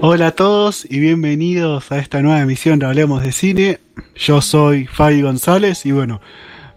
Hola 0.00 0.28
a 0.28 0.30
todos 0.30 0.86
y 0.88 1.00
bienvenidos 1.00 1.90
a 1.90 1.98
esta 1.98 2.22
nueva 2.22 2.40
emisión 2.40 2.78
de 2.78 2.86
Hablemos 2.86 3.20
de 3.20 3.32
Cine. 3.32 3.80
Yo 4.14 4.40
soy 4.40 4.86
Fabi 4.86 5.22
González 5.22 5.84
y 5.86 5.90
bueno, 5.90 6.20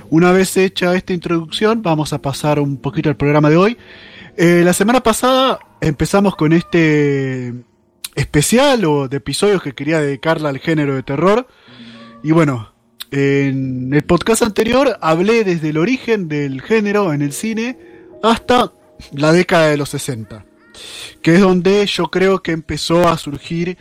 una 0.10 0.32
vez 0.32 0.56
hecha 0.58 0.96
esta 0.96 1.14
introducción, 1.14 1.82
vamos 1.82 2.14
a 2.14 2.22
pasar 2.22 2.60
un 2.60 2.78
poquito 2.78 3.10
al 3.10 3.18
programa 3.18 3.50
de 3.50 3.58
hoy. 3.58 3.78
Eh, 4.38 4.62
la 4.64 4.74
semana 4.74 5.02
pasada 5.02 5.60
empezamos 5.88 6.36
con 6.36 6.54
este 6.54 7.54
especial 8.16 8.86
o 8.86 9.08
de 9.08 9.18
episodios 9.18 9.62
que 9.62 9.74
quería 9.74 10.00
dedicarle 10.00 10.48
al 10.50 10.60
género 10.60 10.96
de 10.96 11.04
terror. 11.04 11.48
Y 12.24 12.32
bueno, 12.32 12.74
en 13.12 13.94
el 13.94 14.04
podcast 14.04 14.44
anterior 14.44 14.98
hablé 15.02 15.44
desde 15.44 15.70
el 15.70 15.78
origen 15.78 16.28
del 16.28 16.62
género 16.62 17.14
en 17.14 17.22
el 17.22 17.34
cine 17.34 17.78
hasta 18.24 18.72
la 19.12 19.34
década 19.34 19.68
de 19.68 19.78
los 19.78 19.90
60, 19.90 20.46
que 21.22 21.36
es 21.36 21.42
donde 21.42 21.86
yo 21.86 22.06
creo 22.06 22.42
que 22.42 22.54
empezó 22.54 23.08
a 23.08 23.18
surgir 23.18 23.78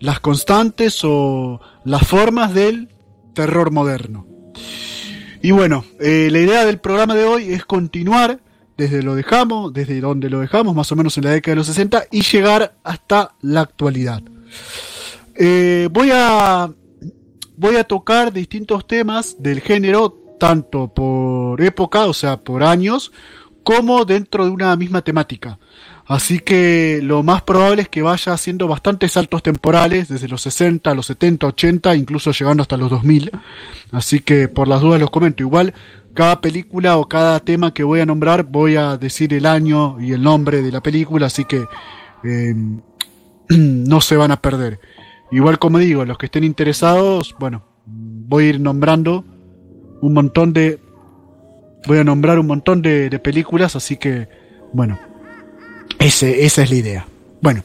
las 0.00 0.20
constantes 0.20 1.00
o 1.04 1.60
las 1.84 2.06
formas 2.06 2.54
del 2.54 2.88
terror 3.34 3.70
moderno. 3.70 4.26
Y 5.42 5.50
bueno, 5.50 5.84
eh, 6.00 6.28
la 6.30 6.38
idea 6.38 6.64
del 6.64 6.80
programa 6.80 7.14
de 7.14 7.24
hoy 7.24 7.52
es 7.52 7.66
continuar 7.66 8.40
desde 8.76 9.02
lo 9.02 9.14
dejamos, 9.14 9.72
desde 9.72 10.00
donde 10.00 10.30
lo 10.30 10.40
dejamos, 10.40 10.74
más 10.74 10.90
o 10.92 10.96
menos 10.96 11.16
en 11.16 11.24
la 11.24 11.30
década 11.30 11.52
de 11.52 11.56
los 11.56 11.66
60, 11.66 12.04
y 12.10 12.22
llegar 12.22 12.74
hasta 12.82 13.34
la 13.42 13.60
actualidad. 13.60 14.22
Eh, 15.34 15.88
voy 15.90 16.10
a 16.12 16.70
voy 17.56 17.76
a 17.76 17.84
tocar 17.84 18.32
distintos 18.32 18.86
temas 18.86 19.36
del 19.42 19.60
género, 19.60 20.36
tanto 20.38 20.88
por 20.88 21.60
época, 21.62 22.06
o 22.06 22.12
sea, 22.12 22.38
por 22.38 22.62
años, 22.62 23.12
como 23.62 24.04
dentro 24.04 24.44
de 24.44 24.50
una 24.50 24.74
misma 24.76 25.02
temática. 25.02 25.58
Así 26.06 26.40
que 26.40 27.00
lo 27.02 27.22
más 27.22 27.42
probable 27.42 27.82
es 27.82 27.88
que 27.88 28.02
vaya 28.02 28.34
haciendo 28.34 28.68
bastantes 28.68 29.12
saltos 29.12 29.42
temporales, 29.42 30.08
desde 30.08 30.28
los 30.28 30.42
60, 30.42 30.94
los 30.94 31.06
70, 31.06 31.46
80, 31.46 31.96
incluso 31.96 32.30
llegando 32.32 32.62
hasta 32.62 32.76
los 32.76 32.90
2000. 32.90 33.30
Así 33.90 34.20
que 34.20 34.48
por 34.48 34.68
las 34.68 34.82
dudas 34.82 35.00
los 35.00 35.10
comento. 35.10 35.42
Igual 35.42 35.72
cada 36.14 36.40
película 36.40 36.96
o 36.96 37.08
cada 37.08 37.40
tema 37.40 37.74
que 37.74 37.82
voy 37.82 38.00
a 38.00 38.06
nombrar 38.06 38.44
voy 38.44 38.76
a 38.76 38.96
decir 38.96 39.34
el 39.34 39.46
año 39.46 40.00
y 40.00 40.12
el 40.12 40.22
nombre 40.22 40.62
de 40.62 40.72
la 40.72 40.82
película, 40.82 41.26
así 41.26 41.44
que 41.44 41.64
eh, 42.24 42.54
no 43.48 44.00
se 44.00 44.16
van 44.16 44.30
a 44.30 44.40
perder. 44.40 44.80
Igual 45.30 45.58
como 45.58 45.78
digo, 45.78 46.04
los 46.04 46.16
que 46.16 46.26
estén 46.26 46.44
interesados, 46.44 47.34
bueno, 47.38 47.64
voy 47.84 48.44
a 48.44 48.48
ir 48.50 48.60
nombrando 48.60 49.24
un 50.00 50.12
montón 50.12 50.52
de... 50.52 50.80
Voy 51.86 51.98
a 51.98 52.04
nombrar 52.04 52.38
un 52.38 52.46
montón 52.46 52.80
de, 52.80 53.10
de 53.10 53.18
películas, 53.18 53.76
así 53.76 53.98
que, 53.98 54.28
bueno, 54.72 54.98
ese, 55.98 56.46
esa 56.46 56.62
es 56.62 56.70
la 56.70 56.76
idea. 56.76 57.06
Bueno, 57.42 57.62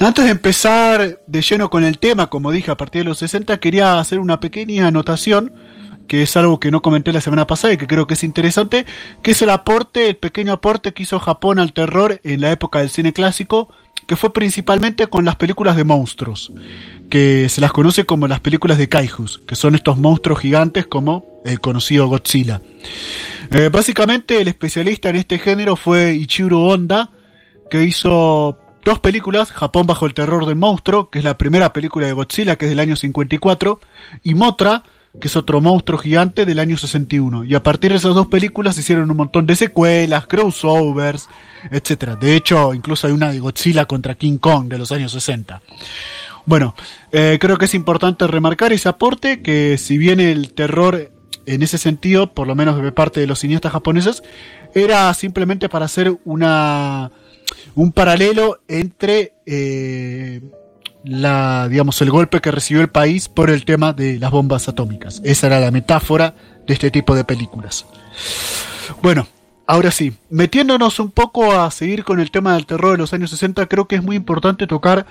antes 0.00 0.24
de 0.24 0.30
empezar 0.32 1.20
de 1.24 1.42
lleno 1.42 1.70
con 1.70 1.84
el 1.84 1.98
tema, 1.98 2.28
como 2.28 2.50
dije, 2.50 2.72
a 2.72 2.76
partir 2.76 3.02
de 3.02 3.08
los 3.08 3.18
60, 3.18 3.58
quería 3.58 4.00
hacer 4.00 4.18
una 4.18 4.40
pequeña 4.40 4.88
anotación 4.88 5.52
que 6.08 6.22
es 6.22 6.36
algo 6.36 6.60
que 6.60 6.70
no 6.70 6.82
comenté 6.82 7.12
la 7.12 7.20
semana 7.20 7.46
pasada 7.46 7.74
y 7.74 7.76
que 7.76 7.86
creo 7.86 8.06
que 8.06 8.14
es 8.14 8.24
interesante, 8.24 8.86
que 9.22 9.32
es 9.32 9.42
el 9.42 9.50
aporte, 9.50 10.08
el 10.08 10.16
pequeño 10.16 10.52
aporte 10.52 10.92
que 10.92 11.02
hizo 11.02 11.18
Japón 11.18 11.58
al 11.58 11.72
terror 11.72 12.20
en 12.24 12.40
la 12.40 12.50
época 12.52 12.80
del 12.80 12.90
cine 12.90 13.12
clásico, 13.12 13.68
que 14.06 14.16
fue 14.16 14.32
principalmente 14.32 15.06
con 15.06 15.24
las 15.24 15.36
películas 15.36 15.76
de 15.76 15.84
monstruos, 15.84 16.52
que 17.08 17.48
se 17.48 17.60
las 17.60 17.72
conoce 17.72 18.04
como 18.04 18.28
las 18.28 18.40
películas 18.40 18.78
de 18.78 18.88
kaijus, 18.88 19.40
que 19.46 19.56
son 19.56 19.74
estos 19.74 19.96
monstruos 19.96 20.40
gigantes 20.40 20.86
como 20.86 21.40
el 21.44 21.60
conocido 21.60 22.06
Godzilla. 22.08 22.60
Eh, 23.50 23.68
básicamente 23.72 24.40
el 24.40 24.48
especialista 24.48 25.10
en 25.10 25.16
este 25.16 25.38
género 25.38 25.76
fue 25.76 26.14
Ichiro 26.14 26.62
Honda, 26.62 27.10
que 27.70 27.84
hizo 27.84 28.58
dos 28.84 28.98
películas, 29.00 29.50
Japón 29.50 29.86
bajo 29.86 30.06
el 30.06 30.14
terror 30.14 30.46
del 30.46 30.56
monstruo, 30.56 31.10
que 31.10 31.18
es 31.20 31.24
la 31.24 31.38
primera 31.38 31.72
película 31.72 32.06
de 32.06 32.12
Godzilla, 32.12 32.56
que 32.56 32.66
es 32.66 32.70
del 32.70 32.80
año 32.80 32.96
54, 32.96 33.80
y 34.22 34.34
Motra, 34.34 34.82
que 35.20 35.28
es 35.28 35.36
otro 35.36 35.60
monstruo 35.60 35.98
gigante 35.98 36.44
del 36.44 36.58
año 36.58 36.76
61. 36.76 37.44
Y 37.44 37.54
a 37.54 37.62
partir 37.62 37.92
de 37.92 37.98
esas 37.98 38.14
dos 38.14 38.26
películas 38.26 38.74
se 38.74 38.80
hicieron 38.80 39.10
un 39.10 39.16
montón 39.16 39.46
de 39.46 39.56
secuelas, 39.56 40.26
crossovers, 40.26 41.28
etcétera. 41.70 42.16
De 42.16 42.34
hecho, 42.36 42.74
incluso 42.74 43.06
hay 43.06 43.12
una 43.12 43.32
de 43.32 43.38
Godzilla 43.38 43.86
contra 43.86 44.14
King 44.14 44.38
Kong 44.38 44.68
de 44.68 44.78
los 44.78 44.92
años 44.92 45.12
60. 45.12 45.62
Bueno, 46.46 46.74
eh, 47.12 47.38
creo 47.40 47.56
que 47.56 47.64
es 47.64 47.74
importante 47.74 48.26
remarcar 48.26 48.72
ese 48.72 48.88
aporte, 48.88 49.40
que 49.40 49.78
si 49.78 49.96
bien 49.96 50.20
el 50.20 50.52
terror 50.52 51.10
en 51.46 51.62
ese 51.62 51.78
sentido, 51.78 52.32
por 52.34 52.46
lo 52.46 52.54
menos 52.54 52.82
de 52.82 52.92
parte 52.92 53.20
de 53.20 53.26
los 53.26 53.38
cineastas 53.38 53.72
japoneses, 53.72 54.22
era 54.74 55.12
simplemente 55.14 55.68
para 55.68 55.86
hacer 55.86 56.18
una 56.24 57.12
un 57.74 57.92
paralelo 57.92 58.60
entre 58.68 59.34
eh, 59.46 60.40
la, 61.04 61.68
digamos, 61.68 62.00
el 62.02 62.10
golpe 62.10 62.40
que 62.40 62.50
recibió 62.50 62.82
el 62.82 62.88
país 62.88 63.28
por 63.28 63.50
el 63.50 63.64
tema 63.64 63.92
de 63.92 64.18
las 64.18 64.30
bombas 64.30 64.68
atómicas. 64.68 65.20
Esa 65.24 65.48
era 65.48 65.60
la 65.60 65.70
metáfora 65.70 66.34
de 66.66 66.72
este 66.72 66.90
tipo 66.90 67.14
de 67.14 67.24
películas. 67.24 67.86
Bueno, 69.02 69.26
ahora 69.66 69.90
sí, 69.90 70.14
metiéndonos 70.30 70.98
un 70.98 71.10
poco 71.10 71.52
a 71.52 71.70
seguir 71.70 72.04
con 72.04 72.20
el 72.20 72.30
tema 72.30 72.54
del 72.54 72.66
terror 72.66 72.92
de 72.92 72.98
los 72.98 73.12
años 73.12 73.30
60, 73.30 73.66
creo 73.66 73.86
que 73.86 73.96
es 73.96 74.02
muy 74.02 74.16
importante 74.16 74.66
tocar 74.66 75.06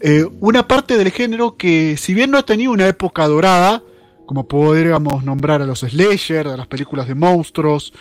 eh, 0.00 0.26
una 0.40 0.66
parte 0.66 0.96
del 0.96 1.10
género 1.10 1.56
que, 1.56 1.96
si 1.98 2.14
bien 2.14 2.30
no 2.30 2.38
ha 2.38 2.44
tenido 2.44 2.72
una 2.72 2.88
época 2.88 3.26
dorada, 3.26 3.82
como 4.26 4.48
podríamos 4.48 5.24
nombrar 5.24 5.62
a 5.62 5.66
los 5.66 5.80
slasher, 5.80 6.48
a 6.48 6.56
las 6.56 6.66
películas 6.66 7.06
de 7.06 7.14
monstruos, 7.14 7.92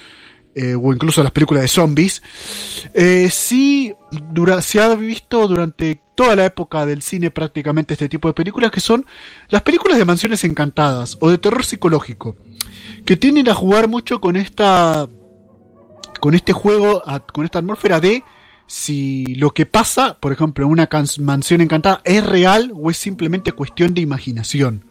eh, 0.55 0.75
o 0.75 0.93
incluso 0.93 1.21
las 1.21 1.31
películas 1.31 1.61
de 1.61 1.67
zombies, 1.67 2.23
eh, 2.93 3.29
sí 3.31 3.93
se 4.61 4.81
ha 4.81 4.95
visto 4.95 5.47
durante 5.47 6.01
toda 6.17 6.35
la 6.35 6.45
época 6.45 6.85
del 6.87 7.03
cine 7.03 7.29
prácticamente 7.29 7.93
este 7.93 8.09
tipo 8.09 8.27
de 8.27 8.33
películas, 8.33 8.71
que 8.71 8.79
son 8.79 9.05
las 9.49 9.61
películas 9.61 9.99
de 9.99 10.03
mansiones 10.03 10.43
encantadas 10.43 11.15
o 11.21 11.29
de 11.29 11.37
terror 11.37 11.63
psicológico, 11.63 12.35
que 13.05 13.15
tienden 13.15 13.47
a 13.49 13.53
jugar 13.53 13.87
mucho 13.87 14.19
con 14.19 14.35
esta 14.35 15.07
con 16.19 16.33
este 16.33 16.53
juego, 16.53 17.03
con 17.31 17.45
esta 17.45 17.59
atmósfera 17.59 17.99
de 17.99 18.23
si 18.65 19.35
lo 19.35 19.51
que 19.51 19.67
pasa, 19.67 20.17
por 20.19 20.33
ejemplo, 20.33 20.65
en 20.65 20.71
una 20.71 20.89
mansión 21.19 21.61
encantada 21.61 22.01
es 22.03 22.25
real 22.25 22.71
o 22.73 22.89
es 22.89 22.97
simplemente 22.97 23.51
cuestión 23.51 23.93
de 23.93 24.01
imaginación. 24.01 24.85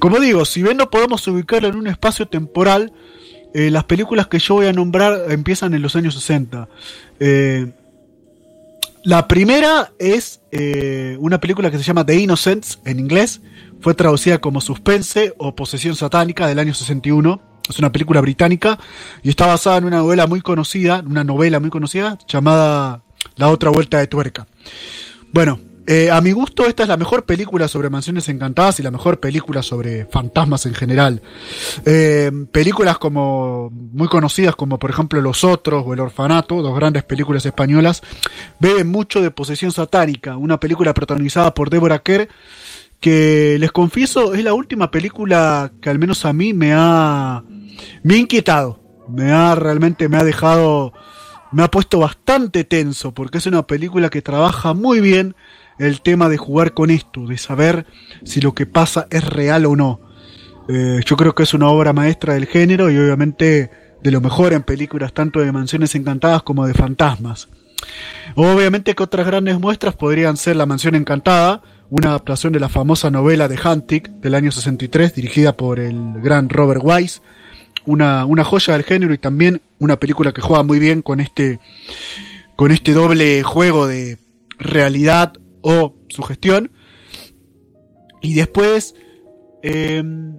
Como 0.00 0.18
digo, 0.18 0.44
si 0.44 0.64
bien 0.64 0.78
no 0.78 0.90
podemos 0.90 1.24
ubicarlo 1.28 1.68
en 1.68 1.76
un 1.76 1.86
espacio 1.86 2.26
temporal, 2.26 2.92
eh, 3.54 3.70
las 3.70 3.84
películas 3.84 4.26
que 4.26 4.40
yo 4.40 4.54
voy 4.54 4.66
a 4.66 4.72
nombrar 4.72 5.30
empiezan 5.30 5.74
en 5.74 5.82
los 5.82 5.94
años 5.94 6.14
60. 6.14 6.68
Eh, 7.20 7.72
la 9.04 9.26
primera 9.26 9.92
es 9.98 10.40
eh, 10.52 11.16
una 11.18 11.40
película 11.40 11.70
que 11.70 11.78
se 11.78 11.82
llama 11.82 12.06
The 12.06 12.16
Innocents 12.16 12.78
en 12.84 13.00
inglés. 13.00 13.40
Fue 13.80 13.94
traducida 13.94 14.38
como 14.38 14.60
Suspense 14.60 15.34
o 15.38 15.56
Posesión 15.56 15.96
Satánica 15.96 16.46
del 16.46 16.58
año 16.58 16.72
61. 16.72 17.40
Es 17.68 17.78
una 17.78 17.90
película 17.90 18.20
británica 18.20 18.78
y 19.22 19.30
está 19.30 19.46
basada 19.46 19.78
en 19.78 19.84
una 19.84 19.98
novela 19.98 20.26
muy 20.26 20.40
conocida, 20.40 21.02
una 21.04 21.24
novela 21.24 21.58
muy 21.58 21.70
conocida 21.70 22.18
llamada 22.28 23.02
La 23.36 23.48
otra 23.48 23.70
vuelta 23.70 23.98
de 23.98 24.06
tuerca. 24.06 24.46
Bueno, 25.32 25.58
eh, 25.86 26.10
a 26.10 26.20
mi 26.20 26.30
gusto, 26.30 26.66
esta 26.66 26.84
es 26.84 26.88
la 26.88 26.96
mejor 26.96 27.24
película 27.24 27.66
sobre 27.66 27.90
mansiones 27.90 28.28
encantadas 28.28 28.78
y 28.78 28.82
la 28.82 28.90
mejor 28.92 29.18
película 29.18 29.62
sobre 29.62 30.06
fantasmas 30.06 30.66
en 30.66 30.74
general. 30.74 31.22
Eh, 31.84 32.30
películas 32.52 32.98
como 32.98 33.70
muy 33.70 34.06
conocidas 34.06 34.54
como 34.54 34.78
por 34.78 34.90
ejemplo 34.90 35.20
Los 35.20 35.42
Otros 35.42 35.84
o 35.86 35.92
El 35.92 36.00
Orfanato, 36.00 36.62
dos 36.62 36.74
grandes 36.76 37.02
películas 37.02 37.44
españolas, 37.46 38.02
beben 38.60 38.88
mucho 38.88 39.20
de 39.20 39.32
Posesión 39.32 39.72
Satánica, 39.72 40.36
una 40.36 40.60
película 40.60 40.94
protagonizada 40.94 41.52
por 41.52 41.68
Deborah 41.68 41.98
Kerr 41.98 42.28
que 43.00 43.56
les 43.58 43.72
confieso 43.72 44.32
es 44.32 44.44
la 44.44 44.54
última 44.54 44.92
película 44.92 45.72
que 45.80 45.90
al 45.90 45.98
menos 45.98 46.24
a 46.24 46.32
mí 46.32 46.54
me 46.54 46.72
ha 46.72 47.42
me 48.04 48.14
ha 48.14 48.18
inquietado, 48.18 48.80
me 49.08 49.32
ha 49.32 49.56
realmente 49.56 50.08
me 50.08 50.16
ha 50.16 50.22
dejado 50.22 50.92
me 51.50 51.64
ha 51.64 51.70
puesto 51.70 51.98
bastante 51.98 52.62
tenso 52.62 53.12
porque 53.12 53.38
es 53.38 53.46
una 53.46 53.66
película 53.66 54.08
que 54.08 54.22
trabaja 54.22 54.72
muy 54.72 55.00
bien 55.00 55.34
el 55.86 56.00
tema 56.00 56.28
de 56.28 56.36
jugar 56.36 56.74
con 56.74 56.90
esto, 56.90 57.26
de 57.26 57.38
saber 57.38 57.86
si 58.24 58.40
lo 58.40 58.54
que 58.54 58.66
pasa 58.66 59.06
es 59.10 59.24
real 59.24 59.66
o 59.66 59.76
no. 59.76 60.00
Eh, 60.68 61.00
yo 61.04 61.16
creo 61.16 61.34
que 61.34 61.42
es 61.42 61.54
una 61.54 61.68
obra 61.68 61.92
maestra 61.92 62.34
del 62.34 62.46
género 62.46 62.90
y 62.90 62.96
obviamente 62.96 63.70
de 64.02 64.10
lo 64.10 64.20
mejor 64.20 64.52
en 64.52 64.62
películas 64.62 65.12
tanto 65.12 65.40
de 65.40 65.50
mansiones 65.50 65.94
encantadas 65.94 66.42
como 66.42 66.66
de 66.66 66.74
fantasmas. 66.74 67.48
Obviamente 68.36 68.94
que 68.94 69.02
otras 69.02 69.26
grandes 69.26 69.58
muestras 69.58 69.96
podrían 69.96 70.36
ser 70.36 70.56
La 70.56 70.66
Mansión 70.66 70.94
Encantada, 70.94 71.62
una 71.90 72.10
adaptación 72.10 72.52
de 72.52 72.60
la 72.60 72.68
famosa 72.68 73.10
novela 73.10 73.48
de 73.48 73.58
Hunting 73.62 74.20
del 74.20 74.34
año 74.34 74.52
63, 74.52 75.14
dirigida 75.14 75.56
por 75.56 75.80
el 75.80 76.20
gran 76.22 76.48
Robert 76.48 76.80
Wise, 76.82 77.20
una, 77.84 78.24
una 78.24 78.44
joya 78.44 78.74
del 78.74 78.84
género 78.84 79.12
y 79.12 79.18
también 79.18 79.60
una 79.80 79.96
película 79.96 80.32
que 80.32 80.40
juega 80.40 80.62
muy 80.62 80.78
bien 80.78 81.02
con 81.02 81.20
este, 81.20 81.58
con 82.54 82.70
este 82.70 82.92
doble 82.92 83.42
juego 83.42 83.88
de 83.88 84.18
realidad 84.58 85.32
o 85.62 85.94
sugestión. 86.08 86.70
Y 88.20 88.34
después, 88.34 88.94
em, 89.62 90.38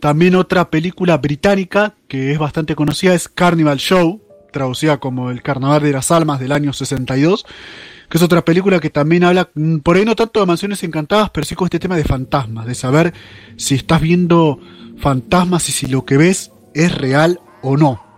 también 0.00 0.34
otra 0.34 0.70
película 0.70 1.16
británica 1.18 1.94
que 2.08 2.32
es 2.32 2.38
bastante 2.38 2.74
conocida 2.74 3.14
es 3.14 3.28
Carnival 3.28 3.78
Show, 3.78 4.22
traducida 4.52 4.98
como 4.98 5.30
El 5.30 5.42
Carnaval 5.42 5.82
de 5.82 5.92
las 5.92 6.10
Almas 6.10 6.40
del 6.40 6.52
año 6.52 6.72
62, 6.72 7.46
que 8.08 8.18
es 8.18 8.22
otra 8.22 8.44
película 8.44 8.80
que 8.80 8.90
también 8.90 9.24
habla, 9.24 9.50
mm, 9.54 9.78
por 9.78 9.96
ahí 9.96 10.04
no 10.04 10.16
tanto 10.16 10.40
de 10.40 10.46
mansiones 10.46 10.82
encantadas, 10.82 11.30
pero 11.30 11.46
sí 11.46 11.54
con 11.54 11.66
este 11.66 11.78
tema 11.78 11.96
de 11.96 12.04
fantasmas, 12.04 12.66
de 12.66 12.74
saber 12.74 13.14
si 13.56 13.76
estás 13.76 14.00
viendo 14.00 14.58
fantasmas 14.98 15.68
y 15.68 15.72
si 15.72 15.86
lo 15.86 16.04
que 16.04 16.16
ves 16.16 16.50
es 16.74 16.94
real 16.94 17.40
o 17.62 17.76
no. 17.76 18.09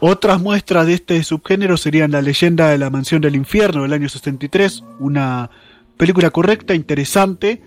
Otras 0.00 0.40
muestras 0.40 0.86
de 0.86 0.94
este 0.94 1.22
subgénero 1.22 1.76
serían 1.76 2.10
La 2.10 2.22
leyenda 2.22 2.70
de 2.70 2.78
la 2.78 2.88
mansión 2.88 3.20
del 3.20 3.36
infierno 3.36 3.82
del 3.82 3.92
año 3.92 4.08
63, 4.08 4.82
una 4.98 5.50
película 5.98 6.30
correcta, 6.30 6.74
interesante, 6.74 7.62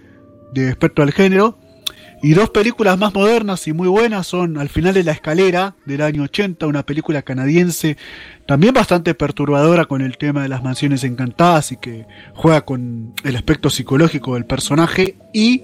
de 0.51 0.65
respecto 0.65 1.03
al 1.03 1.11
género, 1.11 1.59
y 2.23 2.33
dos 2.33 2.49
películas 2.49 2.97
más 2.97 3.13
modernas 3.13 3.67
y 3.67 3.73
muy 3.73 3.87
buenas 3.87 4.25
son 4.25 4.57
Al 4.57 4.69
final 4.69 4.93
de 4.93 5.03
la 5.03 5.11
escalera 5.11 5.75
del 5.85 6.01
año 6.01 6.23
80, 6.23 6.65
una 6.65 6.83
película 6.83 7.21
canadiense 7.21 7.97
también 8.47 8.73
bastante 8.73 9.13
perturbadora 9.13 9.85
con 9.85 10.01
el 10.01 10.17
tema 10.17 10.41
de 10.41 10.49
las 10.49 10.63
mansiones 10.63 11.03
encantadas 11.03 11.71
y 11.71 11.77
que 11.77 12.07
juega 12.33 12.61
con 12.61 13.13
el 13.23 13.35
aspecto 13.35 13.69
psicológico 13.69 14.33
del 14.33 14.45
personaje 14.45 15.17
y 15.33 15.63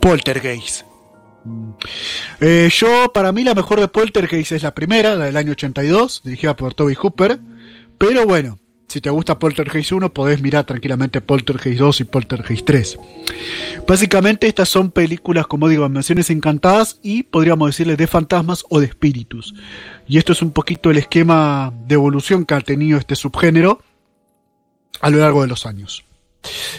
Poltergeist. 0.00 0.95
Eh, 2.40 2.68
yo, 2.72 3.12
para 3.12 3.32
mí, 3.32 3.44
la 3.44 3.54
mejor 3.54 3.80
de 3.80 3.88
Poltergeist 3.88 4.52
es 4.52 4.62
la 4.62 4.74
primera, 4.74 5.14
la 5.14 5.26
del 5.26 5.36
año 5.36 5.52
82, 5.52 6.22
dirigida 6.24 6.56
por 6.56 6.74
Toby 6.74 6.94
Hooper. 6.94 7.38
Pero 7.98 8.26
bueno, 8.26 8.58
si 8.88 9.00
te 9.00 9.10
gusta 9.10 9.38
Poltergeist 9.38 9.92
1, 9.92 10.12
podés 10.12 10.40
mirar 10.40 10.64
tranquilamente 10.64 11.20
Poltergeist 11.20 11.78
2 11.78 12.00
y 12.00 12.04
Poltergeist 12.04 12.66
3. 12.66 12.98
Básicamente 13.86 14.46
estas 14.46 14.68
son 14.68 14.90
películas, 14.90 15.46
como 15.46 15.68
digo, 15.68 15.88
menciones 15.88 16.30
encantadas 16.30 16.98
y 17.02 17.24
podríamos 17.24 17.68
decirle 17.68 17.96
de 17.96 18.06
fantasmas 18.06 18.64
o 18.68 18.80
de 18.80 18.86
espíritus. 18.86 19.54
Y 20.06 20.18
esto 20.18 20.32
es 20.32 20.42
un 20.42 20.52
poquito 20.52 20.90
el 20.90 20.98
esquema 20.98 21.72
de 21.86 21.94
evolución 21.94 22.44
que 22.44 22.54
ha 22.54 22.60
tenido 22.60 22.98
este 22.98 23.16
subgénero 23.16 23.82
a 25.00 25.10
lo 25.10 25.18
largo 25.18 25.42
de 25.42 25.48
los 25.48 25.66
años. 25.66 26.04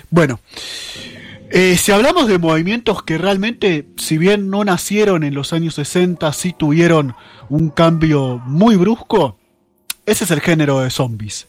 Bueno, 0.09 0.39
eh, 1.49 1.77
si 1.77 1.91
hablamos 1.91 2.27
de 2.27 2.37
movimientos 2.37 3.03
que 3.03 3.17
realmente, 3.17 3.87
si 3.97 4.17
bien 4.17 4.49
no 4.49 4.63
nacieron 4.63 5.23
en 5.23 5.33
los 5.33 5.53
años 5.53 5.75
60, 5.75 6.31
sí 6.33 6.53
tuvieron 6.57 7.15
un 7.49 7.69
cambio 7.69 8.41
muy 8.45 8.75
brusco, 8.75 9.37
ese 10.05 10.23
es 10.23 10.31
el 10.31 10.41
género 10.41 10.81
de 10.81 10.89
zombies. 10.89 11.47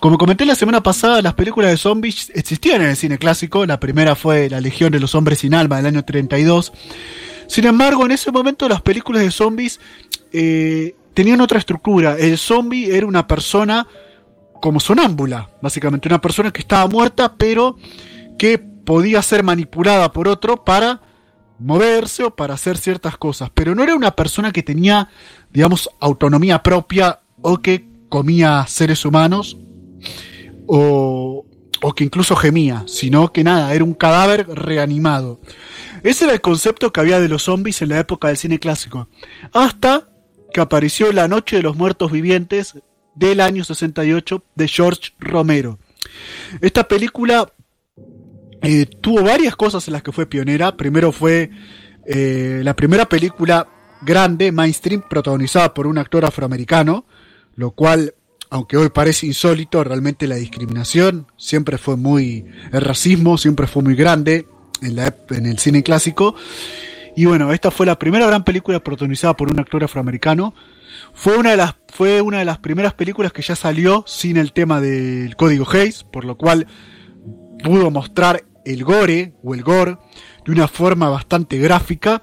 Como 0.00 0.16
comenté 0.16 0.46
la 0.46 0.54
semana 0.54 0.82
pasada, 0.82 1.20
las 1.22 1.34
películas 1.34 1.70
de 1.70 1.76
zombies 1.76 2.30
existían 2.34 2.82
en 2.82 2.90
el 2.90 2.96
cine 2.96 3.18
clásico. 3.18 3.66
La 3.66 3.80
primera 3.80 4.14
fue 4.14 4.48
La 4.48 4.60
Legión 4.60 4.92
de 4.92 5.00
los 5.00 5.14
Hombres 5.14 5.40
sin 5.40 5.54
Alma 5.54 5.76
del 5.76 5.86
año 5.86 6.04
32. 6.04 6.72
Sin 7.48 7.66
embargo, 7.66 8.04
en 8.04 8.12
ese 8.12 8.30
momento 8.30 8.68
las 8.68 8.80
películas 8.80 9.22
de 9.22 9.30
zombies 9.30 9.80
eh, 10.32 10.94
tenían 11.14 11.40
otra 11.40 11.58
estructura. 11.58 12.16
El 12.18 12.38
zombie 12.38 12.94
era 12.94 13.06
una 13.06 13.26
persona 13.26 13.88
como 14.60 14.80
sonámbula, 14.80 15.50
básicamente 15.60 16.08
una 16.08 16.20
persona 16.20 16.52
que 16.52 16.60
estaba 16.60 16.86
muerta, 16.86 17.34
pero 17.36 17.76
que 18.38 18.62
podía 18.88 19.20
ser 19.20 19.42
manipulada 19.42 20.12
por 20.12 20.28
otro 20.28 20.64
para 20.64 21.02
moverse 21.58 22.24
o 22.24 22.34
para 22.34 22.54
hacer 22.54 22.78
ciertas 22.78 23.18
cosas. 23.18 23.50
Pero 23.52 23.74
no 23.74 23.82
era 23.82 23.94
una 23.94 24.12
persona 24.12 24.50
que 24.50 24.62
tenía, 24.62 25.10
digamos, 25.50 25.90
autonomía 26.00 26.62
propia 26.62 27.20
o 27.42 27.58
que 27.58 27.86
comía 28.08 28.64
seres 28.66 29.04
humanos 29.04 29.58
o, 30.66 31.44
o 31.82 31.92
que 31.92 32.02
incluso 32.02 32.34
gemía, 32.34 32.84
sino 32.86 33.30
que 33.30 33.44
nada, 33.44 33.74
era 33.74 33.84
un 33.84 33.92
cadáver 33.92 34.48
reanimado. 34.48 35.38
Ese 36.02 36.24
era 36.24 36.32
el 36.32 36.40
concepto 36.40 36.90
que 36.90 37.00
había 37.00 37.20
de 37.20 37.28
los 37.28 37.42
zombies 37.42 37.82
en 37.82 37.90
la 37.90 37.98
época 37.98 38.28
del 38.28 38.38
cine 38.38 38.58
clásico. 38.58 39.10
Hasta 39.52 40.08
que 40.50 40.62
apareció 40.62 41.12
La 41.12 41.28
Noche 41.28 41.56
de 41.56 41.62
los 41.62 41.76
Muertos 41.76 42.10
Vivientes 42.10 42.78
del 43.14 43.40
año 43.42 43.64
68 43.64 44.44
de 44.54 44.66
George 44.66 45.12
Romero. 45.18 45.78
Esta 46.62 46.88
película 46.88 47.52
eh, 48.62 48.86
tuvo 49.00 49.22
varias 49.22 49.56
cosas 49.56 49.86
en 49.88 49.92
las 49.92 50.02
que 50.02 50.12
fue 50.12 50.26
pionera. 50.26 50.76
Primero 50.76 51.12
fue 51.12 51.50
eh, 52.06 52.60
la 52.64 52.74
primera 52.74 53.08
película 53.08 53.68
grande, 54.02 54.52
mainstream, 54.52 55.02
protagonizada 55.08 55.74
por 55.74 55.86
un 55.86 55.98
actor 55.98 56.24
afroamericano 56.24 57.04
lo 57.58 57.72
cual, 57.72 58.14
aunque 58.50 58.76
hoy 58.76 58.88
parece 58.88 59.26
insólito, 59.26 59.82
realmente 59.82 60.28
la 60.28 60.36
discriminación 60.36 61.26
siempre 61.36 61.76
fue 61.76 61.96
muy, 61.96 62.46
el 62.72 62.82
racismo 62.82 63.36
siempre 63.36 63.66
fue 63.66 63.82
muy 63.82 63.96
grande 63.96 64.46
en, 64.80 64.94
la, 64.94 65.12
en 65.30 65.44
el 65.44 65.58
cine 65.58 65.82
clásico. 65.82 66.36
Y 67.16 67.24
bueno, 67.24 67.52
esta 67.52 67.72
fue 67.72 67.84
la 67.84 67.98
primera 67.98 68.28
gran 68.28 68.44
película 68.44 68.78
protagonizada 68.78 69.36
por 69.36 69.50
un 69.50 69.58
actor 69.58 69.82
afroamericano. 69.82 70.54
Fue 71.14 71.36
una 71.36 71.50
de 71.50 71.56
las, 71.56 71.74
fue 71.88 72.20
una 72.20 72.38
de 72.38 72.44
las 72.44 72.58
primeras 72.58 72.94
películas 72.94 73.32
que 73.32 73.42
ya 73.42 73.56
salió 73.56 74.04
sin 74.06 74.36
el 74.36 74.52
tema 74.52 74.80
del 74.80 75.34
código 75.34 75.68
Hayes, 75.68 76.04
por 76.04 76.24
lo 76.24 76.38
cual 76.38 76.68
pudo 77.64 77.90
mostrar 77.90 78.44
el 78.68 78.84
gore 78.84 79.32
o 79.42 79.54
el 79.54 79.62
gore 79.62 79.96
de 80.44 80.52
una 80.52 80.68
forma 80.68 81.08
bastante 81.08 81.58
gráfica. 81.58 82.22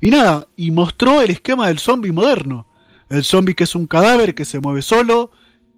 Y 0.00 0.10
nada, 0.10 0.48
y 0.56 0.70
mostró 0.70 1.20
el 1.20 1.30
esquema 1.30 1.68
del 1.68 1.78
zombie 1.78 2.12
moderno. 2.12 2.66
El 3.08 3.24
zombie 3.24 3.54
que 3.54 3.64
es 3.64 3.74
un 3.74 3.86
cadáver 3.86 4.34
que 4.34 4.44
se 4.44 4.58
mueve 4.58 4.82
solo, 4.82 5.30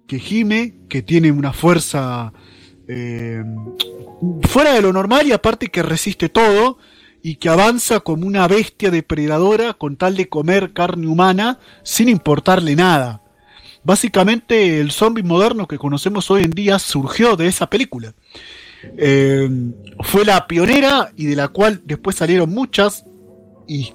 que 0.07 0.19
gime, 0.19 0.75
que 0.89 1.01
tiene 1.01 1.31
una 1.31 1.51
fuerza 1.51 2.31
eh, 2.87 3.43
fuera 4.43 4.73
de 4.73 4.81
lo 4.81 4.93
normal 4.93 5.27
y 5.27 5.33
aparte 5.33 5.67
que 5.67 5.83
resiste 5.83 6.29
todo 6.29 6.77
y 7.21 7.35
que 7.35 7.49
avanza 7.49 7.99
como 7.99 8.25
una 8.25 8.47
bestia 8.47 8.91
depredadora 8.91 9.73
con 9.73 9.97
tal 9.97 10.15
de 10.15 10.29
comer 10.29 10.73
carne 10.73 11.07
humana 11.07 11.59
sin 11.83 12.07
importarle 12.07 12.75
nada. 12.75 13.21
Básicamente 13.83 14.79
el 14.79 14.91
zombie 14.91 15.23
moderno 15.23 15.67
que 15.67 15.77
conocemos 15.77 16.31
hoy 16.31 16.43
en 16.43 16.51
día 16.51 16.79
surgió 16.79 17.35
de 17.35 17.47
esa 17.47 17.69
película. 17.69 18.13
Eh, 18.97 19.49
fue 20.01 20.25
la 20.25 20.47
pionera 20.47 21.11
y 21.15 21.25
de 21.25 21.35
la 21.35 21.47
cual 21.49 21.81
después 21.85 22.15
salieron 22.15 22.49
muchas 22.49 23.05
y 23.67 23.93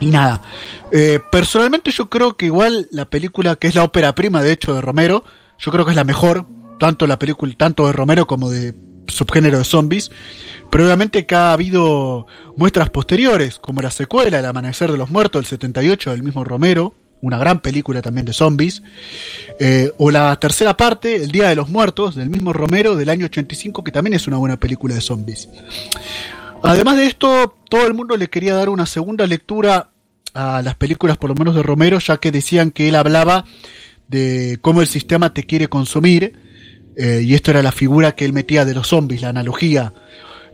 nada. 0.00 0.42
Eh, 0.90 1.20
personalmente 1.30 1.90
yo 1.90 2.10
creo 2.10 2.36
que 2.36 2.46
igual 2.46 2.88
la 2.90 3.06
película, 3.06 3.56
que 3.56 3.68
es 3.68 3.74
la 3.74 3.84
ópera 3.84 4.14
prima 4.14 4.42
de 4.42 4.52
hecho 4.52 4.74
de 4.74 4.80
Romero, 4.80 5.24
yo 5.58 5.70
creo 5.70 5.84
que 5.84 5.92
es 5.92 5.96
la 5.96 6.04
mejor, 6.04 6.46
tanto 6.78 7.06
la 7.06 7.18
película, 7.18 7.54
tanto 7.56 7.86
de 7.86 7.92
Romero 7.92 8.26
como 8.26 8.50
de 8.50 8.74
subgénero 9.06 9.58
de 9.58 9.64
zombies. 9.64 10.10
Pero 10.70 10.84
obviamente 10.84 11.26
que 11.26 11.34
ha 11.34 11.52
habido 11.52 12.26
muestras 12.56 12.90
posteriores, 12.90 13.58
como 13.58 13.82
la 13.82 13.90
secuela, 13.90 14.38
El 14.38 14.46
Amanecer 14.46 14.90
de 14.90 14.98
los 14.98 15.10
Muertos, 15.10 15.42
del 15.42 15.48
78, 15.48 16.10
del 16.10 16.22
mismo 16.22 16.44
Romero, 16.44 16.94
una 17.22 17.38
gran 17.38 17.60
película 17.60 18.02
también 18.02 18.26
de 18.26 18.32
zombies. 18.32 18.82
Eh, 19.58 19.90
o 19.96 20.10
la 20.10 20.38
tercera 20.38 20.76
parte, 20.76 21.16
El 21.16 21.30
Día 21.30 21.48
de 21.48 21.56
los 21.56 21.70
Muertos, 21.70 22.14
del 22.14 22.28
mismo 22.28 22.52
Romero, 22.52 22.94
del 22.96 23.08
año 23.08 23.26
85, 23.26 23.82
que 23.82 23.92
también 23.92 24.14
es 24.14 24.26
una 24.26 24.36
buena 24.36 24.58
película 24.58 24.94
de 24.94 25.00
zombies. 25.00 25.48
Además 26.62 26.96
de 26.96 27.06
esto, 27.06 27.56
todo 27.70 27.86
el 27.86 27.94
mundo 27.94 28.16
le 28.16 28.28
quería 28.28 28.54
dar 28.54 28.68
una 28.68 28.86
segunda 28.86 29.26
lectura 29.26 29.90
a 30.34 30.62
las 30.62 30.74
películas, 30.74 31.16
por 31.16 31.30
lo 31.30 31.36
menos 31.36 31.54
de 31.54 31.62
Romero, 31.62 31.98
ya 31.98 32.18
que 32.18 32.32
decían 32.32 32.70
que 32.70 32.88
él 32.88 32.96
hablaba 32.96 33.44
de 34.08 34.58
cómo 34.60 34.80
el 34.80 34.86
sistema 34.86 35.32
te 35.32 35.44
quiere 35.44 35.68
consumir, 35.68 36.34
eh, 36.96 37.22
y 37.24 37.34
esto 37.34 37.52
era 37.52 37.62
la 37.62 37.72
figura 37.72 38.12
que 38.12 38.24
él 38.24 38.32
metía 38.32 38.64
de 38.64 38.74
los 38.74 38.88
zombies, 38.88 39.22
la 39.22 39.28
analogía. 39.28 39.94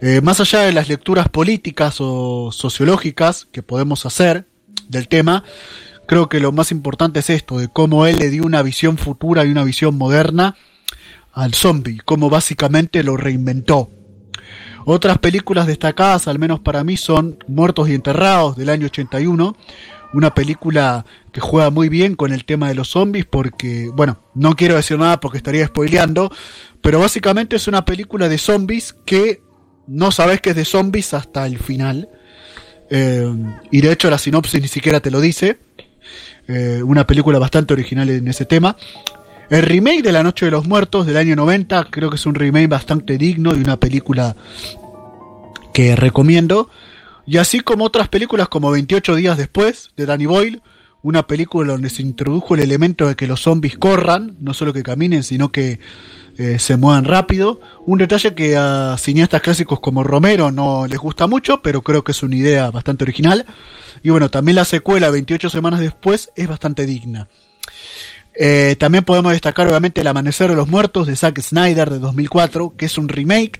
Eh, 0.00 0.20
más 0.20 0.38
allá 0.40 0.60
de 0.60 0.72
las 0.72 0.88
lecturas 0.88 1.28
políticas 1.28 1.96
o 2.00 2.52
sociológicas 2.52 3.48
que 3.50 3.62
podemos 3.62 4.06
hacer 4.06 4.46
del 4.88 5.08
tema, 5.08 5.44
creo 6.08 6.28
que 6.28 6.40
lo 6.40 6.50
más 6.50 6.72
importante 6.72 7.20
es 7.20 7.30
esto, 7.30 7.58
de 7.58 7.68
cómo 7.68 8.06
él 8.06 8.18
le 8.18 8.30
dio 8.30 8.44
una 8.44 8.62
visión 8.62 8.96
futura 8.96 9.44
y 9.44 9.50
una 9.50 9.62
visión 9.62 9.96
moderna 9.96 10.56
al 11.34 11.54
zombie, 11.54 12.00
cómo 12.04 12.30
básicamente 12.30 13.04
lo 13.04 13.16
reinventó. 13.16 13.90
Otras 14.86 15.18
películas 15.18 15.66
destacadas, 15.66 16.26
al 16.26 16.38
menos 16.38 16.60
para 16.60 16.82
mí, 16.82 16.96
son 16.96 17.38
Muertos 17.46 17.90
y 17.90 17.94
Enterrados 17.94 18.56
del 18.56 18.70
año 18.70 18.86
81, 18.86 19.54
una 20.14 20.34
película 20.34 21.04
que 21.30 21.42
juega 21.42 21.68
muy 21.68 21.90
bien 21.90 22.16
con 22.16 22.32
el 22.32 22.46
tema 22.46 22.68
de 22.68 22.74
los 22.74 22.88
zombies 22.88 23.26
porque, 23.26 23.90
bueno, 23.92 24.18
no 24.34 24.56
quiero 24.56 24.76
decir 24.76 24.98
nada 24.98 25.20
porque 25.20 25.36
estaría 25.36 25.66
spoileando, 25.66 26.32
pero 26.80 27.00
básicamente 27.00 27.56
es 27.56 27.68
una 27.68 27.84
película 27.84 28.30
de 28.30 28.38
zombies 28.38 28.96
que 29.04 29.42
no 29.86 30.10
sabes 30.10 30.40
que 30.40 30.50
es 30.50 30.56
de 30.56 30.64
zombies 30.64 31.12
hasta 31.12 31.46
el 31.46 31.58
final. 31.58 32.08
Eh, 32.88 33.30
y 33.70 33.82
de 33.82 33.92
hecho 33.92 34.08
la 34.08 34.16
sinopsis 34.16 34.62
ni 34.62 34.68
siquiera 34.68 35.00
te 35.00 35.10
lo 35.10 35.20
dice. 35.20 35.58
Eh, 36.48 36.82
una 36.82 37.06
película 37.06 37.38
bastante 37.38 37.74
original 37.74 38.08
en 38.08 38.26
ese 38.26 38.46
tema. 38.46 38.74
El 39.50 39.62
remake 39.62 40.02
de 40.02 40.12
La 40.12 40.22
Noche 40.22 40.46
de 40.46 40.50
los 40.50 40.66
Muertos 40.66 41.06
del 41.06 41.18
año 41.18 41.36
90 41.36 41.88
creo 41.90 42.08
que 42.08 42.16
es 42.16 42.24
un 42.24 42.34
remake 42.34 42.68
bastante 42.68 43.18
digno 43.18 43.54
y 43.54 43.60
una 43.60 43.78
película 43.78 44.34
que 45.74 45.94
recomiendo. 45.94 46.70
Y 47.26 47.36
así 47.36 47.60
como 47.60 47.84
otras 47.84 48.08
películas 48.08 48.48
como 48.48 48.70
28 48.70 49.14
días 49.16 49.36
después 49.36 49.90
de 49.94 50.06
Danny 50.06 50.24
Boyle, 50.24 50.62
una 51.02 51.26
película 51.26 51.72
donde 51.72 51.90
se 51.90 52.00
introdujo 52.00 52.54
el 52.54 52.62
elemento 52.62 53.06
de 53.06 53.14
que 53.14 53.26
los 53.26 53.40
zombies 53.42 53.76
corran, 53.76 54.36
no 54.40 54.54
solo 54.54 54.72
que 54.72 54.82
caminen, 54.82 55.22
sino 55.24 55.52
que 55.52 55.80
eh, 56.38 56.60
se 56.60 56.76
muevan 56.76 57.04
rápido. 57.04 57.60
Un 57.84 57.98
detalle 57.98 58.32
que 58.32 58.56
a 58.56 58.96
cineastas 58.96 59.42
clásicos 59.42 59.80
como 59.80 60.04
Romero 60.04 60.52
no 60.52 60.86
les 60.86 60.98
gusta 60.98 61.26
mucho, 61.26 61.60
pero 61.62 61.82
creo 61.82 62.04
que 62.04 62.12
es 62.12 62.22
una 62.22 62.36
idea 62.36 62.70
bastante 62.70 63.02
original. 63.02 63.44
Y 64.04 64.10
bueno, 64.10 64.30
también 64.30 64.54
la 64.54 64.64
secuela 64.64 65.10
28 65.10 65.50
semanas 65.50 65.80
después 65.80 66.30
es 66.36 66.46
bastante 66.46 66.86
digna. 66.86 67.26
Eh, 68.36 68.76
también 68.78 69.02
podemos 69.02 69.32
destacar 69.32 69.66
obviamente 69.66 70.00
El 70.00 70.06
Amanecer 70.06 70.50
de 70.50 70.54
los 70.54 70.68
Muertos 70.68 71.08
de 71.08 71.16
Zack 71.16 71.40
Snyder 71.40 71.90
de 71.90 71.98
2004, 71.98 72.74
que 72.76 72.86
es 72.86 72.96
un 72.98 73.08
remake 73.08 73.58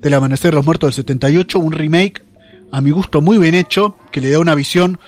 del 0.00 0.14
Amanecer 0.14 0.52
de 0.52 0.56
los 0.56 0.64
Muertos 0.64 0.88
del 0.88 1.04
78, 1.04 1.58
un 1.58 1.72
remake 1.72 2.22
a 2.70 2.80
mi 2.80 2.92
gusto 2.92 3.20
muy 3.20 3.38
bien 3.38 3.56
hecho, 3.56 3.96
que 4.12 4.20
le 4.20 4.30
da 4.30 4.38
una 4.38 4.54
visión 4.54 5.00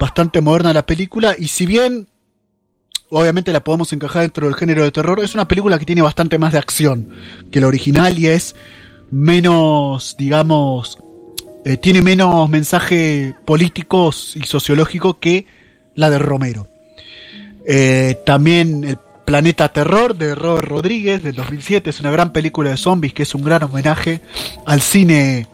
bastante 0.00 0.40
moderna 0.40 0.70
a 0.70 0.74
la 0.74 0.86
película 0.86 1.36
y 1.38 1.46
si 1.46 1.66
bien 1.66 2.08
obviamente 3.14 3.52
la 3.52 3.62
podemos 3.62 3.92
encajar 3.92 4.22
dentro 4.22 4.46
del 4.46 4.56
género 4.56 4.82
de 4.82 4.90
terror, 4.90 5.20
es 5.22 5.34
una 5.34 5.48
película 5.48 5.78
que 5.78 5.86
tiene 5.86 6.02
bastante 6.02 6.38
más 6.38 6.52
de 6.52 6.58
acción 6.58 7.10
que 7.50 7.60
la 7.60 7.68
original 7.68 8.18
y 8.18 8.26
es 8.26 8.54
menos, 9.10 10.16
digamos, 10.18 10.98
eh, 11.64 11.76
tiene 11.76 12.02
menos 12.02 12.48
mensaje 12.50 13.34
político 13.44 14.10
y 14.34 14.42
sociológico 14.42 15.18
que 15.18 15.46
la 15.94 16.10
de 16.10 16.18
Romero. 16.18 16.68
Eh, 17.66 18.18
también 18.26 18.84
El 18.84 18.98
Planeta 19.24 19.72
Terror 19.72 20.16
de 20.16 20.34
Robert 20.34 20.68
Rodríguez 20.68 21.22
del 21.22 21.34
2007 21.34 21.90
es 21.90 22.00
una 22.00 22.10
gran 22.10 22.32
película 22.32 22.70
de 22.70 22.76
zombies 22.76 23.14
que 23.14 23.22
es 23.22 23.34
un 23.34 23.42
gran 23.42 23.62
homenaje 23.62 24.20
al 24.66 24.82
cine 24.82 25.46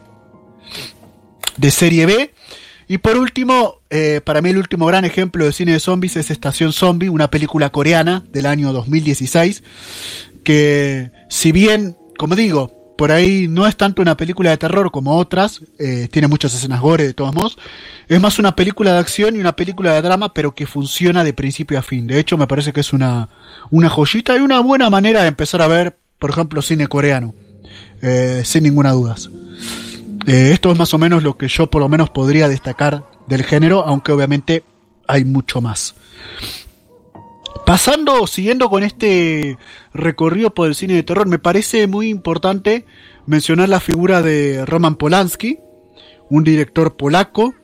de 1.56 1.70
serie 1.70 2.06
B. 2.06 2.34
Y 2.90 2.98
por 2.98 3.16
último, 3.16 3.82
eh, 3.88 4.20
para 4.24 4.42
mí 4.42 4.50
el 4.50 4.58
último 4.58 4.84
gran 4.84 5.04
ejemplo 5.04 5.44
de 5.44 5.52
cine 5.52 5.74
de 5.74 5.78
zombies 5.78 6.16
es 6.16 6.28
Estación 6.28 6.72
Zombie, 6.72 7.08
una 7.08 7.30
película 7.30 7.70
coreana 7.70 8.24
del 8.32 8.46
año 8.46 8.72
2016, 8.72 9.62
que 10.42 11.12
si 11.28 11.52
bien, 11.52 11.96
como 12.18 12.34
digo, 12.34 12.92
por 12.98 13.12
ahí 13.12 13.46
no 13.46 13.68
es 13.68 13.76
tanto 13.76 14.02
una 14.02 14.16
película 14.16 14.50
de 14.50 14.56
terror 14.56 14.90
como 14.90 15.16
otras, 15.16 15.62
eh, 15.78 16.08
tiene 16.10 16.26
muchas 16.26 16.52
escenas 16.52 16.80
gore 16.80 17.04
de 17.06 17.14
todos 17.14 17.32
modos, 17.32 17.58
es 18.08 18.20
más 18.20 18.40
una 18.40 18.56
película 18.56 18.94
de 18.94 18.98
acción 18.98 19.36
y 19.36 19.38
una 19.38 19.54
película 19.54 19.94
de 19.94 20.02
drama, 20.02 20.34
pero 20.34 20.52
que 20.56 20.66
funciona 20.66 21.22
de 21.22 21.32
principio 21.32 21.78
a 21.78 21.82
fin. 21.82 22.08
De 22.08 22.18
hecho, 22.18 22.36
me 22.38 22.48
parece 22.48 22.72
que 22.72 22.80
es 22.80 22.92
una, 22.92 23.28
una 23.70 23.88
joyita 23.88 24.36
y 24.36 24.40
una 24.40 24.58
buena 24.58 24.90
manera 24.90 25.22
de 25.22 25.28
empezar 25.28 25.62
a 25.62 25.68
ver, 25.68 25.96
por 26.18 26.30
ejemplo, 26.30 26.60
cine 26.60 26.88
coreano, 26.88 27.36
eh, 28.02 28.42
sin 28.44 28.64
ninguna 28.64 28.90
duda. 28.90 29.14
Eh, 30.26 30.50
esto 30.52 30.70
es 30.70 30.78
más 30.78 30.92
o 30.94 30.98
menos 30.98 31.22
lo 31.22 31.36
que 31.36 31.48
yo 31.48 31.70
por 31.70 31.80
lo 31.80 31.88
menos 31.88 32.10
podría 32.10 32.48
destacar 32.48 33.04
del 33.26 33.42
género, 33.44 33.84
aunque 33.86 34.12
obviamente 34.12 34.64
hay 35.06 35.24
mucho 35.24 35.60
más. 35.60 35.94
Pasando, 37.66 38.26
siguiendo 38.26 38.68
con 38.68 38.82
este 38.82 39.56
recorrido 39.94 40.52
por 40.52 40.68
el 40.68 40.74
cine 40.74 40.94
de 40.94 41.02
terror, 41.02 41.26
me 41.26 41.38
parece 41.38 41.86
muy 41.86 42.08
importante 42.08 42.84
mencionar 43.26 43.68
la 43.68 43.80
figura 43.80 44.22
de 44.22 44.64
Roman 44.66 44.96
Polanski, 44.96 45.58
un 46.28 46.44
director 46.44 46.96
polaco, 46.96 47.54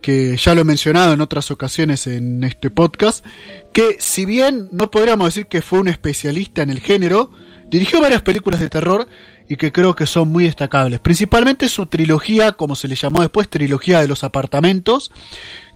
que 0.00 0.36
ya 0.36 0.54
lo 0.54 0.62
he 0.62 0.64
mencionado 0.64 1.12
en 1.12 1.20
otras 1.20 1.50
ocasiones 1.50 2.06
en 2.06 2.42
este 2.42 2.70
podcast, 2.70 3.24
que 3.72 3.96
si 4.00 4.24
bien 4.24 4.68
no 4.72 4.90
podríamos 4.90 5.28
decir 5.28 5.46
que 5.46 5.62
fue 5.62 5.78
un 5.78 5.88
especialista 5.88 6.62
en 6.62 6.70
el 6.70 6.80
género, 6.80 7.30
dirigió 7.70 8.00
varias 8.00 8.22
películas 8.22 8.60
de 8.60 8.68
terror 8.68 9.06
y 9.48 9.56
que 9.56 9.72
creo 9.72 9.94
que 9.94 10.06
son 10.06 10.28
muy 10.28 10.44
destacables. 10.44 11.00
Principalmente 11.00 11.68
su 11.68 11.86
trilogía, 11.86 12.52
como 12.52 12.76
se 12.76 12.88
le 12.88 12.94
llamó 12.94 13.20
después, 13.20 13.48
trilogía 13.48 14.00
de 14.00 14.08
los 14.08 14.24
apartamentos, 14.24 15.10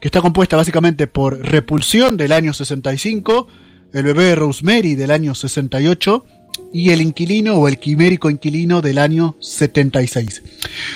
que 0.00 0.08
está 0.08 0.20
compuesta 0.20 0.56
básicamente 0.56 1.06
por 1.06 1.38
Repulsión 1.38 2.16
del 2.16 2.32
año 2.32 2.52
65, 2.52 3.48
El 3.92 4.02
bebé 4.04 4.24
de 4.24 4.34
Rosemary 4.34 4.94
del 4.94 5.10
año 5.10 5.34
68 5.34 6.24
y 6.72 6.90
El 6.90 7.00
inquilino 7.00 7.54
o 7.54 7.68
El 7.68 7.78
quimérico 7.78 8.30
inquilino 8.30 8.80
del 8.82 8.98
año 8.98 9.36
76. 9.40 10.42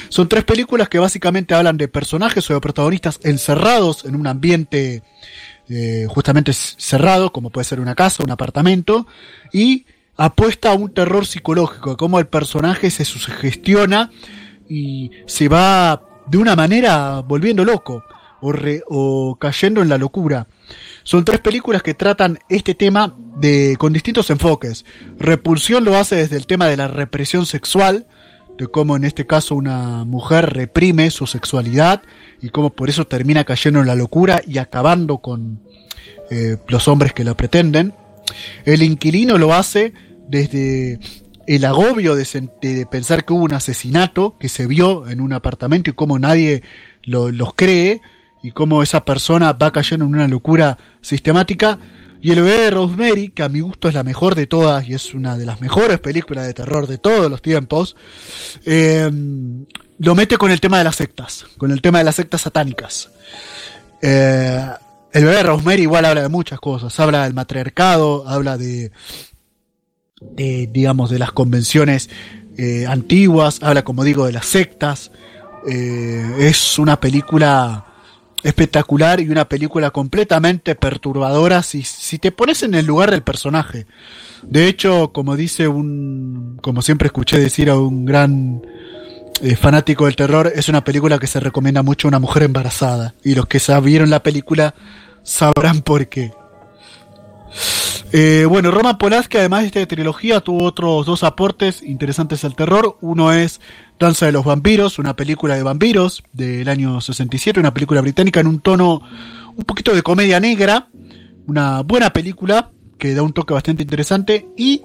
Son 0.08 0.28
tres 0.28 0.44
películas 0.44 0.88
que 0.88 0.98
básicamente 0.98 1.54
hablan 1.54 1.76
de 1.76 1.88
personajes 1.88 2.50
o 2.50 2.54
de 2.54 2.60
protagonistas 2.60 3.20
encerrados 3.22 4.04
en 4.04 4.14
un 4.14 4.26
ambiente 4.26 5.02
eh, 5.68 6.06
justamente 6.08 6.52
cerrado, 6.52 7.32
como 7.32 7.50
puede 7.50 7.64
ser 7.64 7.78
una 7.78 7.94
casa, 7.94 8.24
un 8.24 8.30
apartamento, 8.32 9.06
y 9.52 9.86
apuesta 10.22 10.72
a 10.72 10.74
un 10.74 10.92
terror 10.92 11.24
psicológico, 11.24 11.96
cómo 11.96 12.18
el 12.18 12.26
personaje 12.26 12.90
se 12.90 13.06
sugestiona 13.06 14.10
y 14.68 15.10
se 15.24 15.48
va 15.48 16.02
de 16.26 16.36
una 16.36 16.54
manera 16.54 17.20
volviendo 17.20 17.64
loco 17.64 18.04
o, 18.42 18.52
o 18.88 19.36
cayendo 19.36 19.80
en 19.80 19.88
la 19.88 19.96
locura. 19.96 20.46
Son 21.04 21.24
tres 21.24 21.40
películas 21.40 21.82
que 21.82 21.94
tratan 21.94 22.38
este 22.50 22.74
tema 22.74 23.16
de, 23.36 23.76
con 23.78 23.94
distintos 23.94 24.28
enfoques. 24.28 24.84
Repulsión 25.18 25.84
lo 25.84 25.96
hace 25.96 26.16
desde 26.16 26.36
el 26.36 26.46
tema 26.46 26.66
de 26.66 26.76
la 26.76 26.88
represión 26.88 27.46
sexual, 27.46 28.06
de 28.58 28.66
cómo 28.66 28.96
en 28.96 29.04
este 29.04 29.26
caso 29.26 29.54
una 29.54 30.04
mujer 30.04 30.52
reprime 30.52 31.10
su 31.10 31.26
sexualidad 31.26 32.02
y 32.42 32.50
cómo 32.50 32.68
por 32.68 32.90
eso 32.90 33.06
termina 33.06 33.44
cayendo 33.44 33.80
en 33.80 33.86
la 33.86 33.94
locura 33.94 34.42
y 34.46 34.58
acabando 34.58 35.16
con 35.16 35.62
eh, 36.30 36.58
los 36.68 36.88
hombres 36.88 37.14
que 37.14 37.24
la 37.24 37.32
pretenden. 37.34 37.94
El 38.66 38.82
inquilino 38.82 39.38
lo 39.38 39.54
hace 39.54 39.94
desde 40.30 41.00
el 41.46 41.64
agobio 41.64 42.14
de, 42.14 42.87
pensar 42.90 43.25
que 43.25 43.32
hubo 43.32 43.44
un 43.44 43.54
asesinato 43.54 44.37
que 44.38 44.49
se 44.49 44.66
vio 44.66 45.08
en 45.08 45.20
un 45.20 45.32
apartamento 45.32 45.90
y 45.90 45.94
cómo 45.94 46.18
nadie 46.18 46.62
los 47.02 47.54
cree 47.54 48.00
y 48.42 48.52
cómo 48.52 48.82
esa 48.82 49.04
persona 49.04 49.52
va 49.52 49.72
cayendo 49.72 50.04
en 50.04 50.14
una 50.14 50.28
locura 50.28 50.78
sistemática. 51.00 51.78
Y 52.22 52.30
el 52.32 52.42
bebé 52.42 52.64
de 52.64 52.70
Rosemary, 52.70 53.30
que 53.30 53.42
a 53.42 53.49
mi 53.49 53.60
gusto 53.60 53.88
es 53.88 53.94
la 53.94 54.04
mejor 54.04 54.34
de 54.34 54.46
todas 54.46 54.87
y 54.87 54.94
es 54.94 55.14
una 55.14 55.37
de 55.37 55.46
las 55.46 55.60
mejores 55.60 55.99
películas 55.99 56.46
de 56.46 56.54
terror 56.54 56.87
de 56.87 56.99
todos 56.99 57.30
los 57.30 57.42
tiempos, 57.42 57.96
eh, 58.64 59.10
lo 59.99 60.14
mete 60.14 60.37
con 60.37 60.50
el 60.50 60.60
tema 60.60 60.78
de 60.78 60.84
las 60.84 60.96
sectas, 60.96 61.46
con 61.56 61.72
el 61.72 61.82
tema 61.82 61.99
de 61.99 62.04
las 62.04 62.14
sectas 62.14 62.42
satánicas. 62.42 63.10
Eh, 64.02 64.66
el 65.12 65.25
bebé 65.25 65.37
de 65.37 65.42
Rosemary 65.42 65.82
igual 65.82 66.04
habla 66.04 66.22
de 66.22 66.28
muchas 66.28 66.60
cosas, 66.60 67.00
habla 67.00 67.25
del 67.25 67.34
matriarcado, 67.34 68.28
habla 68.28 68.56
de, 68.56 68.92
de, 70.20 70.68
digamos, 70.72 71.10
de 71.10 71.18
las 71.18 71.32
convenciones 71.32 72.10
eh, 72.56 72.86
antiguas, 72.86 73.60
habla, 73.62 73.82
como 73.82 74.04
digo, 74.04 74.26
de 74.26 74.32
las 74.32 74.46
sectas. 74.46 75.10
Eh, 75.66 76.36
es 76.38 76.78
una 76.78 77.00
película 77.00 77.86
espectacular 78.42 79.20
y 79.20 79.28
una 79.28 79.48
película 79.48 79.90
completamente 79.90 80.74
perturbadora 80.74 81.62
si, 81.62 81.82
si 81.82 82.18
te 82.18 82.32
pones 82.32 82.62
en 82.62 82.74
el 82.74 82.86
lugar 82.86 83.10
del 83.10 83.22
personaje. 83.22 83.86
De 84.42 84.66
hecho, 84.66 85.12
como 85.12 85.36
dice 85.36 85.68
un, 85.68 86.58
como 86.62 86.82
siempre 86.82 87.06
escuché 87.06 87.38
decir 87.38 87.68
a 87.68 87.78
un 87.78 88.06
gran 88.06 88.62
eh, 89.42 89.56
fanático 89.56 90.06
del 90.06 90.16
terror, 90.16 90.50
es 90.54 90.68
una 90.68 90.84
película 90.84 91.18
que 91.18 91.26
se 91.26 91.40
recomienda 91.40 91.82
mucho 91.82 92.08
a 92.08 92.10
una 92.10 92.18
mujer 92.18 92.44
embarazada. 92.44 93.14
Y 93.22 93.34
los 93.34 93.46
que 93.46 93.60
vieron 93.82 94.10
la 94.10 94.22
película 94.22 94.74
sabrán 95.22 95.82
por 95.82 96.08
qué. 96.08 96.32
Eh, 98.12 98.44
bueno, 98.48 98.72
Roman 98.72 98.98
Polanski, 98.98 99.38
además 99.38 99.60
de 99.60 99.66
esta 99.68 99.86
trilogía, 99.86 100.40
tuvo 100.40 100.64
otros 100.64 101.06
dos 101.06 101.22
aportes 101.22 101.80
interesantes 101.82 102.44
al 102.44 102.56
terror. 102.56 102.98
Uno 103.00 103.32
es 103.32 103.60
Danza 104.00 104.26
de 104.26 104.32
los 104.32 104.44
Vampiros, 104.44 104.98
una 104.98 105.14
película 105.14 105.54
de 105.54 105.62
vampiros 105.62 106.24
del 106.32 106.68
año 106.68 107.00
67, 107.00 107.60
una 107.60 107.72
película 107.72 108.00
británica 108.00 108.40
en 108.40 108.48
un 108.48 108.60
tono 108.60 109.00
un 109.54 109.64
poquito 109.64 109.94
de 109.94 110.02
comedia 110.02 110.40
negra, 110.40 110.88
una 111.46 111.82
buena 111.82 112.12
película 112.12 112.70
que 112.98 113.14
da 113.14 113.22
un 113.22 113.32
toque 113.32 113.54
bastante 113.54 113.84
interesante. 113.84 114.48
Y 114.56 114.82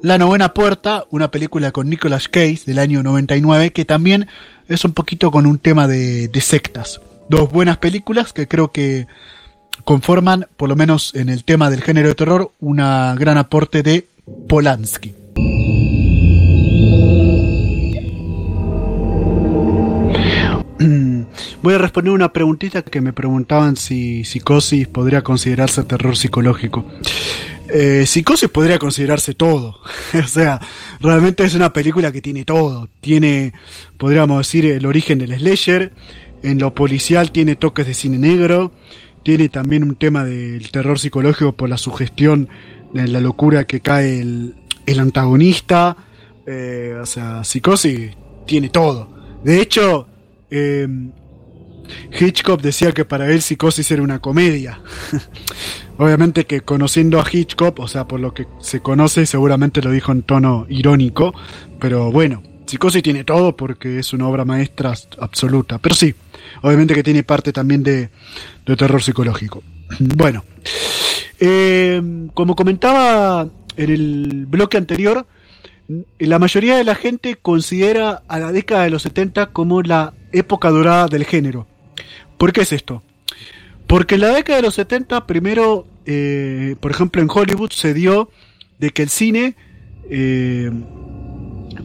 La 0.00 0.16
Novena 0.16 0.54
Puerta, 0.54 1.04
una 1.10 1.32
película 1.32 1.72
con 1.72 1.90
Nicolas 1.90 2.28
Cage 2.28 2.60
del 2.64 2.78
año 2.78 3.02
99, 3.02 3.72
que 3.72 3.86
también 3.86 4.28
es 4.68 4.84
un 4.84 4.92
poquito 4.92 5.32
con 5.32 5.46
un 5.46 5.58
tema 5.58 5.88
de 5.88 6.30
sectas. 6.40 7.00
Dos 7.28 7.50
buenas 7.50 7.78
películas 7.78 8.32
que 8.32 8.46
creo 8.46 8.70
que 8.70 9.08
conforman, 9.88 10.46
por 10.58 10.68
lo 10.68 10.76
menos 10.76 11.14
en 11.14 11.30
el 11.30 11.44
tema 11.44 11.70
del 11.70 11.80
género 11.80 12.08
de 12.08 12.14
terror, 12.14 12.52
una 12.60 13.14
gran 13.18 13.38
aporte 13.38 13.82
de 13.82 14.06
Polanski. 14.46 15.14
voy 21.62 21.74
a 21.74 21.78
responder 21.78 22.12
una 22.12 22.30
preguntita 22.34 22.82
que 22.82 23.00
me 23.00 23.14
preguntaban 23.14 23.76
si 23.76 24.24
Psicosis 24.24 24.86
podría 24.88 25.22
considerarse 25.22 25.82
terror 25.84 26.18
psicológico. 26.18 26.84
Eh, 27.72 28.04
Psicosis 28.06 28.50
podría 28.50 28.78
considerarse 28.78 29.32
todo. 29.32 29.80
o 30.22 30.28
sea, 30.28 30.60
realmente 31.00 31.44
es 31.44 31.54
una 31.54 31.72
película 31.72 32.12
que 32.12 32.20
tiene 32.20 32.44
todo. 32.44 32.90
Tiene, 33.00 33.54
podríamos 33.96 34.36
decir, 34.36 34.66
el 34.66 34.84
origen 34.84 35.18
del 35.18 35.34
slasher. 35.38 35.94
En 36.42 36.58
lo 36.58 36.74
policial 36.74 37.32
tiene 37.32 37.56
toques 37.56 37.86
de 37.86 37.94
cine 37.94 38.18
negro. 38.18 38.70
Tiene 39.22 39.48
también 39.48 39.82
un 39.82 39.96
tema 39.96 40.24
del 40.24 40.70
terror 40.70 40.98
psicológico 40.98 41.52
por 41.52 41.68
la 41.68 41.76
sugestión 41.76 42.48
de 42.92 43.08
la 43.08 43.20
locura 43.20 43.66
que 43.66 43.80
cae 43.80 44.20
el, 44.20 44.54
antagonista. 44.98 45.96
Eh, 46.46 46.96
o 47.00 47.06
sea, 47.06 47.44
Psicosis 47.44 48.12
tiene 48.46 48.70
todo. 48.70 49.08
De 49.44 49.60
hecho, 49.60 50.06
eh, 50.50 50.88
Hitchcock 52.18 52.60
decía 52.60 52.92
que 52.92 53.04
para 53.04 53.30
él 53.30 53.42
Psicosis 53.42 53.90
era 53.90 54.02
una 54.02 54.20
comedia. 54.20 54.80
Obviamente 55.98 56.44
que 56.46 56.60
conociendo 56.60 57.20
a 57.20 57.26
Hitchcock, 57.30 57.78
o 57.80 57.88
sea, 57.88 58.06
por 58.06 58.20
lo 58.20 58.32
que 58.32 58.46
se 58.60 58.80
conoce, 58.80 59.26
seguramente 59.26 59.82
lo 59.82 59.90
dijo 59.90 60.12
en 60.12 60.22
tono 60.22 60.66
irónico, 60.68 61.34
pero 61.80 62.12
bueno, 62.12 62.42
Psicosis 62.68 63.02
tiene 63.02 63.24
todo 63.24 63.56
porque 63.56 63.98
es 63.98 64.12
una 64.12 64.28
obra 64.28 64.44
maestra 64.44 64.92
absoluta. 65.18 65.78
Pero 65.78 65.94
sí, 65.94 66.14
obviamente 66.62 66.94
que 66.94 67.02
tiene 67.02 67.22
parte 67.22 67.52
también 67.52 67.82
de, 67.82 68.10
terror 68.76 69.02
psicológico. 69.02 69.62
Bueno, 70.00 70.44
eh, 71.40 72.02
como 72.34 72.54
comentaba 72.54 73.48
en 73.76 73.90
el 73.90 74.46
bloque 74.46 74.76
anterior, 74.76 75.26
la 76.18 76.38
mayoría 76.38 76.76
de 76.76 76.84
la 76.84 76.94
gente 76.94 77.36
considera 77.36 78.22
a 78.28 78.38
la 78.38 78.52
década 78.52 78.84
de 78.84 78.90
los 78.90 79.02
70 79.02 79.46
como 79.46 79.80
la 79.80 80.12
época 80.32 80.68
dorada 80.68 81.08
del 81.08 81.24
género. 81.24 81.66
¿Por 82.36 82.52
qué 82.52 82.60
es 82.60 82.72
esto? 82.72 83.02
Porque 83.86 84.16
en 84.16 84.20
la 84.20 84.28
década 84.28 84.58
de 84.58 84.62
los 84.62 84.74
70, 84.74 85.26
primero, 85.26 85.86
eh, 86.04 86.76
por 86.80 86.90
ejemplo, 86.90 87.22
en 87.22 87.30
Hollywood 87.32 87.70
se 87.70 87.94
dio 87.94 88.28
de 88.78 88.90
que 88.90 89.02
el 89.02 89.08
cine 89.08 89.56
eh, 90.10 90.70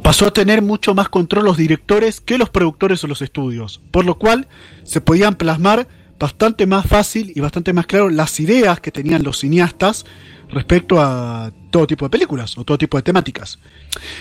pasó 0.03 0.27
a 0.27 0.33
tener 0.33 0.62
mucho 0.62 0.93
más 0.93 1.10
control 1.10 1.45
los 1.45 1.57
directores 1.57 2.22
que 2.22 2.38
los 2.38 2.50
productores 2.50 3.03
o 3.03 3.07
los 3.07 3.22
estudios, 3.22 3.81
por 3.89 4.05
lo 4.05 4.19
cual 4.19 4.48
se 4.83 5.01
podían 5.01 5.36
plasmar 5.36 5.88
bastante 6.19 6.67
más 6.67 6.86
fácil 6.86 7.31
y 7.36 7.39
bastante 7.39 7.74
más 7.74 7.88
claro 7.88 8.10
las 8.10 8.39
ideas 8.39 8.79
que 8.79 8.91
tenían 8.91 9.24
los 9.24 9.39
cineastas 9.39 10.05
respecto 10.50 11.01
a 11.01 11.51
todo 11.72 11.88
tipo 11.88 12.05
de 12.05 12.10
películas 12.12 12.57
o 12.57 12.63
todo 12.63 12.77
tipo 12.77 12.98
de 12.98 13.03
temáticas. 13.03 13.60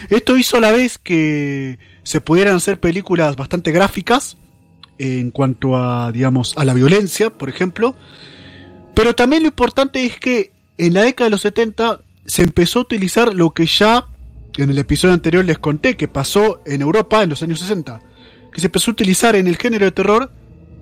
Esto 0.09 0.37
hizo 0.37 0.57
a 0.57 0.61
la 0.61 0.73
vez 0.73 0.99
que 0.99 1.79
se 2.03 2.21
pudieran 2.21 2.57
hacer 2.57 2.81
películas 2.81 3.37
bastante 3.37 3.73
gráficas 3.73 4.37
en 4.99 5.31
cuanto 5.31 5.77
a, 5.77 6.13
digamos, 6.13 6.55
a 6.57 6.65
la 6.65 6.75
violencia, 6.75 7.31
por 7.31 7.49
ejemplo. 7.49 7.95
Pero 8.95 9.15
también 9.15 9.43
lo 9.43 9.49
importante 9.49 10.05
es 10.05 10.19
que 10.19 10.53
en 10.79 10.95
la 10.95 11.03
década 11.03 11.27
de 11.27 11.33
los 11.33 11.43
70 11.43 12.01
se 12.25 12.43
empezó 12.43 12.79
a 12.79 12.83
utilizar 12.83 13.35
lo 13.35 13.51
que 13.51 13.67
ya 13.67 14.07
en 14.57 14.71
el 14.71 14.79
episodio 14.79 15.15
anterior 15.15 15.45
les 15.45 15.59
conté 15.59 15.97
que 15.97 16.09
pasó 16.09 16.61
en 16.67 16.83
Europa 16.83 17.23
en 17.23 17.31
los 17.31 17.43
años 17.43 17.61
60, 17.61 18.01
que 18.53 18.61
se 18.61 18.67
empezó 18.67 18.91
a 18.91 18.93
utilizar 18.93 19.37
en 19.37 19.47
el 19.47 19.57
género 19.57 19.87
de 19.87 19.93
terror 19.93 20.33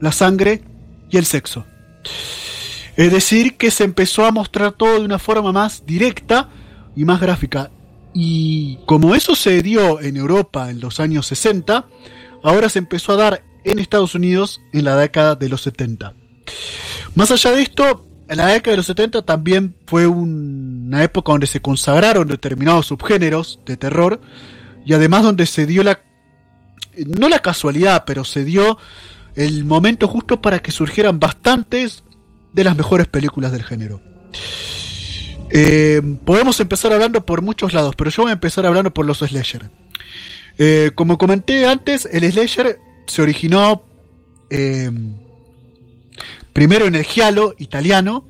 la 0.01 0.13
sangre 0.13 0.63
y 1.11 1.17
el 1.17 1.25
sexo. 1.25 1.67
Es 2.97 3.13
decir, 3.13 3.57
que 3.57 3.71
se 3.71 3.85
empezó 3.85 4.25
a 4.25 4.33
mostrar 4.33 4.73
todo 4.73 4.95
de 4.99 5.05
una 5.05 5.19
forma 5.19 5.53
más 5.53 5.87
directa 5.87 6.49
y 6.97 7.05
más 7.05 7.21
gráfica. 7.21 7.71
Y 8.13 8.79
como 8.87 9.15
eso 9.15 9.37
se 9.37 9.63
dio 9.63 10.01
en 10.01 10.17
Europa 10.17 10.71
en 10.71 10.81
los 10.81 10.99
años 10.99 11.27
60, 11.27 11.87
ahora 12.43 12.69
se 12.69 12.81
empezó 12.81 13.13
a 13.13 13.17
dar 13.17 13.45
en 13.65 13.79
Estados 13.79 14.15
Unidos 14.15 14.61
en 14.73 14.85
la 14.85 14.97
década 14.97 15.37
de 15.37 15.49
los 15.49 15.63
70. 15.63 16.15
Más 17.15 17.31
allá 17.31 17.53
de 17.53 17.63
esto, 17.63 18.07
en 18.31 18.37
la 18.37 18.47
década 18.47 18.75
de 18.75 18.77
los 18.77 18.87
70 18.87 19.23
también 19.23 19.75
fue 19.87 20.07
una 20.07 21.03
época 21.03 21.33
donde 21.33 21.49
se 21.49 21.61
consagraron 21.61 22.29
determinados 22.29 22.87
subgéneros 22.87 23.59
de 23.67 23.77
terror 23.77 24.21
y 24.87 24.93
además 24.93 25.25
donde 25.25 25.47
se 25.47 25.67
dio 25.67 25.83
la, 25.83 26.01
no 26.97 27.29
la 27.29 27.41
casualidad, 27.41 28.05
pero 28.07 28.25
se 28.25 28.45
dio 28.45 28.79
el 29.35 29.65
momento 29.65 30.07
justo 30.07 30.41
para 30.41 30.61
que 30.61 30.71
surgieran 30.71 31.19
bastantes 31.19 32.05
de 32.53 32.63
las 32.63 32.77
mejores 32.77 33.09
películas 33.09 33.51
del 33.51 33.65
género. 33.65 34.01
Eh, 35.51 36.01
podemos 36.25 36.61
empezar 36.61 36.93
hablando 36.93 37.27
por 37.27 37.43
muchos 37.43 37.73
lados, 37.73 37.97
pero 37.97 38.11
yo 38.11 38.23
voy 38.23 38.31
a 38.31 38.35
empezar 38.35 38.65
hablando 38.65 38.95
por 38.95 39.07
los 39.07 39.19
slasher. 39.19 39.71
Eh, 40.57 40.93
como 40.95 41.19
comenté 41.19 41.67
antes, 41.67 42.09
el 42.13 42.31
slasher 42.31 42.79
se 43.09 43.23
originó 43.23 43.83
eh, 44.51 44.89
primero 46.53 46.87
en 46.87 46.95
el 46.95 47.05
giallo 47.05 47.55
italiano 47.59 48.25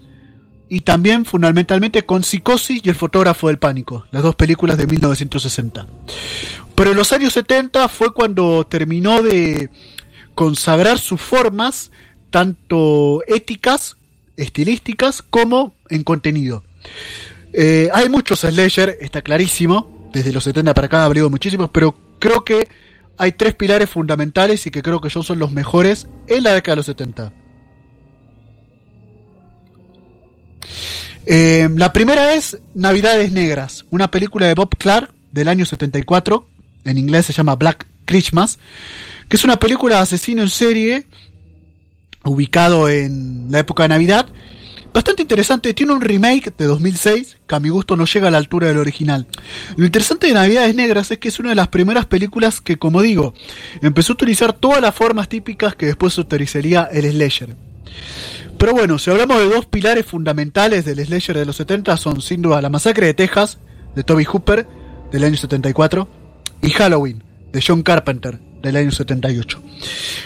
y 0.68 0.82
también 0.82 1.24
fundamentalmente 1.24 2.04
con 2.04 2.22
Psicosis 2.22 2.80
y 2.84 2.88
El 2.88 2.94
fotógrafo 2.94 3.48
del 3.48 3.58
pánico, 3.58 4.06
las 4.12 4.22
dos 4.22 4.36
películas 4.36 4.78
de 4.78 4.86
1960. 4.86 5.86
Pero 6.74 6.92
en 6.92 6.96
los 6.96 7.12
años 7.12 7.32
70 7.32 7.88
fue 7.88 8.14
cuando 8.14 8.64
terminó 8.64 9.20
de 9.20 9.68
consagrar 10.34 10.98
sus 10.98 11.20
formas, 11.20 11.90
tanto 12.30 13.22
éticas, 13.26 13.96
estilísticas, 14.36 15.22
como 15.22 15.74
en 15.88 16.04
contenido. 16.04 16.62
Eh, 17.52 17.88
hay 17.92 18.08
muchos 18.08 18.40
slasher, 18.40 18.96
está 19.00 19.22
clarísimo, 19.22 20.08
desde 20.12 20.32
los 20.32 20.44
70 20.44 20.72
para 20.72 20.86
acá 20.86 21.02
ha 21.02 21.06
habido 21.06 21.28
muchísimos, 21.30 21.68
pero 21.70 21.96
creo 22.18 22.44
que 22.44 22.68
hay 23.18 23.32
tres 23.32 23.54
pilares 23.54 23.90
fundamentales 23.90 24.66
y 24.66 24.70
que 24.70 24.82
creo 24.82 25.00
que 25.00 25.10
son 25.10 25.38
los 25.38 25.50
mejores 25.50 26.06
en 26.28 26.44
la 26.44 26.54
década 26.54 26.72
de 26.72 26.76
los 26.76 26.86
70. 26.86 27.32
Eh, 31.26 31.68
la 31.76 31.92
primera 31.92 32.34
es 32.34 32.58
Navidades 32.74 33.32
Negras, 33.32 33.84
una 33.90 34.10
película 34.10 34.46
de 34.46 34.54
Bob 34.54 34.76
Clark 34.76 35.12
del 35.32 35.48
año 35.48 35.64
74, 35.64 36.46
en 36.84 36.98
inglés 36.98 37.26
se 37.26 37.32
llama 37.32 37.56
Black 37.56 37.86
Christmas, 38.04 38.58
que 39.28 39.36
es 39.36 39.44
una 39.44 39.58
película 39.58 39.96
de 39.96 40.02
asesino 40.02 40.42
en 40.42 40.48
serie 40.48 41.06
ubicado 42.24 42.88
en 42.88 43.46
la 43.50 43.60
época 43.60 43.84
de 43.84 43.90
Navidad 43.90 44.26
bastante 44.92 45.22
interesante. 45.22 45.74
Tiene 45.74 45.92
un 45.92 46.00
remake 46.00 46.52
de 46.56 46.64
2006 46.64 47.38
que 47.46 47.54
a 47.54 47.60
mi 47.60 47.68
gusto 47.68 47.96
no 47.96 48.04
llega 48.06 48.28
a 48.28 48.30
la 48.30 48.38
altura 48.38 48.68
del 48.68 48.78
original. 48.78 49.26
Lo 49.76 49.84
interesante 49.84 50.26
de 50.26 50.34
Navidades 50.34 50.74
Negras 50.74 51.10
es 51.10 51.18
que 51.18 51.28
es 51.28 51.38
una 51.38 51.50
de 51.50 51.54
las 51.54 51.68
primeras 51.68 52.06
películas 52.06 52.60
que, 52.60 52.76
como 52.76 53.02
digo, 53.02 53.34
empezó 53.82 54.12
a 54.12 54.14
utilizar 54.14 54.52
todas 54.52 54.80
las 54.80 54.94
formas 54.94 55.28
típicas 55.28 55.74
que 55.74 55.86
después 55.86 56.16
utilizaría 56.18 56.88
el 56.92 57.10
slasher. 57.10 57.56
Pero 58.60 58.74
bueno, 58.74 58.98
si 58.98 59.10
hablamos 59.10 59.38
de 59.38 59.48
dos 59.48 59.64
pilares 59.64 60.04
fundamentales 60.04 60.84
del 60.84 61.02
slasher 61.02 61.38
de 61.38 61.46
los 61.46 61.56
70 61.56 61.96
son 61.96 62.20
sin 62.20 62.42
duda 62.42 62.60
La 62.60 62.68
Masacre 62.68 63.06
de 63.06 63.14
Texas 63.14 63.56
de 63.94 64.04
Toby 64.04 64.24
Hooper 64.24 64.68
del 65.10 65.24
año 65.24 65.38
74 65.38 66.06
y 66.60 66.68
Halloween 66.68 67.24
de 67.52 67.64
John 67.66 67.82
Carpenter 67.82 68.38
del 68.60 68.76
año 68.76 68.90
78. 68.90 69.62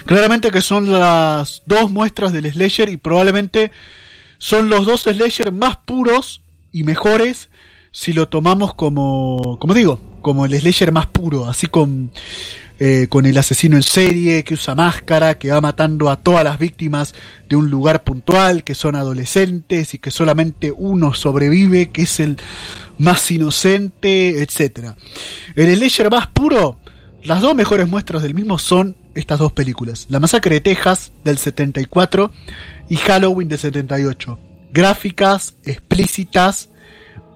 Claramente 0.05 0.51
que 0.51 0.62
son 0.62 0.90
las 0.90 1.62
dos 1.66 1.92
muestras 1.92 2.33
del 2.33 2.51
slasher 2.51 2.88
y 2.88 2.97
probablemente 2.97 3.70
son 4.38 4.68
los 4.68 4.85
dos 4.85 5.03
slasher 5.03 5.53
más 5.53 5.77
puros 5.77 6.42
y 6.73 6.83
mejores 6.83 7.51
si 7.92 8.12
lo 8.12 8.29
tomamos 8.29 8.75
como, 8.75 9.61
como 9.61 9.75
digo, 9.75 10.01
como 10.23 10.44
el 10.44 10.59
slasher 10.59 10.90
más 10.90 11.07
puro, 11.07 11.49
así 11.49 11.68
con, 11.68 12.11
eh, 12.81 13.07
con 13.09 13.25
el 13.25 13.39
asesino 13.39 13.77
en 13.77 13.83
serie 13.83 14.43
que 14.43 14.55
usa 14.55 14.75
máscara, 14.75 15.39
que 15.39 15.51
va 15.51 15.61
matando 15.61 16.11
a 16.11 16.17
todas 16.17 16.43
las 16.43 16.59
víctimas 16.59 17.15
de 17.49 17.57
un 17.57 17.71
lugar 17.71 18.03
puntual, 18.03 18.65
que 18.65 18.75
son 18.75 18.97
adolescentes 18.97 19.95
y 19.95 19.99
que 19.99 20.11
solamente 20.11 20.73
uno 20.77 21.15
sobrevive, 21.15 21.91
que 21.91 22.03
es 22.03 22.19
el 22.19 22.37
más 22.99 23.31
inocente, 23.31 24.43
etc. 24.43 24.95
El 25.55 25.77
slasher 25.77 26.11
más 26.11 26.27
puro, 26.29 26.79
las 27.23 27.41
dos 27.41 27.55
mejores 27.55 27.89
muestras 27.89 28.23
del 28.23 28.35
mismo 28.35 28.59
son 28.59 28.97
estas 29.15 29.39
dos 29.39 29.53
películas. 29.53 30.07
La 30.09 30.21
masacre 30.21 30.57
de 30.57 30.61
Texas 30.61 31.13
del 31.25 31.39
74 31.39 32.33
y 32.89 32.97
Halloween 32.97 33.49
de 33.49 33.59
78. 33.59 34.39
Gráficas, 34.73 35.55
explícitas 35.65 36.71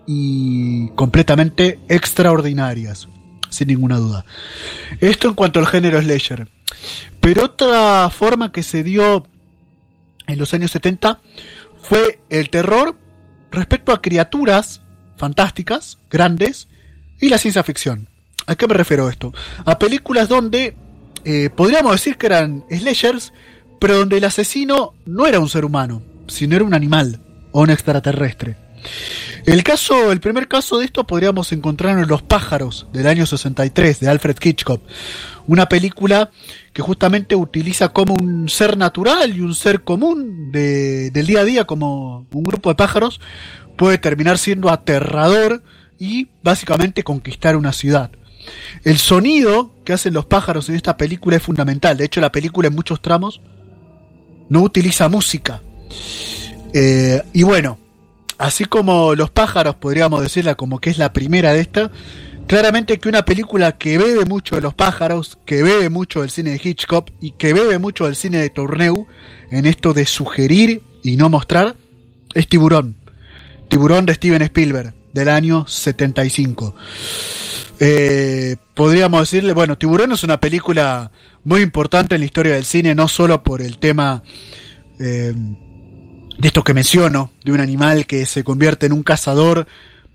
y 0.07 0.89
completamente 0.91 1.79
extraordinarias, 1.89 3.09
sin 3.51 3.69
ninguna 3.69 3.97
duda. 3.97 4.25
Esto 5.01 5.29
en 5.29 5.35
cuanto 5.35 5.61
al 5.61 5.67
género 5.67 6.01
slasher. 6.01 6.49
Pero 7.21 7.45
otra 7.45 8.11
forma 8.11 8.53
que 8.53 8.63
se 8.63 8.83
dio 8.83 9.27
en 10.27 10.39
los 10.39 10.55
años 10.55 10.71
70 10.71 11.21
fue 11.83 12.21
el 12.29 12.51
terror 12.51 12.97
respecto 13.51 13.93
a 13.93 14.03
criaturas 14.03 14.83
fantásticas, 15.17 15.99
grandes, 16.11 16.69
y 17.21 17.29
la 17.29 17.39
ciencia 17.39 17.63
ficción. 17.65 18.09
¿A 18.47 18.55
qué 18.55 18.67
me 18.67 18.75
refiero 18.75 19.09
esto? 19.09 19.35
A 19.65 19.79
películas 19.79 20.29
donde 20.29 20.77
eh, 21.25 21.51
podríamos 21.51 21.93
decir 21.93 22.17
que 22.17 22.27
eran 22.27 22.65
slashers, 22.71 23.33
pero 23.81 23.97
donde 23.97 24.19
el 24.19 24.25
asesino 24.25 24.95
no 25.05 25.27
era 25.27 25.41
un 25.41 25.49
ser 25.49 25.65
humano, 25.65 26.03
sino 26.29 26.57
era 26.57 26.65
un 26.65 26.75
animal 26.75 27.21
o 27.53 27.63
un 27.63 27.71
extraterrestre. 27.71 28.57
El 29.47 29.63
caso, 29.65 30.13
el 30.13 30.21
primer 30.21 30.49
caso 30.49 30.79
de 30.79 30.85
esto 30.85 31.07
podríamos 31.07 31.53
encontrar 31.53 31.99
en 31.99 32.07
Los 32.07 32.23
pájaros 32.23 32.87
del 32.93 33.07
año 33.07 33.25
63 33.25 34.01
de 34.01 34.09
Alfred 34.09 34.37
Hitchcock, 34.43 34.83
una 35.47 35.69
película 35.69 36.31
que 36.73 36.83
justamente 36.83 37.35
utiliza 37.35 37.89
como 37.89 38.15
un 38.15 38.49
ser 38.49 38.77
natural 38.77 39.35
y 39.35 39.41
un 39.41 39.55
ser 39.55 39.83
común 39.83 40.53
de, 40.53 41.11
del 41.11 41.27
día 41.27 41.41
a 41.41 41.45
día, 41.45 41.65
como 41.65 42.27
un 42.31 42.43
grupo 42.43 42.69
de 42.69 42.75
pájaros, 42.75 43.21
puede 43.77 43.99
terminar 43.99 44.39
siendo 44.39 44.69
aterrador 44.69 45.63
y 45.99 46.29
básicamente 46.43 47.03
conquistar 47.03 47.57
una 47.57 47.73
ciudad. 47.73 48.11
El 48.85 48.99
sonido 48.99 49.75
que 49.85 49.93
hacen 49.93 50.15
los 50.15 50.27
pájaros 50.27 50.69
en 50.69 50.75
esta 50.75 50.97
película 50.97 51.37
es 51.37 51.43
fundamental. 51.43 51.97
De 51.97 52.05
hecho, 52.05 52.21
la 52.21 52.33
película 52.33 52.69
en 52.69 52.75
muchos 52.75 53.01
tramos 53.01 53.41
no 54.49 54.63
utiliza 54.63 55.09
música. 55.09 55.63
Eh, 56.73 57.23
y 57.33 57.43
bueno, 57.43 57.79
así 58.39 58.65
como 58.65 59.15
los 59.15 59.31
pájaros, 59.31 59.75
podríamos 59.75 60.23
decirla 60.23 60.55
como 60.55 60.81
que 60.81 60.91
es 60.91 60.99
la 60.99 61.13
primera 61.13 61.53
de 61.53 61.61
esta, 61.61 61.91
claramente 62.47 62.99
que 62.99 63.09
una 63.09 63.25
película 63.25 63.77
que 63.77 63.99
bebe 63.99 64.25
mucho 64.25 64.55
de 64.55 64.63
los 64.63 64.75
pájaros, 64.75 65.39
que 65.45 65.63
bebe 65.63 65.91
mucho 65.91 66.23
del 66.23 66.31
cine 66.31 66.51
de 66.51 66.61
Hitchcock 66.63 67.11
y 67.21 67.33
que 67.33 67.53
bebe 67.53 67.79
mucho 67.79 68.07
del 68.07 68.17
cine 68.17 68.39
de 68.39 68.51
Tourneu 68.51 69.07
en 69.51 69.67
esto 69.67 69.93
de 69.93 70.07
sugerir 70.07 70.83
y 71.03 71.17
no 71.17 71.29
mostrar, 71.29 71.77
es 72.35 72.49
Tiburón. 72.49 72.97
Tiburón 73.69 74.07
de 74.07 74.15
Steven 74.15 74.43
Spielberg, 74.43 74.95
del 75.13 75.29
año 75.29 75.67
75. 75.67 76.75
Eh, 77.81 78.57
podríamos 78.75 79.21
decirle, 79.21 79.53
bueno, 79.53 79.77
Tiburón 79.77 80.13
es 80.13 80.25
una 80.25 80.41
película 80.41 81.11
muy 81.45 81.61
importante 81.61 82.15
en 82.15 82.23
la 82.23 82.27
historia 82.27 82.55
del 82.55 82.65
cine, 82.65 82.95
no 82.95 83.09
solo 83.09 83.43
por 83.43 83.63
el 83.63 83.79
tema 83.79 84.23
eh, 84.99 85.35
de 86.39 86.49
esto 86.49 86.65
que 86.65 86.73
menciono, 86.73 87.33
de 87.45 87.53
un 87.53 87.61
animal 87.61 88.07
que 88.07 88.25
se 88.25 88.45
convierte 88.45 88.87
en 88.87 88.93
un 88.93 89.03
cazador 89.03 89.67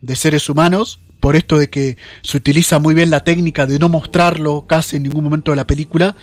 de 0.01 0.15
seres 0.15 0.49
humanos, 0.49 0.99
por 1.19 1.35
esto 1.35 1.57
de 1.57 1.69
que 1.69 1.97
se 2.21 2.37
utiliza 2.37 2.79
muy 2.79 2.93
bien 2.93 3.09
la 3.09 3.23
técnica 3.23 3.65
de 3.65 3.79
no 3.79 3.89
mostrarlo 3.89 4.65
casi 4.67 4.97
en 4.97 5.03
ningún 5.03 5.23
momento 5.23 5.51
de 5.51 5.57
la 5.57 5.67
película, 5.67 6.15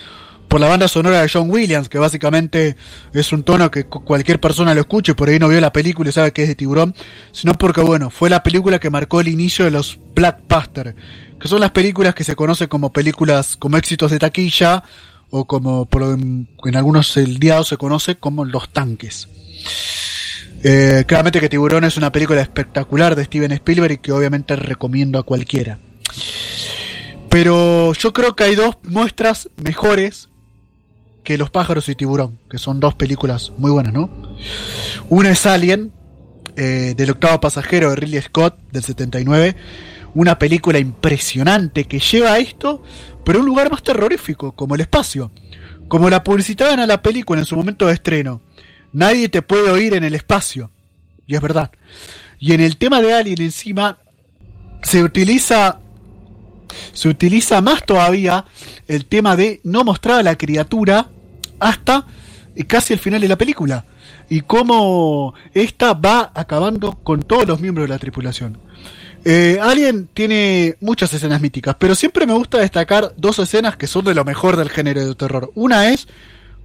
por 0.49 0.61
la 0.61 0.69
banda 0.69 0.89
sonora 0.89 1.23
de 1.23 1.29
John 1.33 1.49
Williams, 1.49 1.89
que 1.89 1.99
básicamente 1.99 2.77
es 3.13 3.33
un 3.33 3.45
tono 3.45 3.71
que 3.71 3.85
cualquier 3.85 4.41
persona 4.41 4.75
lo 4.75 4.81
escuche, 4.81 5.15
por 5.15 5.29
ahí 5.29 5.39
no 5.39 5.49
vio 5.49 5.61
la 5.61 5.73
película 5.73 6.11
y 6.11 6.13
sabe 6.13 6.33
que 6.33 6.43
es 6.43 6.49
de 6.49 6.57
tiburón, 6.57 6.95
sino 7.31 7.55
porque, 7.55 7.83
bueno, 7.83 8.11
fue 8.11 8.29
la 8.31 8.43
película 8.43 8.81
que 8.81 8.91
marcó 8.91 9.21
el 9.21 9.29
inicio 9.29 9.65
de 9.65 9.71
los 9.71 10.01
Blackbuster, 10.15 10.97
que 11.39 11.49
son 11.49 11.61
las 11.61 11.71
películas 11.71 12.15
que 12.15 12.25
se 12.25 12.35
conocen 12.35 12.67
como 12.67 12.93
películas 12.93 13.57
como 13.57 13.77
éxitos 13.77 14.11
de 14.11 14.19
taquilla, 14.19 14.83
o 15.31 15.45
como 15.45 15.87
por, 15.87 16.03
en, 16.03 16.49
algunos 16.75 17.17
el 17.17 17.39
día 17.39 17.63
se 17.63 17.77
conoce 17.77 18.17
como 18.17 18.45
los 18.45 18.69
tanques. 18.71 19.29
Eh, 20.62 21.05
claramente 21.07 21.40
que 21.40 21.49
Tiburón 21.49 21.85
es 21.85 21.96
una 21.96 22.12
película 22.12 22.40
espectacular 22.40 23.16
de 23.16 23.25
Steven 23.25 23.53
Spielberg 23.53 23.92
y 23.92 23.99
que 23.99 24.12
obviamente 24.12 24.57
recomiendo 24.57 25.18
a 25.18 25.23
cualquiera. 25.23 25.79
Pero 27.31 27.92
yo 27.94 28.12
creo 28.12 28.35
que 28.35 28.44
hay 28.44 28.55
dos 28.57 28.77
muestras 28.83 29.49
mejores 29.62 30.29
que 31.25 31.38
Los 31.38 31.51
pájaros 31.51 31.88
y 31.88 31.94
Tiburón, 31.94 32.38
que 32.51 32.59
son 32.59 32.81
dos 32.81 32.94
películas 32.94 33.53
muy 33.57 33.70
buenas, 33.70 33.92
¿no? 33.92 34.11
Una 35.09 35.31
es 35.31 35.46
Alien, 35.46 35.92
eh, 36.57 36.94
del 36.96 37.11
octavo 37.11 37.40
pasajero 37.40 37.90
de 37.90 37.96
Ridley 37.96 38.20
Scott, 38.23 38.59
del 38.73 38.83
79, 38.83 39.55
una 40.14 40.38
película 40.38 40.79
impresionante 40.79 41.85
que 41.85 42.01
lleva 42.01 42.33
a 42.33 42.38
esto, 42.38 42.83
pero 43.25 43.38
a 43.38 43.42
un 43.42 43.46
lugar 43.46 43.70
más 43.70 43.83
terrorífico, 43.83 44.53
como 44.53 44.75
el 44.75 44.81
espacio. 44.81 45.31
Como 45.88 46.11
la 46.11 46.25
publicitaban 46.25 46.81
a 46.81 46.87
la 46.87 47.03
película 47.03 47.40
en 47.40 47.46
su 47.46 47.57
momento 47.57 47.87
de 47.87 47.94
estreno. 47.94 48.40
Nadie 48.92 49.29
te 49.29 49.42
puede 49.42 49.70
oír 49.70 49.94
en 49.94 50.05
el 50.05 50.14
espacio. 50.14 50.70
Y 51.26 51.35
es 51.35 51.40
verdad. 51.40 51.70
Y 52.38 52.53
en 52.53 52.61
el 52.61 52.76
tema 52.76 53.00
de 53.00 53.12
Alien 53.12 53.42
encima 53.42 53.98
se 54.83 55.03
utiliza 55.03 55.81
se 56.92 57.09
utiliza 57.09 57.61
más 57.61 57.85
todavía 57.85 58.44
el 58.87 59.07
tema 59.07 59.37
de 59.37 59.61
no 59.64 59.85
mostrar 59.85 60.20
a 60.20 60.22
la 60.22 60.37
criatura 60.37 61.09
hasta 61.59 62.07
casi 62.66 62.92
el 62.92 62.98
final 62.98 63.20
de 63.20 63.29
la 63.29 63.38
película 63.38 63.85
y 64.29 64.42
cómo 64.42 65.35
esta 65.55 65.94
va 65.94 66.31
acabando 66.35 66.92
con 67.03 67.22
todos 67.22 67.46
los 67.46 67.61
miembros 67.61 67.88
de 67.88 67.94
la 67.94 67.98
tripulación. 67.98 68.59
Eh, 69.24 69.59
Alien 69.61 70.09
tiene 70.14 70.76
muchas 70.81 71.12
escenas 71.12 71.40
míticas, 71.40 71.76
pero 71.79 71.94
siempre 71.94 72.26
me 72.26 72.33
gusta 72.33 72.59
destacar 72.59 73.12
dos 73.16 73.38
escenas 73.38 73.76
que 73.76 73.87
son 73.87 74.05
de 74.05 74.14
lo 74.14 74.24
mejor 74.24 74.57
del 74.57 74.70
género 74.70 75.07
de 75.07 75.14
terror. 75.14 75.50
Una 75.55 75.90
es 75.90 76.09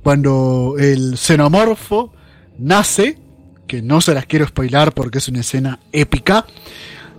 cuando 0.06 0.76
el 0.78 1.18
xenomorfo 1.18 2.14
nace, 2.60 3.18
que 3.66 3.82
no 3.82 4.02
se 4.02 4.14
las 4.14 4.28
quiero 4.28 4.46
spoilar 4.46 4.94
porque 4.94 5.18
es 5.18 5.28
una 5.30 5.40
escena 5.40 5.80
épica, 5.92 6.46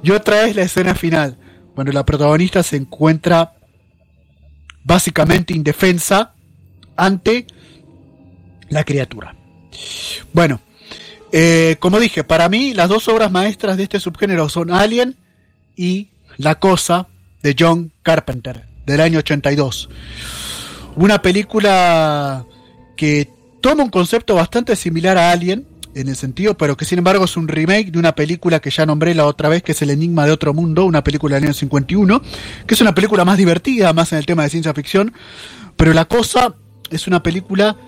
y 0.04 0.12
otra 0.12 0.46
es 0.46 0.54
la 0.54 0.62
escena 0.62 0.94
final, 0.94 1.36
cuando 1.74 1.92
la 1.92 2.06
protagonista 2.06 2.62
se 2.62 2.76
encuentra 2.76 3.54
básicamente 4.84 5.52
indefensa 5.52 6.32
ante 6.94 7.48
la 8.68 8.84
criatura. 8.84 9.34
Bueno, 10.32 10.60
eh, 11.32 11.78
como 11.80 11.98
dije, 11.98 12.22
para 12.22 12.48
mí 12.48 12.72
las 12.72 12.88
dos 12.88 13.08
obras 13.08 13.32
maestras 13.32 13.76
de 13.78 13.82
este 13.82 13.98
subgénero 13.98 14.48
son 14.48 14.70
Alien 14.70 15.16
y 15.74 16.10
La 16.36 16.60
Cosa 16.60 17.08
de 17.42 17.56
John 17.58 17.90
Carpenter, 18.04 18.62
del 18.86 19.00
año 19.00 19.18
82. 19.18 19.88
Una 20.94 21.20
película 21.20 22.46
que 22.96 23.30
toma 23.60 23.84
un 23.84 23.90
concepto 23.90 24.34
bastante 24.34 24.74
similar 24.76 25.18
a 25.18 25.30
Alien, 25.30 25.66
en 25.96 26.08
el 26.08 26.16
sentido, 26.16 26.58
pero 26.58 26.76
que 26.76 26.84
sin 26.84 26.98
embargo 26.98 27.24
es 27.24 27.38
un 27.38 27.48
remake 27.48 27.90
de 27.90 27.98
una 27.98 28.14
película 28.14 28.60
que 28.60 28.70
ya 28.70 28.84
nombré 28.84 29.14
la 29.14 29.24
otra 29.24 29.48
vez, 29.48 29.62
que 29.62 29.72
es 29.72 29.80
El 29.80 29.88
Enigma 29.88 30.26
de 30.26 30.32
Otro 30.32 30.52
Mundo, 30.52 30.84
una 30.84 31.02
película 31.02 31.36
del 31.36 31.44
año 31.44 31.54
51, 31.54 32.22
que 32.66 32.74
es 32.74 32.80
una 32.82 32.94
película 32.94 33.24
más 33.24 33.38
divertida, 33.38 33.94
más 33.94 34.12
en 34.12 34.18
el 34.18 34.26
tema 34.26 34.42
de 34.42 34.50
ciencia 34.50 34.74
ficción, 34.74 35.14
pero 35.74 35.94
La 35.94 36.04
Cosa 36.04 36.54
es 36.90 37.06
una 37.06 37.22
película 37.22 37.78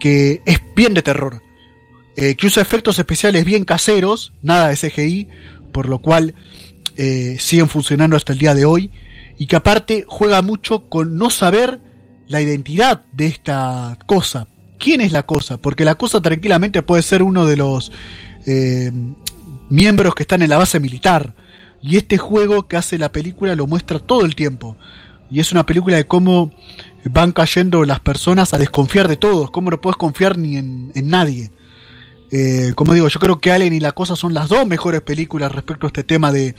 que 0.00 0.42
es 0.44 0.60
bien 0.74 0.92
de 0.92 1.02
terror, 1.02 1.40
eh, 2.16 2.34
que 2.34 2.48
usa 2.48 2.62
efectos 2.62 2.98
especiales 2.98 3.44
bien 3.44 3.64
caseros, 3.64 4.32
nada 4.42 4.68
de 4.68 4.76
CGI, 4.76 5.28
por 5.72 5.88
lo 5.88 6.00
cual 6.00 6.34
eh, 6.96 7.36
siguen 7.38 7.68
funcionando 7.68 8.16
hasta 8.16 8.32
el 8.32 8.40
día 8.40 8.56
de 8.56 8.64
hoy, 8.64 8.90
y 9.38 9.46
que 9.46 9.54
aparte 9.54 10.04
juega 10.08 10.42
mucho 10.42 10.88
con 10.88 11.16
no 11.16 11.30
saber 11.30 11.78
la 12.32 12.40
identidad 12.40 13.02
de 13.12 13.26
esta 13.26 13.96
cosa 14.06 14.48
quién 14.82 15.00
es 15.00 15.12
la 15.12 15.22
cosa, 15.22 15.58
porque 15.58 15.84
la 15.84 15.94
cosa 15.94 16.20
tranquilamente 16.20 16.82
puede 16.82 17.02
ser 17.02 17.22
uno 17.22 17.46
de 17.46 17.56
los 17.56 17.92
eh, 18.46 18.90
miembros 19.70 20.14
que 20.14 20.24
están 20.24 20.42
en 20.42 20.50
la 20.50 20.58
base 20.58 20.80
militar. 20.80 21.34
Y 21.80 21.96
este 21.96 22.18
juego 22.18 22.66
que 22.66 22.76
hace 22.76 22.98
la 22.98 23.12
película 23.12 23.54
lo 23.54 23.66
muestra 23.66 24.00
todo 24.00 24.24
el 24.24 24.34
tiempo. 24.34 24.76
Y 25.30 25.40
es 25.40 25.52
una 25.52 25.64
película 25.64 25.96
de 25.96 26.06
cómo 26.06 26.52
van 27.04 27.32
cayendo 27.32 27.84
las 27.84 28.00
personas 28.00 28.54
a 28.54 28.58
desconfiar 28.58 29.08
de 29.08 29.16
todos, 29.16 29.50
cómo 29.50 29.70
no 29.70 29.80
puedes 29.80 29.96
confiar 29.96 30.36
ni 30.36 30.56
en, 30.56 30.92
nadie. 31.04 31.52
Eh, 32.32 32.72
como 32.74 32.92
digo, 32.92 33.08
yo 33.08 33.20
creo 33.20 33.40
que 33.40 33.52
Alien 33.52 33.74
y 33.74 33.80
La 33.80 33.92
Cosa 33.92 34.16
son 34.16 34.34
las 34.34 34.48
dos 34.48 34.66
mejores 34.66 35.00
películas 35.02 35.52
respecto 35.52 35.86
a 35.86 35.88
este 35.88 36.02
tema 36.02 36.32
de, 36.32 36.54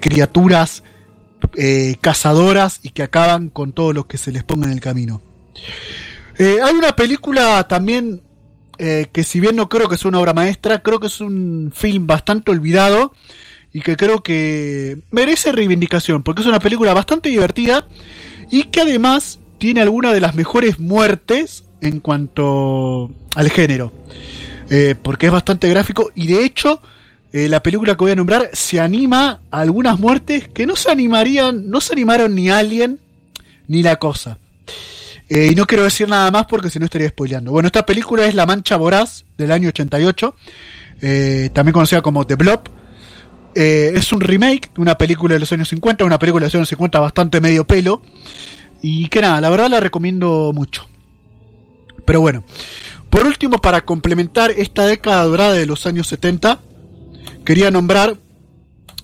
criaturas 0.00 0.82
eh, 1.54 1.96
cazadoras 2.00 2.80
y 2.82 2.90
que 2.90 3.02
acaban 3.02 3.48
con 3.48 3.72
todo 3.72 3.92
lo 3.92 4.06
que 4.06 4.18
se 4.18 4.32
les 4.32 4.44
ponga 4.44 4.66
en 4.66 4.72
el 4.72 4.80
camino. 4.80 5.22
Eh, 6.38 6.58
hay 6.62 6.74
una 6.74 6.94
película 6.94 7.66
también 7.68 8.22
eh, 8.78 9.06
que 9.12 9.24
si 9.24 9.40
bien 9.40 9.56
no 9.56 9.68
creo 9.68 9.88
que 9.88 9.94
es 9.94 10.04
una 10.04 10.18
obra 10.18 10.34
maestra, 10.34 10.82
creo 10.82 11.00
que 11.00 11.06
es 11.06 11.20
un 11.20 11.72
film 11.74 12.06
bastante 12.06 12.50
olvidado 12.50 13.12
y 13.72 13.80
que 13.80 13.96
creo 13.96 14.22
que 14.22 14.98
merece 15.10 15.52
reivindicación, 15.52 16.22
porque 16.22 16.42
es 16.42 16.48
una 16.48 16.60
película 16.60 16.94
bastante 16.94 17.28
divertida 17.28 17.86
y 18.50 18.64
que 18.64 18.82
además 18.82 19.38
tiene 19.58 19.80
alguna 19.80 20.12
de 20.12 20.20
las 20.20 20.34
mejores 20.34 20.78
muertes 20.78 21.64
en 21.80 22.00
cuanto 22.00 23.10
al 23.34 23.50
género, 23.50 23.92
porque 25.02 25.26
es 25.26 25.32
bastante 25.32 25.68
gráfico 25.68 26.10
y 26.14 26.26
de 26.26 26.44
hecho 26.44 26.80
la 27.48 27.62
película 27.62 27.94
que 27.94 28.04
voy 28.04 28.12
a 28.12 28.16
nombrar 28.16 28.50
se 28.52 28.80
anima 28.80 29.40
a 29.50 29.60
algunas 29.60 29.98
muertes 29.98 30.48
que 30.48 30.66
no 30.66 30.76
se 30.76 30.90
animarían, 30.90 31.68
no 31.68 31.80
se 31.80 31.92
animaron 31.92 32.34
ni 32.34 32.48
Alien 32.50 33.00
ni 33.68 33.82
La 33.82 33.96
Cosa. 33.96 34.38
Eh, 35.28 35.48
y 35.50 35.54
no 35.54 35.66
quiero 35.66 35.84
decir 35.84 36.08
nada 36.08 36.30
más 36.30 36.46
porque 36.46 36.70
si 36.70 36.78
no 36.78 36.84
estaría 36.84 37.08
spoileando. 37.08 37.50
Bueno, 37.50 37.66
esta 37.66 37.84
película 37.84 38.26
es 38.26 38.34
La 38.34 38.46
Mancha 38.46 38.76
Voraz 38.76 39.24
del 39.36 39.50
año 39.50 39.68
88, 39.68 40.34
eh, 41.02 41.50
también 41.52 41.72
conocida 41.72 42.00
como 42.00 42.26
The 42.26 42.36
Blob. 42.36 42.60
Eh, 43.54 43.92
es 43.94 44.12
un 44.12 44.20
remake 44.20 44.70
de 44.74 44.82
una 44.82 44.96
película 44.96 45.34
de 45.34 45.40
los 45.40 45.50
años 45.50 45.68
50, 45.68 46.04
una 46.04 46.18
película 46.18 46.44
de 46.44 46.48
los 46.48 46.54
años 46.54 46.68
50 46.68 47.00
bastante 47.00 47.40
medio 47.40 47.66
pelo. 47.66 48.02
Y 48.82 49.08
que 49.08 49.20
nada, 49.20 49.40
la 49.40 49.50
verdad 49.50 49.68
la 49.68 49.80
recomiendo 49.80 50.52
mucho. 50.54 50.86
Pero 52.04 52.20
bueno, 52.20 52.44
por 53.10 53.26
último, 53.26 53.58
para 53.58 53.80
complementar 53.80 54.52
esta 54.52 54.86
década 54.86 55.24
dorada 55.24 55.54
de 55.54 55.66
los 55.66 55.86
años 55.86 56.06
70, 56.06 56.60
quería 57.46 57.70
nombrar 57.70 58.18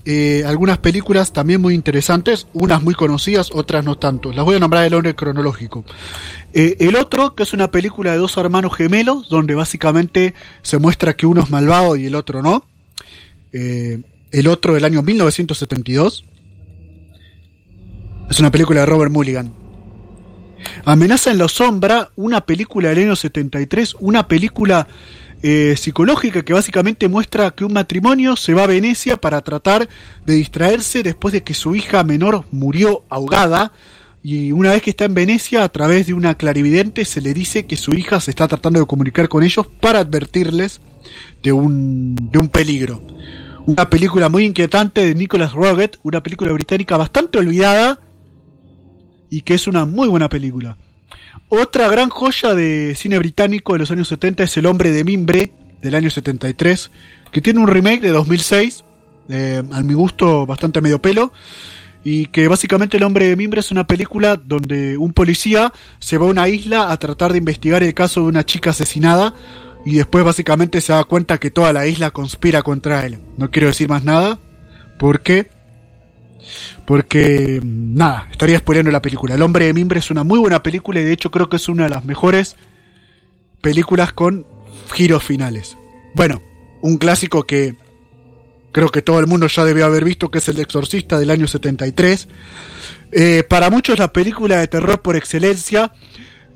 eh, 0.05 0.43
algunas 0.45 0.79
películas 0.79 1.33
también 1.33 1.61
muy 1.61 1.75
interesantes, 1.75 2.49
unas 2.53 2.83
muy 2.83 2.95
conocidas, 2.95 3.51
otras 3.55 3.85
no 3.85 3.97
tanto. 3.97 4.33
Las 4.33 4.45
voy 4.45 4.57
a 4.57 4.59
nombrar 4.59 4.85
el 4.85 4.95
orden 4.95 5.15
cronológico. 5.15 5.85
Eh, 6.53 6.77
el 6.81 6.97
otro, 6.97 7.37
que 7.37 7.45
es 7.45 7.53
una 7.53 7.71
película 7.71 8.11
de 8.11 8.19
dos 8.19 8.37
hermanos 8.37 8.75
gemelos, 8.77 9.29
donde 9.29 9.55
básicamente 9.55 10.35
se 10.63 10.79
muestra 10.79 11.15
que 11.15 11.25
uno 11.25 11.41
es 11.41 11.51
malvado 11.51 11.97
y 11.97 12.07
el 12.07 12.17
otro 12.17 12.43
no. 12.43 12.67
Eh, 13.53 14.03
el 14.33 14.49
otro 14.49 14.75
del 14.75 14.85
año 14.85 15.03
1972. 15.03 16.25
Es 18.29 18.41
una 18.41 18.51
película 18.51 18.81
de 18.81 18.87
Robert 18.87 19.13
Mulligan. 19.13 19.55
Amenaza 20.85 21.31
en 21.31 21.39
la 21.39 21.49
sombra, 21.49 22.11
una 22.17 22.41
película 22.41 22.89
del 22.89 23.07
año 23.07 23.17
73, 23.17 23.97
una 24.01 24.27
película 24.27 24.89
eh, 25.43 25.75
psicológica 25.77 26.45
que 26.45 26.53
básicamente 26.53 27.09
muestra 27.09 27.51
que 27.51 27.65
un 27.65 27.73
matrimonio 27.73 28.37
se 28.37 28.55
va 28.55 28.65
a 28.65 28.69
Venecia 28.69 29.17
para 29.17 29.41
tratar 29.41 29.89
de 30.25 30.35
distraerse 30.35 31.03
después 31.03 31.33
de 31.33 31.43
que 31.43 31.55
su 31.55 31.75
hija 31.75 32.05
menor 32.05 32.45
murió 32.53 33.05
ahogada 33.09 33.73
y 34.23 34.53
una 34.53 34.71
vez 34.71 34.83
que 34.83 34.91
está 34.91 35.05
en 35.05 35.15
Venecia 35.15 35.65
a 35.65 35.69
través 35.69 36.07
de 36.07 36.15
una 36.15 36.37
clarividente 36.37 37.05
se 37.05 37.21
le 37.21 37.35
dice 37.35 37.67
que 37.67 37.77
su 37.77 37.93
hija 37.93 38.21
se 38.21 38.31
está 38.31 38.47
tratando 38.47 38.79
de 38.79 38.87
comunicar 38.87 39.29
con 39.29 39.43
ellos 39.43 39.67
para 39.81 39.99
advertirles 39.99 40.81
de 41.43 41.51
un, 41.51 42.15
de 42.15 42.39
un 42.39 42.49
peligro. 42.49 43.05
Una 43.67 43.91
película 43.91 44.29
muy 44.29 44.45
inquietante 44.45 45.05
de 45.05 45.15
Nicholas 45.15 45.53
Roget, 45.53 45.99
una 46.05 46.23
película 46.23 46.53
británica 46.53 46.97
bastante 46.97 47.39
olvidada 47.39 47.99
y 49.29 49.41
que 49.41 49.55
es 49.55 49.67
una 49.67 49.87
muy 49.87 50.07
buena 50.07 50.29
película. 50.29 50.77
Otra 51.49 51.89
gran 51.89 52.09
joya 52.09 52.55
de 52.55 52.95
cine 52.97 53.19
británico 53.19 53.75
de 53.75 53.81
los 53.81 53.91
años 53.91 54.09
70 54.09 54.45
es 54.45 54.57
El 54.57 54.67
hombre 54.67 54.91
de 54.91 55.05
mimbre 55.05 55.53
del 55.83 55.95
año 55.95 56.11
73, 56.11 56.91
que 57.31 57.41
tiene 57.41 57.61
un 57.61 57.69
remake 57.69 58.01
de 58.01 58.11
2006, 58.11 58.85
eh, 59.29 59.63
a 59.71 59.83
mi 59.83 59.95
gusto 59.95 60.47
bastante 60.47 60.81
medio 60.81 61.03
pelo, 61.03 61.33
y 62.05 62.27
que 62.27 62.49
básicamente 62.49 62.97
El 62.97 63.03
hombre 63.03 63.29
de 63.29 63.37
mimbre 63.37 63.61
es 63.61 63.71
una 63.71 63.87
película 63.87 64.37
donde 64.37 64.97
un 64.97 65.13
policía 65.13 65.73
se 65.99 66.19
va 66.19 66.27
a 66.27 66.31
una 66.31 66.49
isla 66.49 66.91
a 66.91 66.97
tratar 66.97 67.33
de 67.33 67.39
investigar 67.39 67.83
el 67.83 67.95
caso 67.95 68.21
de 68.21 68.27
una 68.27 68.45
chica 68.45 68.71
asesinada 68.71 69.35
y 69.85 69.97
después 69.97 70.25
básicamente 70.25 70.81
se 70.81 70.93
da 70.93 71.05
cuenta 71.05 71.39
que 71.39 71.51
toda 71.51 71.73
la 71.73 71.87
isla 71.87 72.11
conspira 72.11 72.63
contra 72.63 73.05
él. 73.05 73.19
No 73.37 73.51
quiero 73.51 73.69
decir 73.69 73.89
más 73.89 74.05
nada, 74.05 74.39
porque 74.99 75.51
porque, 76.87 77.61
nada, 77.63 78.29
estaría 78.31 78.59
spoileando 78.59 78.91
la 78.91 79.03
película. 79.03 79.35
El 79.35 79.43
hombre 79.43 79.67
de 79.67 79.75
mimbre 79.75 79.99
es 79.99 80.11
una 80.11 80.25
muy 80.25 80.39
buena 80.39 80.63
película 80.63 81.01
y 81.01 81.05
de 81.05 81.13
hecho 81.13 81.31
creo 81.31 81.49
que 81.49 81.57
es 81.57 81.69
una 81.69 81.85
de 81.85 81.91
las 81.91 82.05
mejores 82.05 82.57
películas 83.61 84.13
con 84.13 84.47
giros 84.93 85.23
finales. 85.23 85.77
Bueno, 86.15 86.43
un 86.83 86.99
clásico 86.99 87.45
que 87.45 87.77
creo 88.73 88.91
que 88.91 89.03
todo 89.03 89.21
el 89.21 89.27
mundo 89.27 89.47
ya 89.47 89.65
debió 89.65 89.87
haber 89.87 90.05
visto, 90.05 90.31
que 90.31 90.39
es 90.39 90.49
El 90.49 90.59
Exorcista 90.59 91.19
del 91.19 91.31
año 91.31 91.47
73. 91.47 92.29
Eh, 93.13 93.45
para 93.49 93.71
muchos 93.71 93.99
la 93.99 94.13
película 94.13 94.59
de 94.59 94.69
terror 94.69 95.01
por 95.01 95.17
excelencia. 95.17 95.93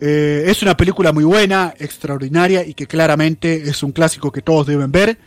Eh, 0.01 0.44
es 0.46 0.62
una 0.62 0.77
película 0.77 1.12
muy 1.12 1.25
buena, 1.25 1.75
extraordinaria 1.79 2.66
y 2.66 2.75
que 2.75 2.87
claramente 2.87 3.68
es 3.68 3.83
un 3.83 3.92
clásico 3.92 4.33
que 4.33 4.42
todos 4.42 4.66
deben 4.66 4.90
ver. 4.90 5.18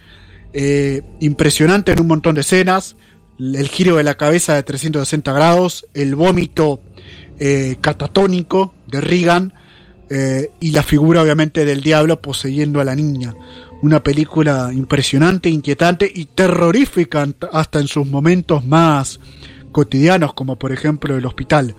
Eh, 0.51 1.03
impresionante 1.19 1.91
en 1.91 2.01
un 2.01 2.07
montón 2.07 2.33
de 2.33 2.41
escenas 2.41 2.95
el 3.39 3.69
giro 3.69 3.95
de 3.95 4.04
la 4.04 4.15
cabeza 4.15 4.56
de 4.56 4.63
360 4.63 5.32
grados, 5.32 5.88
el 5.93 6.15
vómito 6.15 6.82
eh, 7.39 7.78
catatónico 7.80 8.73
de 8.88 9.02
Regan 9.02 9.54
eh, 10.10 10.52
y 10.60 10.71
la 10.71 10.84
figura 10.84 11.21
obviamente 11.21 11.63
del 11.63 11.82
diablo 11.82 12.21
poseyendo 12.21 12.82
a 12.82 12.84
la 12.84 12.95
niña. 12.95 13.34
Una 13.82 14.04
película 14.04 14.71
impresionante, 14.73 15.49
inquietante 15.49 16.12
y 16.13 16.25
terrorífica 16.25 17.25
hasta 17.54 17.80
en 17.80 17.88
sus 17.88 18.06
momentos 18.06 18.65
más 18.65 19.21
cotidianos, 19.71 20.34
como 20.34 20.58
por 20.58 20.73
ejemplo 20.73 21.15
el 21.15 21.25
hospital. 21.25 21.75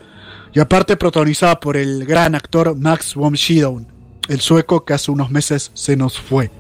Y 0.55 0.61
aparte 0.61 0.97
protagonizada 0.97 1.61
por 1.61 1.77
el 1.77 2.07
gran 2.07 2.35
actor 2.35 2.75
Max 2.75 3.15
von 3.15 3.37
Sydow, 3.37 3.85
el 4.29 4.41
sueco 4.41 4.85
que 4.85 4.95
hace 4.95 5.11
unos 5.11 5.31
meses 5.31 5.71
se 5.75 5.97
nos 5.97 6.19
fue. 6.19 6.51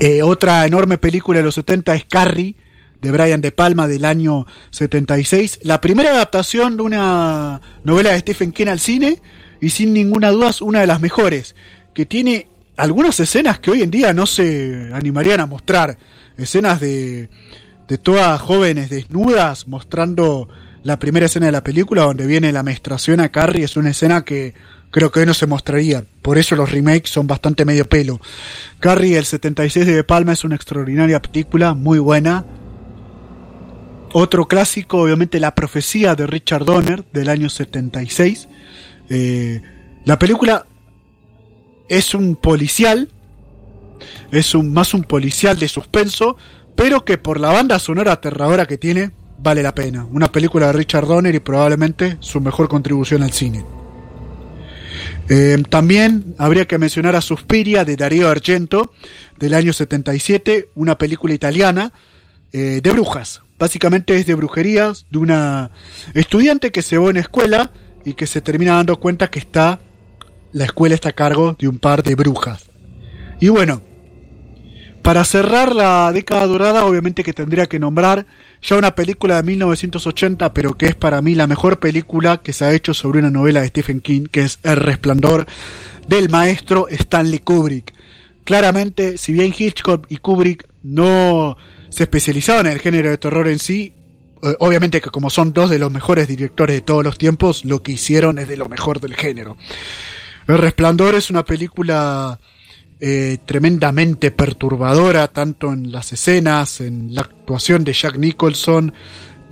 Eh, 0.00 0.22
otra 0.22 0.64
enorme 0.64 0.96
película 0.96 1.38
de 1.38 1.44
los 1.44 1.56
70 1.56 1.94
es 1.96 2.04
Carrie, 2.04 2.54
de 3.02 3.10
Brian 3.10 3.40
De 3.40 3.50
Palma, 3.50 3.88
del 3.88 4.04
año 4.04 4.46
76. 4.70 5.60
La 5.62 5.80
primera 5.80 6.10
adaptación 6.10 6.76
de 6.76 6.82
una 6.84 7.60
novela 7.82 8.10
de 8.10 8.20
Stephen 8.20 8.52
King 8.52 8.68
al 8.68 8.78
cine, 8.78 9.20
y 9.60 9.70
sin 9.70 9.92
ninguna 9.92 10.30
duda 10.30 10.50
es 10.50 10.62
una 10.62 10.80
de 10.80 10.86
las 10.86 11.00
mejores, 11.00 11.56
que 11.94 12.06
tiene 12.06 12.46
algunas 12.76 13.18
escenas 13.18 13.58
que 13.58 13.72
hoy 13.72 13.82
en 13.82 13.90
día 13.90 14.12
no 14.12 14.26
se 14.26 14.90
animarían 14.92 15.40
a 15.40 15.46
mostrar. 15.46 15.98
Escenas 16.36 16.78
de, 16.78 17.28
de 17.88 17.98
todas 17.98 18.40
jóvenes 18.40 18.90
desnudas 18.90 19.66
mostrando 19.66 20.48
la 20.84 21.00
primera 21.00 21.26
escena 21.26 21.46
de 21.46 21.52
la 21.52 21.64
película 21.64 22.02
donde 22.02 22.24
viene 22.24 22.52
la 22.52 22.62
menstruación 22.62 23.18
a 23.18 23.30
Carrie. 23.30 23.64
Es 23.64 23.76
una 23.76 23.90
escena 23.90 24.24
que 24.24 24.54
creo 24.90 25.10
que 25.10 25.20
hoy 25.20 25.26
no 25.26 25.34
se 25.34 25.46
mostraría. 25.46 26.04
Por 26.22 26.38
eso 26.38 26.56
los 26.56 26.70
remakes 26.70 27.10
son 27.10 27.26
bastante 27.26 27.64
medio 27.64 27.88
pelo. 27.88 28.20
Carrie, 28.80 29.18
el 29.18 29.24
76 29.24 29.86
de, 29.86 29.94
de 29.94 30.04
Palma, 30.04 30.32
es 30.32 30.44
una 30.44 30.56
extraordinaria 30.56 31.20
película, 31.20 31.74
muy 31.74 31.98
buena. 31.98 32.44
Otro 34.12 34.48
clásico, 34.48 35.02
obviamente, 35.02 35.40
La 35.40 35.54
Profecía 35.54 36.14
de 36.14 36.26
Richard 36.26 36.64
Donner, 36.64 37.04
del 37.12 37.28
año 37.28 37.50
76. 37.50 38.48
Eh, 39.10 39.62
la 40.04 40.18
película 40.18 40.66
es 41.88 42.14
un 42.14 42.36
policial, 42.36 43.10
es 44.30 44.54
un, 44.54 44.72
más 44.72 44.94
un 44.94 45.04
policial 45.04 45.58
de 45.58 45.68
suspenso, 45.68 46.36
pero 46.76 47.04
que 47.04 47.18
por 47.18 47.40
la 47.40 47.52
banda 47.52 47.78
sonora 47.78 48.12
aterradora 48.12 48.66
que 48.66 48.78
tiene, 48.78 49.10
vale 49.38 49.62
la 49.62 49.74
pena. 49.74 50.06
Una 50.10 50.30
película 50.32 50.68
de 50.68 50.72
Richard 50.72 51.06
Donner 51.06 51.34
y 51.34 51.40
probablemente 51.40 52.16
su 52.20 52.40
mejor 52.40 52.68
contribución 52.68 53.22
al 53.22 53.32
cine. 53.32 53.64
Eh, 55.30 55.62
también 55.68 56.34
habría 56.38 56.66
que 56.66 56.78
mencionar 56.78 57.14
a 57.14 57.20
Suspiria 57.20 57.84
de 57.84 57.96
Darío 57.96 58.28
Argento 58.28 58.92
del 59.38 59.54
año 59.54 59.72
77, 59.72 60.70
una 60.74 60.96
película 60.96 61.34
italiana 61.34 61.92
eh, 62.52 62.80
de 62.82 62.90
brujas. 62.90 63.42
Básicamente 63.58 64.16
es 64.16 64.26
de 64.26 64.34
brujerías, 64.34 65.06
de 65.10 65.18
una 65.18 65.70
estudiante 66.14 66.70
que 66.70 66.82
se 66.82 66.96
va 66.96 67.10
en 67.10 67.18
escuela 67.18 67.72
y 68.04 68.14
que 68.14 68.26
se 68.26 68.40
termina 68.40 68.76
dando 68.76 68.98
cuenta 68.98 69.28
que 69.28 69.38
está 69.38 69.80
la 70.52 70.64
escuela 70.64 70.94
está 70.94 71.10
a 71.10 71.12
cargo 71.12 71.56
de 71.58 71.68
un 71.68 71.78
par 71.78 72.02
de 72.02 72.14
brujas. 72.14 72.70
Y 73.40 73.48
bueno, 73.48 73.82
para 75.02 75.24
cerrar 75.24 75.74
la 75.74 76.10
década 76.12 76.46
dorada, 76.46 76.86
obviamente 76.86 77.22
que 77.22 77.32
tendría 77.32 77.66
que 77.66 77.78
nombrar 77.78 78.26
ya 78.62 78.76
una 78.76 78.94
película 78.94 79.36
de 79.36 79.42
1980, 79.44 80.52
pero 80.52 80.76
que 80.76 80.86
es 80.86 80.94
para 80.94 81.22
mí 81.22 81.34
la 81.34 81.46
mejor 81.46 81.78
película 81.78 82.38
que 82.38 82.52
se 82.52 82.64
ha 82.64 82.72
hecho 82.72 82.94
sobre 82.94 83.20
una 83.20 83.30
novela 83.30 83.60
de 83.60 83.68
Stephen 83.68 84.00
King, 84.00 84.26
que 84.30 84.42
es 84.42 84.58
El 84.62 84.76
Resplandor 84.76 85.46
del 86.06 86.28
maestro 86.28 86.88
Stanley 86.88 87.38
Kubrick. 87.40 87.94
Claramente, 88.44 89.18
si 89.18 89.32
bien 89.32 89.54
Hitchcock 89.56 90.06
y 90.08 90.16
Kubrick 90.16 90.66
no 90.82 91.56
se 91.90 92.04
especializaban 92.04 92.66
en 92.66 92.72
el 92.72 92.80
género 92.80 93.10
de 93.10 93.18
terror 93.18 93.48
en 93.48 93.58
sí, 93.58 93.92
eh, 94.42 94.54
obviamente 94.60 95.00
que 95.00 95.10
como 95.10 95.30
son 95.30 95.52
dos 95.52 95.70
de 95.70 95.78
los 95.78 95.90
mejores 95.90 96.28
directores 96.28 96.76
de 96.76 96.80
todos 96.80 97.04
los 97.04 97.18
tiempos, 97.18 97.64
lo 97.64 97.82
que 97.82 97.92
hicieron 97.92 98.38
es 98.38 98.48
de 98.48 98.56
lo 98.56 98.68
mejor 98.68 99.00
del 99.00 99.14
género. 99.14 99.56
El 100.46 100.58
Resplandor 100.58 101.14
es 101.14 101.30
una 101.30 101.44
película 101.44 102.40
eh, 103.00 103.38
tremendamente 103.46 104.30
perturbadora, 104.30 105.28
tanto 105.28 105.72
en 105.72 105.92
las 105.92 106.12
escenas, 106.12 106.80
en 106.80 107.14
la 107.14 107.22
actuación 107.22 107.84
de 107.84 107.92
Jack 107.92 108.16
Nicholson, 108.16 108.92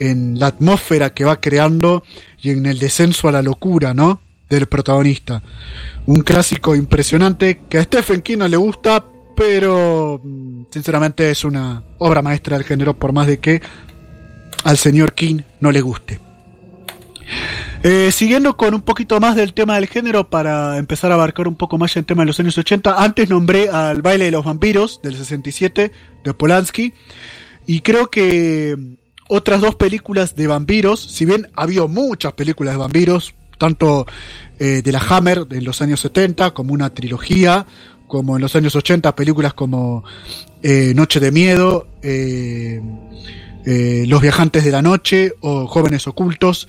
en 0.01 0.39
la 0.39 0.49
atmósfera 0.49 1.15
que 1.15 1.25
va 1.25 1.41
creando 1.41 2.03
y 2.43 2.51
en 2.51 2.67
el 2.67 2.79
descenso 2.79 3.29
a 3.29 3.33
la 3.33 3.43
locura, 3.43 3.95
¿no? 3.95 4.21
Del 4.51 4.67
protagonista. 4.67 5.43
Un 6.07 6.23
clásico 6.23 6.75
impresionante 6.75 7.61
que 7.69 7.79
a 7.79 7.85
Stephen 7.85 8.23
King 8.23 8.39
no 8.39 8.49
le 8.49 8.57
gusta, 8.57 9.05
pero 9.37 10.21
mm, 10.23 10.65
sinceramente 10.71 11.31
es 11.31 11.45
una 11.45 11.83
obra 11.99 12.23
maestra 12.23 12.57
del 12.57 12.67
género, 12.67 12.99
por 12.99 13.13
más 13.13 13.27
de 13.27 13.39
que 13.39 13.63
al 14.65 14.77
señor 14.77 15.15
King 15.15 15.43
no 15.61 15.71
le 15.71 15.81
guste. 15.81 16.21
Eh, 17.89 18.11
siguiendo 18.11 18.57
con 18.57 18.75
un 18.75 18.83
poquito 18.83 19.21
más 19.21 19.37
del 19.37 19.55
tema 19.55 19.77
del 19.77 19.87
género 19.87 20.29
para 20.29 20.77
empezar 20.77 21.13
a 21.13 21.15
abarcar 21.15 21.47
un 21.47 21.55
poco 21.55 21.79
más 21.79 21.97
el 21.97 22.05
tema 22.05 22.23
de 22.23 22.27
los 22.27 22.41
años 22.41 22.59
80, 22.59 23.01
antes 23.01 23.31
nombré 23.31 23.69
al 23.69 24.03
baile 24.03 24.25
de 24.25 24.33
los 24.33 24.45
vampiros 24.45 25.01
del 25.05 25.15
67 25.15 25.93
de 26.25 26.35
Polanski 26.35 26.95
y 27.65 27.83
creo 27.83 28.11
que 28.11 28.77
otras 29.29 29.61
dos 29.61 29.77
películas 29.77 30.35
de 30.35 30.49
vampiros, 30.49 31.01
si 31.01 31.27
bien 31.27 31.47
ha 31.55 31.63
habido 31.63 31.87
muchas 31.87 32.33
películas 32.33 32.75
de 32.75 32.79
vampiros, 32.79 33.37
tanto 33.57 34.05
eh, 34.59 34.83
de 34.83 34.91
la 34.91 34.99
Hammer 34.99 35.47
en 35.49 35.65
los 35.65 35.81
años 35.81 36.01
70 36.01 36.55
como 36.55 36.75
una 36.75 36.91
trilogía, 36.93 37.67
como 38.09 38.35
en 38.35 38.43
los 38.43 38.57
años 38.57 38.75
80 38.75 39.15
películas 39.15 39.55
como 39.55 40.03
eh, 40.61 40.93
Noche 40.97 41.21
de 41.21 41.31
Miedo, 41.31 41.87
Los 43.65 44.23
Viajantes 44.23 44.65
de 44.65 44.73
la 44.73 44.83
Noche 44.83 45.35
o 45.41 45.69
Jóvenes 45.69 46.09
Ocultos. 46.09 46.67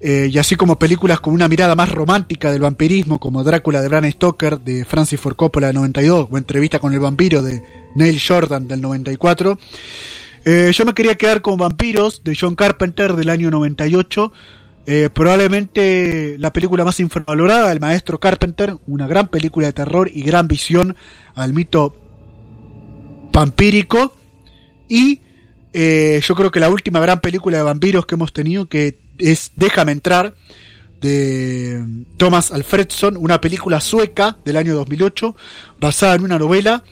Eh, 0.00 0.28
y 0.30 0.38
así 0.38 0.56
como 0.56 0.78
películas 0.78 1.20
con 1.20 1.32
una 1.32 1.48
mirada 1.48 1.74
más 1.74 1.90
romántica 1.90 2.52
del 2.52 2.60
vampirismo, 2.60 3.18
como 3.18 3.42
Drácula 3.42 3.80
de 3.80 3.88
Bram 3.88 4.10
Stoker 4.10 4.60
de 4.60 4.84
Francis 4.84 5.18
Ford 5.18 5.36
Coppola 5.36 5.68
del 5.68 5.76
92, 5.76 6.28
o 6.30 6.38
Entrevista 6.38 6.78
con 6.78 6.92
el 6.92 7.00
vampiro 7.00 7.42
de 7.42 7.62
Neil 7.94 8.20
Jordan 8.20 8.68
del 8.68 8.82
94. 8.82 9.58
Eh, 10.44 10.70
yo 10.72 10.84
me 10.84 10.94
quería 10.94 11.16
quedar 11.16 11.40
con 11.40 11.56
Vampiros 11.56 12.22
de 12.22 12.36
John 12.38 12.54
Carpenter 12.54 13.14
del 13.14 13.30
año 13.30 13.50
98. 13.50 14.32
Eh, 14.88 15.10
probablemente 15.12 16.36
la 16.38 16.52
película 16.52 16.84
más 16.84 17.00
infravalorada 17.00 17.70
del 17.70 17.80
maestro 17.80 18.20
Carpenter, 18.20 18.76
una 18.86 19.08
gran 19.08 19.28
película 19.28 19.66
de 19.66 19.72
terror 19.72 20.08
y 20.12 20.22
gran 20.22 20.46
visión 20.46 20.94
al 21.34 21.52
mito 21.52 21.96
vampírico 23.32 24.14
Y 24.88 25.20
yo 25.72 26.34
creo 26.34 26.50
que 26.50 26.60
la 26.60 26.70
última 26.70 27.00
gran 27.00 27.20
película 27.20 27.58
de 27.58 27.62
vampiros 27.62 28.06
que 28.06 28.14
hemos 28.14 28.32
tenido, 28.32 28.66
que 28.66 29.05
es 29.18 29.52
Déjame 29.56 29.92
entrar, 29.92 30.34
de 31.00 31.84
Thomas 32.16 32.50
Alfredson, 32.50 33.16
una 33.16 33.40
película 33.40 33.80
sueca 33.80 34.36
del 34.44 34.56
año 34.56 34.74
2008, 34.74 35.36
basada 35.80 36.14
en 36.14 36.22
una 36.22 36.38
novela. 36.38 36.82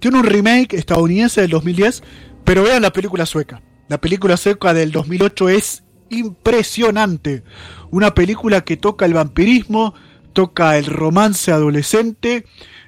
Tiene 0.00 0.18
un 0.18 0.24
remake 0.24 0.74
estadounidense 0.74 1.40
del 1.40 1.50
2010, 1.50 2.02
pero 2.44 2.62
vean 2.64 2.82
la 2.82 2.92
película 2.92 3.26
sueca. 3.26 3.62
La 3.88 3.98
película 4.00 4.36
sueca 4.36 4.74
del 4.74 4.90
2008 4.90 5.48
es 5.50 5.84
impresionante. 6.10 7.42
Una 7.90 8.14
película 8.14 8.62
que 8.62 8.76
toca 8.76 9.06
el 9.06 9.14
vampirismo, 9.14 9.94
toca 10.32 10.76
el 10.76 10.86
romance 10.86 11.52
adolescente 11.52 12.44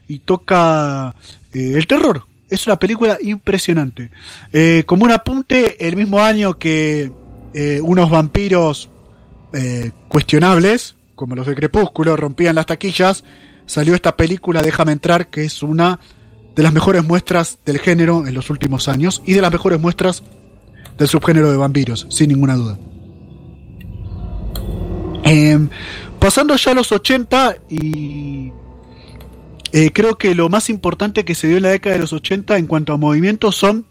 y 0.09 0.21
toca 0.21 1.15
eh, 1.53 1.73
el 1.77 1.87
terror. 1.87 2.27
Es 2.49 2.67
una 2.67 2.79
película 2.79 3.19
impresionante. 3.21 4.11
Eh, 4.53 4.85
como 4.87 5.05
un 5.05 5.11
apunte, 5.11 5.87
el 5.87 5.97
mismo 5.97 6.21
año 6.21 6.59
que 6.59 7.11
eh, 7.57 7.81
unos 7.83 8.11
vampiros 8.11 8.91
cuestionables, 10.09 10.97
como 11.15 11.35
los 11.35 11.47
de 11.47 11.55
Crepúsculo, 11.55 12.15
rompían 12.15 12.57
las 12.57 12.67
taquillas, 12.67 13.25
salió 13.65 13.95
esta 13.95 14.15
película 14.15 14.61
Déjame 14.61 14.93
entrar, 14.93 15.29
que 15.29 15.45
es 15.45 15.63
una 15.63 15.99
de 16.55 16.63
las 16.63 16.75
mejores 16.75 17.05
muestras 17.05 17.59
del 17.65 17.79
género 17.79 18.27
en 18.27 18.35
los 18.35 18.51
últimos 18.51 18.89
años 18.89 19.23
y 19.25 19.33
de 19.33 19.41
las 19.41 19.51
mejores 19.51 19.81
muestras 19.81 20.23
del 20.99 21.09
subgénero 21.09 21.51
de 21.51 21.57
vampiros, 21.57 22.07
sin 22.11 22.29
ninguna 22.29 22.57
duda. 22.57 22.79
Em, 25.25 25.69
pasando 26.19 26.57
ya 26.57 26.73
a 26.73 26.75
los 26.75 26.93
80 26.93 27.57
y 27.69 28.53
eh, 29.73 29.91
creo 29.93 30.17
que 30.17 30.35
lo 30.35 30.49
más 30.49 30.71
importante 30.71 31.25
que 31.25 31.35
se 31.35 31.49
dio 31.49 31.57
en 31.57 31.65
la 31.65 31.71
década 31.71 31.97
de 31.97 32.03
los 32.03 32.13
80 32.13 32.57
en 32.57 32.67
cuanto 32.67 32.93
a 32.93 32.97
movimientos 32.97 33.57
son 33.57 33.87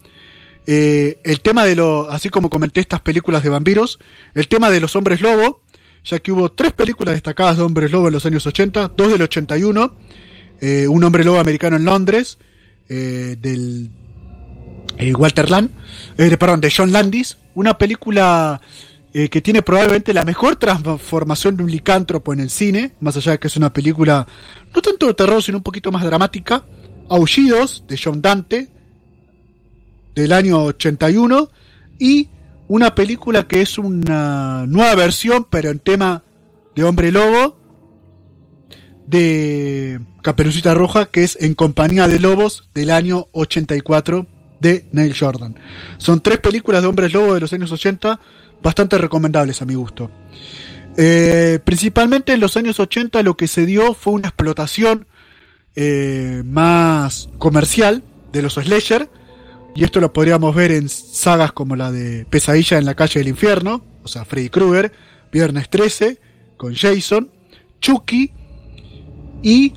eh, 0.66 1.18
el 1.24 1.40
tema 1.40 1.64
de 1.64 1.76
lo, 1.76 2.10
así 2.10 2.28
como 2.28 2.50
comenté 2.50 2.80
estas 2.80 3.00
películas 3.00 3.42
de 3.42 3.50
vampiros, 3.50 3.98
el 4.34 4.48
tema 4.48 4.70
de 4.70 4.80
los 4.80 4.96
hombres 4.96 5.20
lobo, 5.20 5.62
ya 6.04 6.18
que 6.20 6.32
hubo 6.32 6.52
tres 6.52 6.72
películas 6.72 7.14
destacadas 7.14 7.56
de 7.56 7.62
hombres 7.62 7.90
lobo 7.90 8.08
en 8.08 8.14
los 8.14 8.26
años 8.26 8.46
80, 8.46 8.92
dos 8.96 9.10
del 9.10 9.22
81, 9.22 9.96
eh, 10.60 10.86
un 10.88 11.04
hombre 11.04 11.24
lobo 11.24 11.38
americano 11.38 11.76
en 11.76 11.84
Londres, 11.84 12.38
del 12.88 13.90
Walter 15.16 15.50
Land, 15.50 15.70
perdón, 16.16 16.60
de 16.60 16.72
John 16.74 16.92
Landis, 16.92 17.36
una 17.54 17.76
película 17.76 18.60
eh, 19.18 19.30
que 19.30 19.40
tiene 19.40 19.62
probablemente 19.62 20.12
la 20.12 20.26
mejor 20.26 20.56
transformación 20.56 21.56
de 21.56 21.62
un 21.64 21.70
licántropo 21.70 22.34
en 22.34 22.40
el 22.40 22.50
cine, 22.50 22.92
más 23.00 23.16
allá 23.16 23.32
de 23.32 23.38
que 23.38 23.46
es 23.46 23.56
una 23.56 23.72
película 23.72 24.26
no 24.74 24.82
tanto 24.82 25.06
de 25.06 25.14
terror, 25.14 25.42
sino 25.42 25.56
un 25.56 25.62
poquito 25.62 25.90
más 25.90 26.04
dramática. 26.04 26.64
Aullidos, 27.08 27.84
de 27.88 27.98
John 28.02 28.20
Dante, 28.20 28.68
del 30.16 30.32
año 30.32 30.64
81, 30.64 31.50
y 32.00 32.30
una 32.66 32.96
película 32.96 33.46
que 33.46 33.60
es 33.62 33.78
una 33.78 34.66
nueva 34.66 34.96
versión, 34.96 35.46
pero 35.48 35.70
en 35.70 35.78
tema 35.78 36.24
de 36.74 36.82
hombre 36.82 37.12
lobo, 37.12 37.56
de 39.06 40.00
Caperucita 40.22 40.74
Roja, 40.74 41.06
que 41.06 41.22
es 41.22 41.38
En 41.40 41.54
compañía 41.54 42.08
de 42.08 42.18
lobos, 42.18 42.68
del 42.74 42.90
año 42.90 43.28
84, 43.30 44.26
de 44.58 44.86
Neil 44.90 45.14
Jordan. 45.16 45.54
Son 45.98 46.20
tres 46.20 46.38
películas 46.38 46.82
de 46.82 46.88
hombres 46.88 47.12
lobo 47.12 47.34
de 47.34 47.40
los 47.40 47.52
años 47.52 47.70
80 47.70 48.18
bastante 48.62 48.98
recomendables 48.98 49.62
a 49.62 49.66
mi 49.66 49.74
gusto. 49.74 50.10
Eh, 50.96 51.60
principalmente 51.62 52.32
en 52.32 52.40
los 52.40 52.56
años 52.56 52.80
80 52.80 53.22
lo 53.22 53.36
que 53.36 53.48
se 53.48 53.66
dio 53.66 53.92
fue 53.92 54.14
una 54.14 54.28
explotación 54.28 55.06
eh, 55.74 56.42
más 56.46 57.28
comercial 57.38 58.02
de 58.32 58.42
los 58.42 58.54
slasher, 58.54 59.10
y 59.76 59.84
esto 59.84 60.00
lo 60.00 60.12
podríamos 60.12 60.54
ver 60.54 60.72
en 60.72 60.88
sagas 60.88 61.52
como 61.52 61.76
la 61.76 61.92
de 61.92 62.24
Pesadilla 62.24 62.78
en 62.78 62.86
la 62.86 62.94
calle 62.94 63.20
del 63.20 63.28
infierno, 63.28 63.84
o 64.02 64.08
sea, 64.08 64.24
Freddy 64.24 64.48
Krueger, 64.48 64.90
Viernes 65.30 65.68
13, 65.68 66.18
con 66.56 66.74
Jason, 66.74 67.30
Chucky, 67.80 68.32
y 69.42 69.74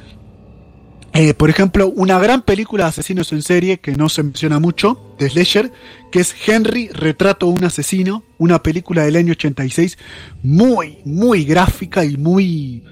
eh, 1.13 1.33
por 1.33 1.49
ejemplo, 1.49 1.89
una 1.89 2.17
gran 2.17 2.43
película 2.43 2.85
de 2.85 2.89
asesinos 2.89 3.33
en 3.33 3.41
serie 3.41 3.79
que 3.79 3.91
no 3.91 4.07
se 4.07 4.23
menciona 4.23 4.59
mucho, 4.59 5.15
de 5.19 5.29
Slasher, 5.29 5.71
que 6.12 6.19
es 6.21 6.33
Henry, 6.47 6.88
Retrato 6.89 7.47
de 7.47 7.53
un 7.53 7.63
asesino, 7.65 8.23
una 8.38 8.63
película 8.63 9.03
del 9.03 9.17
año 9.17 9.31
86, 9.31 9.97
muy, 10.43 10.99
muy 11.03 11.43
gráfica 11.43 12.05
y 12.05 12.15
muy, 12.15 12.83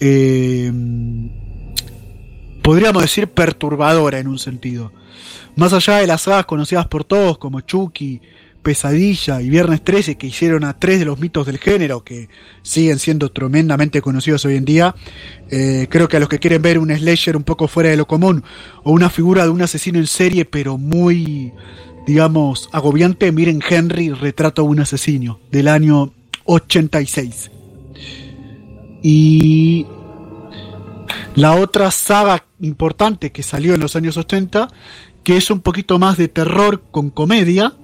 eh, 0.00 0.72
podríamos 2.60 3.02
decir, 3.02 3.28
perturbadora 3.28 4.18
en 4.18 4.26
un 4.26 4.40
sentido. 4.40 4.92
Más 5.60 5.74
allá 5.74 5.98
de 5.98 6.06
las 6.06 6.22
sagas 6.22 6.46
conocidas 6.46 6.86
por 6.86 7.04
todos 7.04 7.36
como 7.36 7.60
Chucky, 7.60 8.22
Pesadilla 8.62 9.42
y 9.42 9.50
Viernes 9.50 9.84
13 9.84 10.16
que 10.16 10.26
hicieron 10.26 10.64
a 10.64 10.78
tres 10.78 11.00
de 11.00 11.04
los 11.04 11.20
mitos 11.20 11.44
del 11.44 11.58
género 11.58 12.02
que 12.02 12.30
siguen 12.62 12.98
siendo 12.98 13.30
tremendamente 13.30 14.00
conocidos 14.00 14.42
hoy 14.46 14.56
en 14.56 14.64
día. 14.64 14.94
Eh, 15.50 15.86
creo 15.90 16.08
que 16.08 16.16
a 16.16 16.20
los 16.20 16.30
que 16.30 16.38
quieren 16.38 16.62
ver 16.62 16.78
un 16.78 16.88
slasher 16.88 17.36
un 17.36 17.42
poco 17.42 17.68
fuera 17.68 17.90
de 17.90 17.98
lo 17.98 18.06
común 18.06 18.42
o 18.84 18.92
una 18.92 19.10
figura 19.10 19.44
de 19.44 19.50
un 19.50 19.60
asesino 19.60 19.98
en 19.98 20.06
serie 20.06 20.46
pero 20.46 20.78
muy, 20.78 21.52
digamos, 22.06 22.70
agobiante, 22.72 23.30
miren 23.30 23.60
Henry, 23.68 24.12
retrato 24.12 24.62
de 24.62 24.68
un 24.68 24.80
asesino 24.80 25.40
del 25.50 25.68
año 25.68 26.14
86. 26.46 27.50
Y 29.02 29.84
la 31.34 31.54
otra 31.54 31.90
saga 31.90 32.44
importante 32.60 33.30
que 33.30 33.42
salió 33.42 33.74
en 33.74 33.80
los 33.80 33.96
años 33.96 34.16
80, 34.16 34.68
que 35.24 35.36
es 35.36 35.50
un 35.50 35.60
poquito 35.60 35.98
más 35.98 36.16
de 36.16 36.28
terror 36.28 36.82
con 36.90 37.10
comedia, 37.10 37.74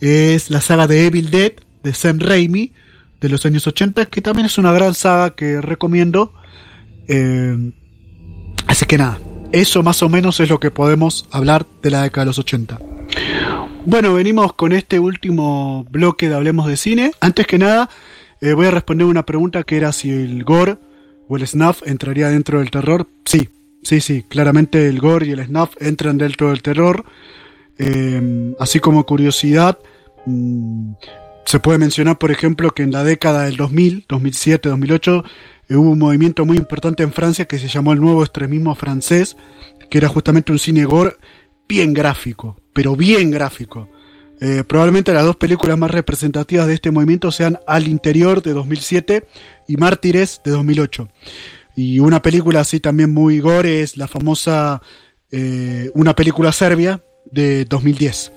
es 0.00 0.50
la 0.50 0.60
saga 0.60 0.86
de 0.86 1.06
Evil 1.06 1.30
Dead 1.30 1.52
de 1.82 1.94
Sam 1.94 2.18
Raimi 2.20 2.72
de 3.20 3.28
los 3.28 3.44
años 3.46 3.66
80, 3.66 4.06
que 4.06 4.20
también 4.20 4.46
es 4.46 4.58
una 4.58 4.72
gran 4.72 4.94
saga 4.94 5.30
que 5.30 5.60
recomiendo. 5.60 6.32
Eh, 7.08 7.72
así 8.66 8.86
que 8.86 8.98
nada, 8.98 9.18
eso 9.52 9.82
más 9.82 10.02
o 10.02 10.08
menos 10.08 10.40
es 10.40 10.48
lo 10.48 10.60
que 10.60 10.70
podemos 10.70 11.26
hablar 11.30 11.66
de 11.82 11.90
la 11.90 12.02
década 12.02 12.24
de 12.24 12.28
los 12.28 12.38
80. 12.38 12.78
Bueno, 13.84 14.14
venimos 14.14 14.52
con 14.52 14.72
este 14.72 14.98
último 14.98 15.86
bloque 15.90 16.28
de 16.28 16.34
Hablemos 16.34 16.66
de 16.66 16.76
Cine. 16.76 17.12
Antes 17.20 17.46
que 17.46 17.58
nada, 17.58 17.88
eh, 18.40 18.52
voy 18.52 18.66
a 18.66 18.70
responder 18.70 19.06
una 19.06 19.24
pregunta 19.24 19.62
que 19.64 19.76
era 19.76 19.92
si 19.92 20.10
el 20.10 20.44
gore 20.44 20.76
o 21.28 21.36
el 21.36 21.46
snuff 21.46 21.82
entraría 21.86 22.28
dentro 22.28 22.58
del 22.58 22.70
terror. 22.70 23.08
Sí, 23.24 23.48
sí, 23.82 24.00
sí, 24.00 24.24
claramente 24.28 24.88
el 24.88 25.00
gore 25.00 25.26
y 25.26 25.30
el 25.32 25.44
snuff 25.44 25.74
entran 25.80 26.18
dentro 26.18 26.50
del 26.50 26.62
terror. 26.62 27.04
Eh, 27.78 28.54
así 28.58 28.80
como 28.80 29.04
curiosidad, 29.04 29.78
mm, 30.26 30.92
se 31.44 31.60
puede 31.60 31.78
mencionar, 31.78 32.18
por 32.18 32.30
ejemplo, 32.30 32.70
que 32.72 32.82
en 32.82 32.92
la 32.92 33.04
década 33.04 33.44
del 33.44 33.56
2000, 33.56 34.04
2007, 34.08 34.68
2008, 34.68 35.24
hubo 35.70 35.90
un 35.90 35.98
movimiento 35.98 36.44
muy 36.44 36.56
importante 36.56 37.02
en 37.02 37.12
Francia 37.12 37.46
que 37.46 37.58
se 37.58 37.68
llamó 37.68 37.92
el 37.92 38.00
nuevo 38.00 38.22
extremismo 38.22 38.74
francés, 38.74 39.36
que 39.88 39.98
era 39.98 40.08
justamente 40.08 40.52
un 40.52 40.58
cine 40.58 40.84
gore 40.84 41.16
bien 41.68 41.94
gráfico, 41.94 42.60
pero 42.72 42.96
bien 42.96 43.30
gráfico. 43.30 43.88
Eh, 44.40 44.62
probablemente 44.66 45.12
las 45.12 45.24
dos 45.24 45.36
películas 45.36 45.76
más 45.76 45.90
representativas 45.90 46.66
de 46.66 46.74
este 46.74 46.90
movimiento 46.90 47.32
sean 47.32 47.58
Al 47.66 47.88
Interior 47.88 48.42
de 48.42 48.52
2007 48.52 49.26
y 49.66 49.76
Mártires 49.76 50.40
de 50.44 50.52
2008. 50.52 51.08
Y 51.78 52.00
una 52.00 52.20
película 52.20 52.58
así 52.58 52.80
también 52.80 53.14
muy 53.14 53.38
gore 53.38 53.82
es 53.82 53.96
la 53.96 54.08
famosa 54.08 54.82
eh, 55.30 55.92
Una 55.94 56.12
película 56.12 56.50
serbia 56.50 57.04
de 57.30 57.66
2010. 57.66 58.32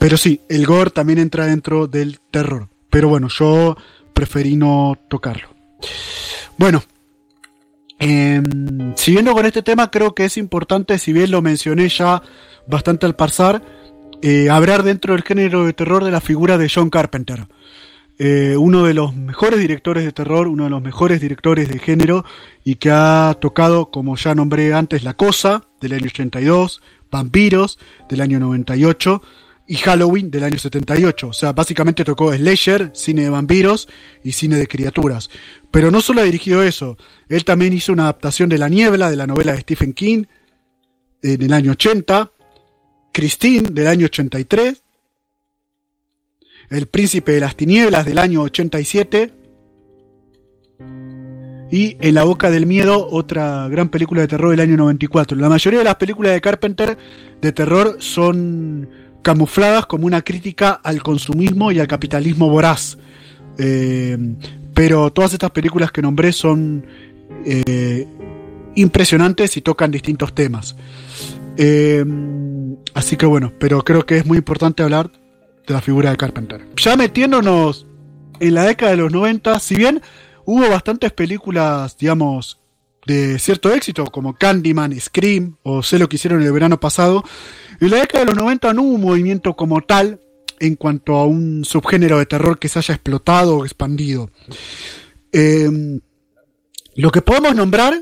Pero 0.00 0.16
sí, 0.16 0.40
el 0.48 0.66
gore 0.66 0.90
también 0.90 1.20
entra 1.20 1.46
dentro 1.46 1.86
del 1.86 2.18
terror. 2.32 2.68
Pero 2.90 3.08
bueno, 3.08 3.28
yo 3.28 3.76
preferí 4.12 4.56
no 4.56 4.98
tocarlo. 5.08 5.54
Bueno, 6.58 6.82
em, 8.00 8.96
siguiendo 8.96 9.34
con 9.34 9.46
este 9.46 9.62
tema, 9.62 9.88
creo 9.92 10.12
que 10.12 10.24
es 10.24 10.36
importante, 10.36 10.98
si 10.98 11.12
bien 11.12 11.30
lo 11.30 11.42
mencioné 11.42 11.88
ya 11.90 12.20
bastante 12.66 13.06
al 13.06 13.14
pasar, 13.14 13.62
eh, 14.20 14.50
hablar 14.50 14.82
dentro 14.82 15.14
del 15.14 15.22
género 15.22 15.64
de 15.64 15.74
terror 15.74 16.02
de 16.02 16.10
la 16.10 16.20
figura 16.20 16.58
de 16.58 16.68
John 16.68 16.90
Carpenter. 16.90 17.46
Eh, 18.22 18.54
uno 18.58 18.84
de 18.84 18.92
los 18.92 19.16
mejores 19.16 19.58
directores 19.58 20.04
de 20.04 20.12
terror, 20.12 20.46
uno 20.46 20.64
de 20.64 20.70
los 20.70 20.82
mejores 20.82 21.22
directores 21.22 21.70
de 21.70 21.78
género 21.78 22.26
y 22.62 22.74
que 22.74 22.90
ha 22.90 23.34
tocado, 23.40 23.90
como 23.90 24.14
ya 24.16 24.34
nombré 24.34 24.74
antes, 24.74 25.04
La 25.04 25.14
Cosa 25.14 25.64
del 25.80 25.94
año 25.94 26.04
82, 26.04 26.82
Vampiros 27.10 27.78
del 28.10 28.20
año 28.20 28.38
98 28.38 29.22
y 29.66 29.76
Halloween 29.76 30.30
del 30.30 30.44
año 30.44 30.58
78. 30.58 31.28
O 31.28 31.32
sea, 31.32 31.54
básicamente 31.54 32.04
tocó 32.04 32.30
slasher, 32.30 32.90
cine 32.92 33.22
de 33.22 33.30
vampiros 33.30 33.88
y 34.22 34.32
cine 34.32 34.56
de 34.56 34.68
criaturas. 34.68 35.30
Pero 35.70 35.90
no 35.90 36.02
solo 36.02 36.20
ha 36.20 36.24
dirigido 36.24 36.62
eso, 36.62 36.98
él 37.30 37.46
también 37.46 37.72
hizo 37.72 37.90
una 37.90 38.02
adaptación 38.02 38.50
de 38.50 38.58
La 38.58 38.68
Niebla 38.68 39.08
de 39.08 39.16
la 39.16 39.26
novela 39.26 39.52
de 39.52 39.62
Stephen 39.62 39.94
King 39.94 40.24
en 41.22 41.40
el 41.40 41.54
año 41.54 41.72
80, 41.72 42.30
Christine 43.12 43.70
del 43.70 43.86
año 43.86 44.04
83, 44.04 44.82
El 46.70 46.86
Príncipe 46.86 47.32
de 47.32 47.40
las 47.40 47.56
Tinieblas 47.56 48.06
del 48.06 48.18
año 48.18 48.42
87, 48.42 49.32
y 51.72 51.96
En 52.00 52.14
la 52.14 52.24
boca 52.24 52.50
del 52.50 52.66
miedo, 52.66 53.06
otra 53.10 53.68
gran 53.68 53.90
película 53.90 54.22
de 54.22 54.28
terror 54.28 54.50
del 54.50 54.60
año 54.60 54.76
94. 54.76 55.38
La 55.38 55.48
mayoría 55.48 55.78
de 55.78 55.84
las 55.84 55.94
películas 55.96 56.32
de 56.32 56.40
Carpenter 56.40 56.98
de 57.40 57.52
terror 57.52 57.96
son 58.00 58.88
camufladas 59.22 59.86
como 59.86 60.06
una 60.06 60.22
crítica 60.22 60.72
al 60.72 61.00
consumismo 61.00 61.70
y 61.70 61.78
al 61.78 61.86
capitalismo 61.86 62.48
voraz. 62.48 62.98
Eh, 63.56 64.18
pero 64.74 65.12
todas 65.12 65.32
estas 65.32 65.52
películas 65.52 65.92
que 65.92 66.02
nombré 66.02 66.32
son 66.32 66.84
eh, 67.44 68.08
impresionantes 68.74 69.56
y 69.56 69.60
tocan 69.60 69.92
distintos 69.92 70.34
temas. 70.34 70.74
Eh, 71.56 72.04
así 72.94 73.16
que 73.16 73.26
bueno, 73.26 73.52
pero 73.60 73.84
creo 73.84 74.04
que 74.04 74.16
es 74.16 74.26
muy 74.26 74.38
importante 74.38 74.82
hablar 74.82 75.12
de 75.70 75.74
la 75.74 75.80
figura 75.80 76.10
de 76.10 76.16
Carpenter. 76.16 76.66
Ya 76.76 76.96
metiéndonos 76.96 77.86
en 78.40 78.54
la 78.54 78.64
década 78.64 78.92
de 78.92 78.98
los 78.98 79.12
90, 79.12 79.58
si 79.60 79.76
bien 79.76 80.02
hubo 80.44 80.68
bastantes 80.68 81.12
películas, 81.12 81.96
digamos, 81.96 82.60
de 83.06 83.38
cierto 83.38 83.72
éxito, 83.72 84.04
como 84.04 84.34
Candyman, 84.34 84.98
Scream 85.00 85.56
o 85.62 85.82
Sé 85.82 85.98
lo 85.98 86.08
que 86.08 86.16
hicieron 86.16 86.42
el 86.42 86.52
verano 86.52 86.78
pasado, 86.78 87.24
en 87.80 87.90
la 87.90 87.98
década 87.98 88.24
de 88.24 88.32
los 88.32 88.42
90 88.42 88.74
no 88.74 88.82
hubo 88.82 88.94
un 88.94 89.00
movimiento 89.00 89.54
como 89.54 89.80
tal 89.80 90.20
en 90.58 90.76
cuanto 90.76 91.16
a 91.16 91.24
un 91.24 91.64
subgénero 91.64 92.18
de 92.18 92.26
terror 92.26 92.58
que 92.58 92.68
se 92.68 92.78
haya 92.78 92.94
explotado 92.94 93.58
o 93.58 93.64
expandido. 93.64 94.30
Em, 95.32 96.00
lo 96.96 97.10
que 97.10 97.22
podemos 97.22 97.54
nombrar 97.54 97.94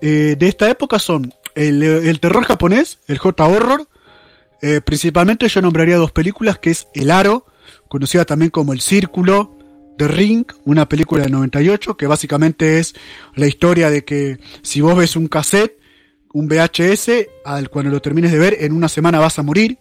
eh, 0.00 0.36
de 0.38 0.48
esta 0.48 0.70
época 0.70 0.98
son 0.98 1.32
el, 1.54 2.20
terror 2.20 2.44
japonés, 2.44 2.98
el 3.08 3.18
J-Horror. 3.18 3.88
Eh, 4.62 4.80
principalmente 4.80 5.48
yo 5.48 5.60
nombraría 5.60 5.96
dos 5.96 6.12
películas, 6.12 6.58
que 6.58 6.70
es 6.70 6.86
El 6.94 7.10
Aro, 7.10 7.46
conocida 7.88 8.24
también 8.24 8.50
como 8.50 8.72
El 8.72 8.80
Círculo, 8.80 9.58
The 9.98 10.08
Ring, 10.08 10.46
una 10.64 10.88
película 10.88 11.24
del 11.24 11.32
98, 11.32 11.96
que 11.96 12.06
básicamente 12.06 12.78
es 12.78 12.94
la 13.34 13.46
historia 13.46 13.90
de 13.90 14.04
que 14.04 14.38
si 14.62 14.80
vos 14.80 14.96
ves 14.96 15.16
un 15.16 15.26
cassette, 15.26 15.78
un 16.32 16.48
VHS, 16.48 17.26
al 17.44 17.68
cuando 17.70 17.90
lo 17.90 18.00
termines 18.00 18.32
de 18.32 18.38
ver, 18.38 18.56
en 18.60 18.72
una 18.72 18.88
semana 18.88 19.18
vas 19.18 19.38
a 19.38 19.42
morir. 19.42 19.78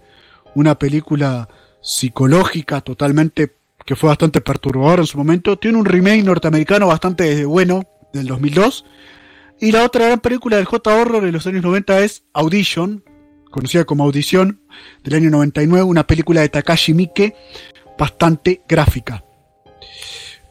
Una 0.53 0.77
película 0.77 1.47
psicológica 1.81 2.81
totalmente 2.81 3.55
que 3.85 3.95
fue 3.95 4.09
bastante 4.09 4.41
perturbadora 4.41 5.01
en 5.01 5.07
su 5.07 5.17
momento. 5.17 5.57
Tiene 5.57 5.77
un 5.77 5.85
remake 5.85 6.23
norteamericano 6.23 6.87
bastante 6.87 7.45
bueno 7.45 7.83
del 8.13 8.27
2002. 8.27 8.85
Y 9.61 9.71
la 9.71 9.85
otra 9.85 10.07
gran 10.07 10.19
película 10.19 10.57
del 10.57 10.65
J-Horror 10.65 11.23
de 11.23 11.31
los 11.31 11.47
años 11.47 11.63
90 11.63 12.01
es 12.01 12.23
Audition, 12.33 13.03
conocida 13.51 13.85
como 13.85 14.03
Audición, 14.03 14.61
del 15.03 15.15
año 15.15 15.29
99, 15.29 15.83
una 15.83 16.07
película 16.07 16.41
de 16.41 16.49
Takashi 16.49 16.93
Miike 16.93 17.35
bastante 17.97 18.61
gráfica. 18.67 19.23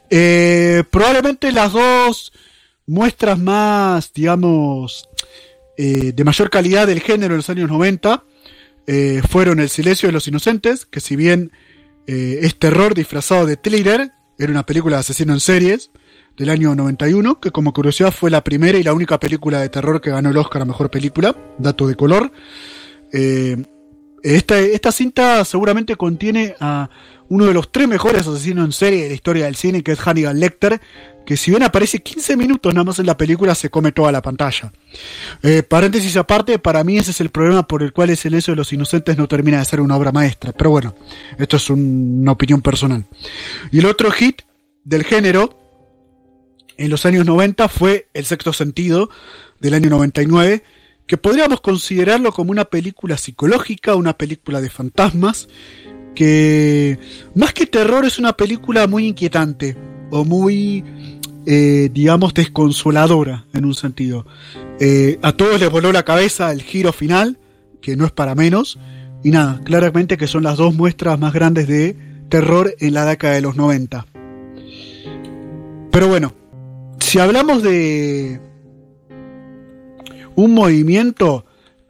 Eh, 0.08 0.84
probablemente 0.90 1.52
las 1.52 1.72
dos 1.72 2.32
muestras 2.86 3.38
más, 3.38 4.12
digamos, 4.12 5.08
eh, 5.76 6.12
de 6.12 6.24
mayor 6.24 6.50
calidad 6.50 6.86
del 6.86 7.00
género 7.00 7.34
de 7.34 7.38
los 7.38 7.50
años 7.50 7.70
90 7.70 8.24
eh, 8.86 9.22
fueron 9.28 9.60
El 9.60 9.68
silencio 9.68 10.08
de 10.08 10.12
los 10.12 10.26
inocentes, 10.28 10.84
que 10.86 11.00
si 11.00 11.16
bien 11.16 11.52
es 12.06 12.58
terror 12.58 12.92
disfrazado 12.92 13.46
de 13.46 13.56
thriller, 13.56 14.10
era 14.36 14.50
una 14.50 14.66
película 14.66 14.96
de 14.96 15.00
asesino 15.00 15.32
en 15.32 15.38
series 15.38 15.92
del 16.36 16.50
año 16.50 16.74
91, 16.74 17.38
que 17.38 17.52
como 17.52 17.72
curiosidad 17.72 18.10
fue 18.10 18.30
la 18.30 18.42
primera 18.42 18.78
y 18.78 18.82
la 18.82 18.94
única 18.94 19.20
película 19.20 19.60
de 19.60 19.68
terror 19.68 20.00
que 20.00 20.10
ganó 20.10 20.30
el 20.30 20.36
Oscar 20.36 20.62
a 20.62 20.64
Mejor 20.64 20.90
Película, 20.90 21.36
dato 21.58 21.86
de 21.86 21.94
color. 21.94 22.32
Esta, 24.22 24.58
esta 24.58 24.92
cinta 24.92 25.44
seguramente 25.44 25.96
contiene 25.96 26.54
a 26.60 26.90
uno 27.30 27.46
de 27.46 27.54
los 27.54 27.70
tres 27.70 27.86
mejores 27.88 28.26
asesinos 28.26 28.64
en 28.64 28.72
serie 28.72 29.02
de 29.04 29.08
la 29.08 29.14
historia 29.14 29.44
del 29.44 29.54
cine, 29.54 29.82
que 29.82 29.92
es 29.92 30.00
Hannibal 30.00 30.38
Lecter, 30.38 30.80
que 31.24 31.36
si 31.36 31.52
bien 31.52 31.62
aparece 31.62 32.00
15 32.00 32.36
minutos 32.36 32.74
nada 32.74 32.82
más 32.82 32.98
en 32.98 33.06
la 33.06 33.16
película, 33.16 33.54
se 33.54 33.70
come 33.70 33.92
toda 33.92 34.10
la 34.10 34.20
pantalla. 34.20 34.72
Eh, 35.44 35.62
paréntesis 35.62 36.16
aparte, 36.16 36.58
para 36.58 36.82
mí 36.82 36.98
ese 36.98 37.12
es 37.12 37.20
el 37.20 37.30
problema 37.30 37.66
por 37.68 37.84
el 37.84 37.92
cual 37.92 38.10
El 38.10 38.16
silencio 38.16 38.52
de 38.52 38.56
los 38.56 38.72
inocentes 38.72 39.16
no 39.16 39.28
termina 39.28 39.60
de 39.60 39.64
ser 39.64 39.80
una 39.80 39.96
obra 39.96 40.10
maestra. 40.10 40.50
Pero 40.50 40.70
bueno, 40.70 40.96
esto 41.38 41.56
es 41.56 41.70
una 41.70 42.32
opinión 42.32 42.62
personal. 42.62 43.06
Y 43.70 43.78
el 43.78 43.86
otro 43.86 44.10
hit 44.10 44.42
del 44.82 45.04
género 45.04 45.56
en 46.76 46.90
los 46.90 47.06
años 47.06 47.24
90 47.24 47.68
fue 47.68 48.08
El 48.12 48.24
sexto 48.24 48.52
sentido 48.52 49.08
del 49.60 49.74
año 49.74 49.88
99, 49.88 50.64
que 51.10 51.16
podríamos 51.16 51.60
considerarlo 51.60 52.30
como 52.30 52.52
una 52.52 52.66
película 52.66 53.18
psicológica, 53.18 53.96
una 53.96 54.16
película 54.16 54.60
de 54.60 54.70
fantasmas, 54.70 55.48
que 56.14 57.00
más 57.34 57.52
que 57.52 57.66
terror 57.66 58.04
es 58.04 58.20
una 58.20 58.34
película 58.34 58.86
muy 58.86 59.08
inquietante 59.08 59.76
o 60.12 60.24
muy, 60.24 60.84
eh, 61.46 61.90
digamos, 61.92 62.32
desconsoladora 62.32 63.44
en 63.52 63.64
un 63.64 63.74
sentido. 63.74 64.24
Eh, 64.78 65.18
a 65.20 65.32
todos 65.32 65.58
les 65.58 65.68
voló 65.68 65.90
la 65.90 66.04
cabeza 66.04 66.52
el 66.52 66.62
giro 66.62 66.92
final, 66.92 67.38
que 67.80 67.96
no 67.96 68.06
es 68.06 68.12
para 68.12 68.36
menos, 68.36 68.78
y 69.24 69.30
nada, 69.30 69.60
claramente 69.64 70.16
que 70.16 70.28
son 70.28 70.44
las 70.44 70.58
dos 70.58 70.76
muestras 70.76 71.18
más 71.18 71.32
grandes 71.32 71.66
de 71.66 71.96
terror 72.28 72.72
en 72.78 72.94
la 72.94 73.04
década 73.04 73.34
de 73.34 73.40
los 73.40 73.56
90. 73.56 74.06
Pero 75.90 76.06
bueno, 76.06 76.32
si 77.00 77.18
hablamos 77.18 77.64
de 77.64 78.40
un 80.36 80.54
movimiento 80.54 81.44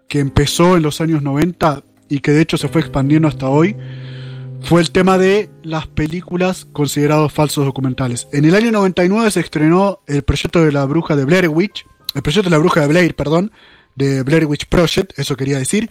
que 0.09 0.18
empezó 0.18 0.76
en 0.76 0.82
los 0.82 1.01
años 1.01 1.22
90 1.22 1.82
y 2.09 2.20
que 2.20 2.32
de 2.32 2.43
hecho 2.43 2.57
se 2.57 2.68
fue 2.68 2.80
expandiendo 2.80 3.28
hasta 3.28 3.49
hoy, 3.49 3.76
fue 4.62 4.80
el 4.80 4.91
tema 4.91 5.18
de 5.18 5.49
las 5.62 5.86
películas 5.86 6.66
considerados 6.72 7.32
falsos 7.32 7.64
documentales. 7.64 8.28
En 8.32 8.45
el 8.45 8.55
año 8.55 8.72
99 8.72 9.30
se 9.30 9.41
estrenó 9.41 10.01
el 10.07 10.22
proyecto 10.22 10.64
de 10.64 10.72
la 10.72 10.84
bruja 10.84 11.16
de 11.16 11.24
Blair 11.24 11.49
Witch, 11.49 11.86
el 12.14 12.22
proyecto 12.22 12.51
de 12.51 12.55
la 12.55 12.59
bruja 12.59 12.80
de 12.80 12.88
Blair, 12.88 13.14
perdón, 13.14 13.53
de 13.95 14.22
Blair 14.22 14.47
Witch 14.47 14.66
Project, 14.66 15.18
eso 15.18 15.36
quería 15.36 15.59
decir. 15.59 15.91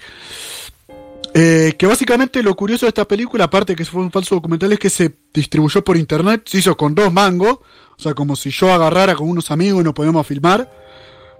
Eh, 1.33 1.75
que 1.77 1.85
básicamente 1.85 2.41
lo 2.41 2.55
curioso 2.55 2.85
de 2.85 2.89
esta 2.89 3.07
película, 3.07 3.45
aparte 3.45 3.75
que 3.75 3.85
fue 3.85 4.01
un 4.01 4.11
falso 4.11 4.35
documental, 4.35 4.71
es 4.73 4.79
que 4.79 4.89
se 4.89 5.15
distribuyó 5.33 5.83
por 5.83 5.95
internet, 5.95 6.43
se 6.45 6.57
hizo 6.57 6.75
con 6.75 6.95
dos 6.95 7.13
mangos, 7.13 7.59
o 7.97 8.01
sea, 8.01 8.13
como 8.13 8.35
si 8.35 8.49
yo 8.49 8.73
agarrara 8.73 9.15
con 9.15 9.29
unos 9.29 9.51
amigos 9.51 9.81
y 9.81 9.83
nos 9.83 9.93
podíamos 9.93 10.25
filmar, 10.25 10.69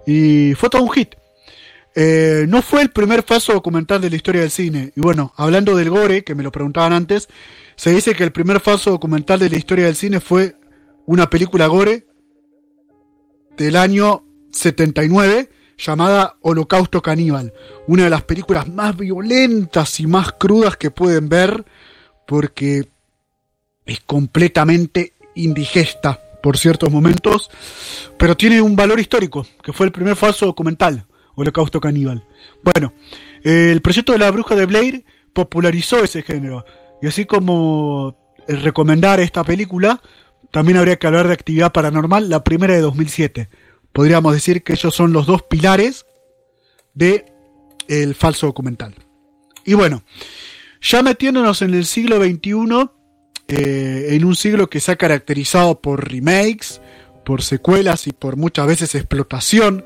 y 0.06 0.54
fue 0.54 0.68
todo 0.68 0.82
un 0.82 0.90
hit. 0.90 1.14
Eh, 1.94 2.46
no 2.48 2.62
fue 2.62 2.82
el 2.82 2.90
primer 2.90 3.22
falso 3.22 3.52
documental 3.52 4.00
de 4.00 4.10
la 4.10 4.16
historia 4.16 4.42
del 4.42 4.50
cine. 4.50 4.92
Y 4.94 5.00
bueno, 5.00 5.32
hablando 5.36 5.76
del 5.76 5.90
gore, 5.90 6.22
que 6.24 6.34
me 6.34 6.42
lo 6.42 6.52
preguntaban 6.52 6.92
antes, 6.92 7.28
se 7.76 7.90
dice 7.90 8.14
que 8.14 8.24
el 8.24 8.32
primer 8.32 8.60
falso 8.60 8.90
documental 8.90 9.38
de 9.38 9.50
la 9.50 9.56
historia 9.56 9.86
del 9.86 9.96
cine 9.96 10.20
fue 10.20 10.56
una 11.06 11.28
película 11.28 11.66
gore 11.66 12.06
del 13.56 13.76
año 13.76 14.24
79 14.52 15.50
llamada 15.78 16.36
Holocausto 16.42 17.02
Caníbal. 17.02 17.52
Una 17.86 18.04
de 18.04 18.10
las 18.10 18.22
películas 18.22 18.68
más 18.68 18.96
violentas 18.96 19.98
y 20.00 20.06
más 20.06 20.32
crudas 20.32 20.76
que 20.76 20.90
pueden 20.90 21.28
ver 21.28 21.64
porque 22.26 22.88
es 23.84 24.00
completamente 24.00 25.14
indigesta 25.34 26.20
por 26.42 26.58
ciertos 26.58 26.90
momentos, 26.90 27.50
pero 28.18 28.36
tiene 28.36 28.60
un 28.60 28.76
valor 28.76 29.00
histórico, 29.00 29.46
que 29.62 29.72
fue 29.72 29.86
el 29.86 29.92
primer 29.92 30.16
falso 30.16 30.46
documental. 30.46 31.06
Holocausto 31.34 31.80
Caníbal. 31.80 32.26
Bueno, 32.62 32.92
el 33.42 33.80
proyecto 33.80 34.12
de 34.12 34.18
la 34.18 34.30
bruja 34.30 34.54
de 34.54 34.66
Blair 34.66 35.04
popularizó 35.32 36.02
ese 36.02 36.22
género. 36.22 36.64
Y 37.00 37.06
así 37.06 37.24
como 37.24 38.16
recomendar 38.46 39.20
esta 39.20 39.44
película, 39.44 40.02
también 40.50 40.78
habría 40.78 40.98
que 40.98 41.06
hablar 41.06 41.28
de 41.28 41.34
actividad 41.34 41.72
paranormal, 41.72 42.28
la 42.28 42.44
primera 42.44 42.74
de 42.74 42.80
2007. 42.80 43.48
Podríamos 43.92 44.34
decir 44.34 44.62
que 44.62 44.74
ellos 44.74 44.94
son 44.94 45.12
los 45.12 45.26
dos 45.26 45.42
pilares 45.42 46.04
de 46.94 47.32
el 47.88 48.14
falso 48.14 48.46
documental. 48.46 48.94
Y 49.64 49.74
bueno, 49.74 50.02
ya 50.80 51.02
metiéndonos 51.02 51.62
en 51.62 51.74
el 51.74 51.86
siglo 51.86 52.22
XXI, 52.22 52.90
eh, 53.48 54.08
en 54.10 54.24
un 54.24 54.36
siglo 54.36 54.68
que 54.68 54.80
se 54.80 54.92
ha 54.92 54.96
caracterizado 54.96 55.80
por 55.80 56.10
remakes, 56.10 56.80
por 57.24 57.42
secuelas 57.42 58.06
y 58.06 58.12
por 58.12 58.36
muchas 58.36 58.66
veces 58.66 58.94
explotación 58.94 59.84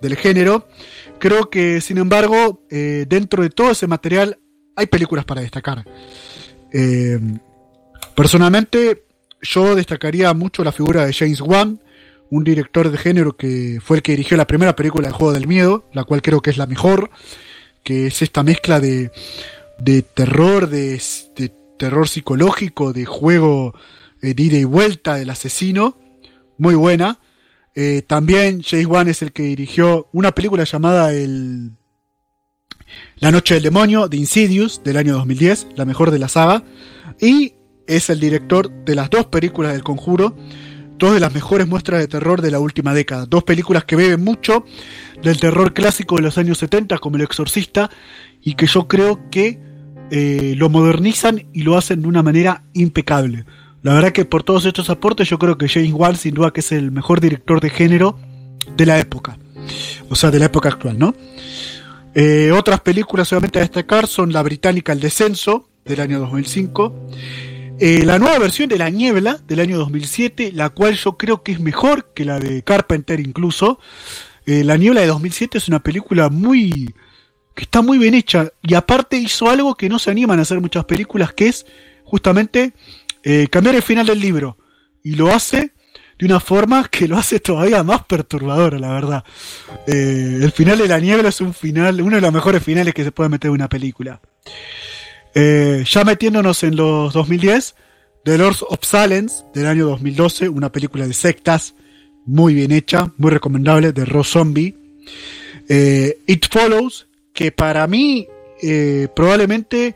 del 0.00 0.16
género. 0.16 0.68
Creo 1.18 1.50
que, 1.50 1.80
sin 1.80 1.98
embargo, 1.98 2.62
eh, 2.70 3.06
dentro 3.08 3.42
de 3.42 3.50
todo 3.50 3.70
ese 3.70 3.86
material 3.86 4.38
hay 4.74 4.86
películas 4.86 5.24
para 5.24 5.40
destacar. 5.40 5.84
Eh, 6.72 7.18
personalmente, 8.14 9.04
yo 9.40 9.74
destacaría 9.74 10.32
mucho 10.34 10.64
la 10.64 10.72
figura 10.72 11.06
de 11.06 11.12
James 11.12 11.40
Wan, 11.40 11.80
un 12.30 12.44
director 12.44 12.90
de 12.90 12.98
género 12.98 13.36
que 13.36 13.78
fue 13.82 13.98
el 13.98 14.02
que 14.02 14.12
dirigió 14.12 14.36
la 14.36 14.46
primera 14.46 14.74
película 14.74 15.08
de 15.08 15.14
Juego 15.14 15.32
del 15.32 15.46
Miedo, 15.46 15.88
la 15.92 16.04
cual 16.04 16.22
creo 16.22 16.42
que 16.42 16.50
es 16.50 16.56
la 16.56 16.66
mejor, 16.66 17.10
que 17.82 18.08
es 18.08 18.20
esta 18.20 18.42
mezcla 18.42 18.80
de, 18.80 19.10
de 19.78 20.02
terror, 20.02 20.68
de, 20.68 21.00
terror 21.78 22.08
psicológico, 22.08 22.92
de 22.92 23.04
juego 23.04 23.74
eh, 24.22 24.34
de 24.34 24.42
ida 24.42 24.58
y 24.58 24.64
vuelta 24.64 25.14
del 25.14 25.30
asesino, 25.30 25.98
muy 26.58 26.74
buena. 26.74 27.18
Eh, 27.74 28.02
también 28.06 28.62
James 28.62 28.86
Wan 28.86 29.08
es 29.08 29.22
el 29.22 29.32
que 29.32 29.42
dirigió 29.42 30.08
una 30.12 30.32
película 30.32 30.64
llamada 30.64 31.12
el 31.12 31.72
La 33.18 33.30
Noche 33.30 33.54
del 33.54 33.64
Demonio 33.64 34.08
de 34.08 34.16
Insidious 34.16 34.82
del 34.82 34.96
año 34.96 35.14
2010, 35.14 35.68
la 35.76 35.84
mejor 35.84 36.10
de 36.10 36.18
la 36.18 36.28
saga, 36.28 36.64
y 37.20 37.54
es 37.86 38.08
el 38.10 38.18
director 38.18 38.70
de 38.84 38.94
las 38.94 39.10
dos 39.10 39.26
películas 39.26 39.72
del 39.72 39.84
Conjuro, 39.84 40.34
dos 40.98 41.12
de 41.12 41.20
las 41.20 41.34
mejores 41.34 41.68
muestras 41.68 42.00
de 42.00 42.08
terror 42.08 42.40
de 42.40 42.50
la 42.50 42.58
última 42.58 42.94
década, 42.94 43.26
dos 43.26 43.44
películas 43.44 43.84
que 43.84 43.96
beben 43.96 44.24
mucho 44.24 44.64
del 45.22 45.38
terror 45.38 45.74
clásico 45.74 46.16
de 46.16 46.22
los 46.22 46.38
años 46.38 46.58
70 46.58 46.98
como 46.98 47.16
El 47.16 47.22
Exorcista 47.22 47.90
y 48.40 48.54
que 48.54 48.66
yo 48.66 48.88
creo 48.88 49.28
que 49.30 49.60
eh, 50.10 50.54
lo 50.56 50.68
modernizan 50.68 51.46
y 51.52 51.62
lo 51.62 51.76
hacen 51.76 52.02
de 52.02 52.08
una 52.08 52.22
manera 52.22 52.62
impecable. 52.74 53.44
La 53.82 53.94
verdad 53.94 54.12
que 54.12 54.24
por 54.24 54.42
todos 54.42 54.64
estos 54.64 54.88
aportes 54.88 55.28
yo 55.28 55.38
creo 55.38 55.58
que 55.58 55.68
James 55.68 55.92
Wan 55.92 56.16
sin 56.16 56.34
duda 56.34 56.52
que 56.52 56.60
es 56.60 56.72
el 56.72 56.92
mejor 56.92 57.20
director 57.20 57.60
de 57.60 57.70
género 57.70 58.18
de 58.76 58.86
la 58.86 58.98
época. 58.98 59.38
O 60.08 60.14
sea, 60.14 60.30
de 60.30 60.38
la 60.38 60.46
época 60.46 60.68
actual, 60.68 60.98
¿no? 60.98 61.14
Eh, 62.14 62.52
otras 62.52 62.80
películas 62.80 63.28
solamente 63.28 63.58
a 63.58 63.62
destacar 63.62 64.06
son 64.06 64.32
la 64.32 64.42
británica 64.42 64.92
El 64.92 65.00
Descenso, 65.00 65.68
del 65.84 66.00
año 66.00 66.18
2005, 66.20 67.08
eh, 67.78 68.04
la 68.04 68.18
nueva 68.18 68.38
versión 68.38 68.68
de 68.68 68.78
La 68.78 68.90
Niebla, 68.90 69.38
del 69.46 69.60
año 69.60 69.76
2007, 69.78 70.52
la 70.52 70.70
cual 70.70 70.94
yo 70.94 71.16
creo 71.16 71.42
que 71.42 71.52
es 71.52 71.60
mejor 71.60 72.12
que 72.14 72.24
la 72.24 72.38
de 72.38 72.62
Carpenter 72.62 73.20
incluso. 73.20 73.78
La 74.46 74.76
Niebla 74.76 75.00
de 75.00 75.08
2007 75.08 75.58
es 75.58 75.66
una 75.66 75.80
película 75.80 76.28
muy... 76.28 76.94
que 77.56 77.64
está 77.64 77.82
muy 77.82 77.98
bien 77.98 78.14
hecha 78.14 78.52
y 78.62 78.74
aparte 78.74 79.16
hizo 79.16 79.50
algo 79.50 79.74
que 79.74 79.88
no 79.88 79.98
se 79.98 80.12
animan 80.12 80.38
a 80.38 80.42
hacer 80.42 80.60
muchas 80.60 80.84
películas, 80.84 81.32
que 81.32 81.48
es 81.48 81.66
justamente 82.04 82.72
cambiar 83.50 83.74
el 83.74 83.82
final 83.82 84.06
del 84.06 84.20
libro. 84.20 84.56
Y 85.02 85.16
lo 85.16 85.34
hace 85.34 85.72
de 86.18 86.26
una 86.26 86.40
forma 86.40 86.88
que 86.88 87.08
lo 87.08 87.16
hace 87.16 87.40
todavía 87.40 87.82
más 87.82 88.04
perturbador, 88.04 88.80
la 88.80 88.92
verdad. 88.92 89.24
Eh, 89.86 90.40
el 90.42 90.52
final 90.52 90.78
de 90.78 90.88
la 90.88 90.98
niebla 90.98 91.28
es 91.28 91.40
un 91.40 91.52
final, 91.52 92.00
uno 92.00 92.16
de 92.16 92.22
los 92.22 92.32
mejores 92.32 92.62
finales 92.62 92.94
que 92.94 93.04
se 93.04 93.12
puede 93.12 93.28
meter 93.28 93.48
en 93.48 93.54
una 93.54 93.68
película. 93.68 94.20
Eh, 95.34 95.84
ya 95.86 96.04
metiéndonos 96.04 96.62
en 96.62 96.76
los 96.76 97.12
2010, 97.12 97.74
The 98.24 98.38
Lords 98.38 98.64
of 98.66 98.80
Silence, 98.82 99.44
del 99.54 99.66
año 99.66 99.86
2012, 99.86 100.48
una 100.48 100.72
película 100.72 101.06
de 101.06 101.12
sectas, 101.12 101.74
muy 102.24 102.54
bien 102.54 102.72
hecha, 102.72 103.12
muy 103.18 103.30
recomendable, 103.30 103.92
de 103.92 104.04
Ross 104.04 104.30
Zombie. 104.30 104.74
Eh, 105.68 106.18
It 106.26 106.46
Follows, 106.50 107.08
que 107.36 107.52
para 107.52 107.86
mí 107.86 108.26
probablemente 109.14 109.94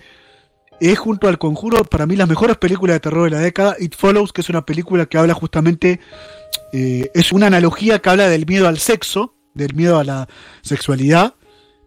es 0.81 0.99
junto 0.99 1.29
al 1.29 1.39
conjuro 1.39 1.85
para 1.85 2.07
mí 2.07 2.17
las 2.17 2.29
mejores 2.29 2.57
películas 2.57 2.97
de 2.97 3.01
terror 3.01 3.25
de 3.25 3.37
la 3.37 3.43
década. 3.43 3.77
It 3.79 3.95
Follows, 3.95 4.33
que 4.33 4.41
es 4.41 4.49
una 4.49 4.65
película 4.65 5.07
que 5.07 5.19
habla 5.19 5.35
justamente, 5.35 6.01
eh, 6.73 7.11
es 7.15 7.33
una 7.33 7.47
analogía 7.47 7.99
que 8.01 8.09
habla 8.09 8.29
del 8.29 8.47
miedo 8.47 8.67
al 8.67 8.79
sexo, 8.79 9.35
del 9.55 9.75
miedo 9.75 9.99
a 9.99 10.05
la 10.05 10.29
sexualidad, 10.63 11.35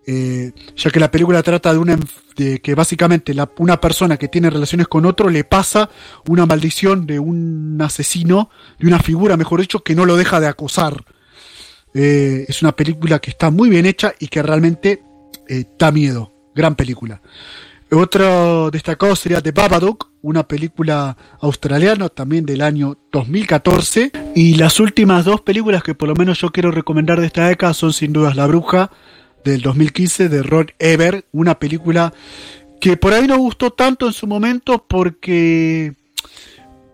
eh, 0.05 0.51
ya 0.75 0.91
que 0.91 0.99
la 0.99 1.09
película 1.09 1.41
trata 1.41 1.73
de 1.73 1.79
una 1.79 1.97
de 2.35 2.59
que 2.61 2.75
básicamente 2.75 3.33
una 3.57 3.79
persona 3.79 4.17
que 4.17 4.27
tiene 4.27 4.49
relaciones 4.49 4.87
con 4.87 5.05
otro 5.05 5.29
le 5.29 5.43
pasa 5.43 5.89
una 6.27 6.45
maldición 6.45 7.05
de 7.05 7.19
un 7.19 7.79
asesino, 7.81 8.49
de 8.79 8.87
una 8.87 8.99
figura, 8.99 9.37
mejor 9.37 9.61
dicho, 9.61 9.83
que 9.83 9.95
no 9.95 10.05
lo 10.05 10.17
deja 10.17 10.39
de 10.39 10.47
acosar. 10.47 11.03
Eh, 11.93 12.45
es 12.47 12.61
una 12.63 12.75
película 12.75 13.19
que 13.19 13.29
está 13.29 13.51
muy 13.51 13.69
bien 13.69 13.85
hecha 13.85 14.13
y 14.19 14.27
que 14.27 14.41
realmente 14.41 15.03
da 15.77 15.91
miedo. 15.91 16.31
Gran 16.55 16.75
película. 16.75 17.21
Otro 17.91 18.71
destacado 18.71 19.15
sería 19.15 19.41
The 19.41 19.51
Babadook, 19.51 20.09
una 20.23 20.47
película 20.47 21.15
australiana 21.41 22.09
también 22.09 22.45
del 22.45 22.61
año 22.61 22.97
2014. 23.11 24.11
Y 24.35 24.55
las 24.55 24.79
últimas 24.79 25.25
dos 25.25 25.41
películas 25.41 25.83
que 25.83 25.93
por 25.93 26.09
lo 26.09 26.15
menos 26.15 26.39
yo 26.39 26.51
quiero 26.51 26.71
recomendar 26.71 27.19
de 27.19 27.27
esta 27.27 27.47
década 27.47 27.73
son 27.73 27.93
sin 27.93 28.13
dudas 28.13 28.35
La 28.35 28.47
Bruja 28.47 28.89
del 29.43 29.61
2015 29.61 30.29
de 30.29 30.41
Rod 30.41 30.67
Ever, 30.79 31.25
una 31.33 31.59
película 31.59 32.13
que 32.79 32.97
por 32.97 33.13
ahí 33.13 33.27
no 33.27 33.37
gustó 33.37 33.71
tanto 33.71 34.07
en 34.07 34.13
su 34.13 34.27
momento 34.27 34.83
porque 34.87 35.93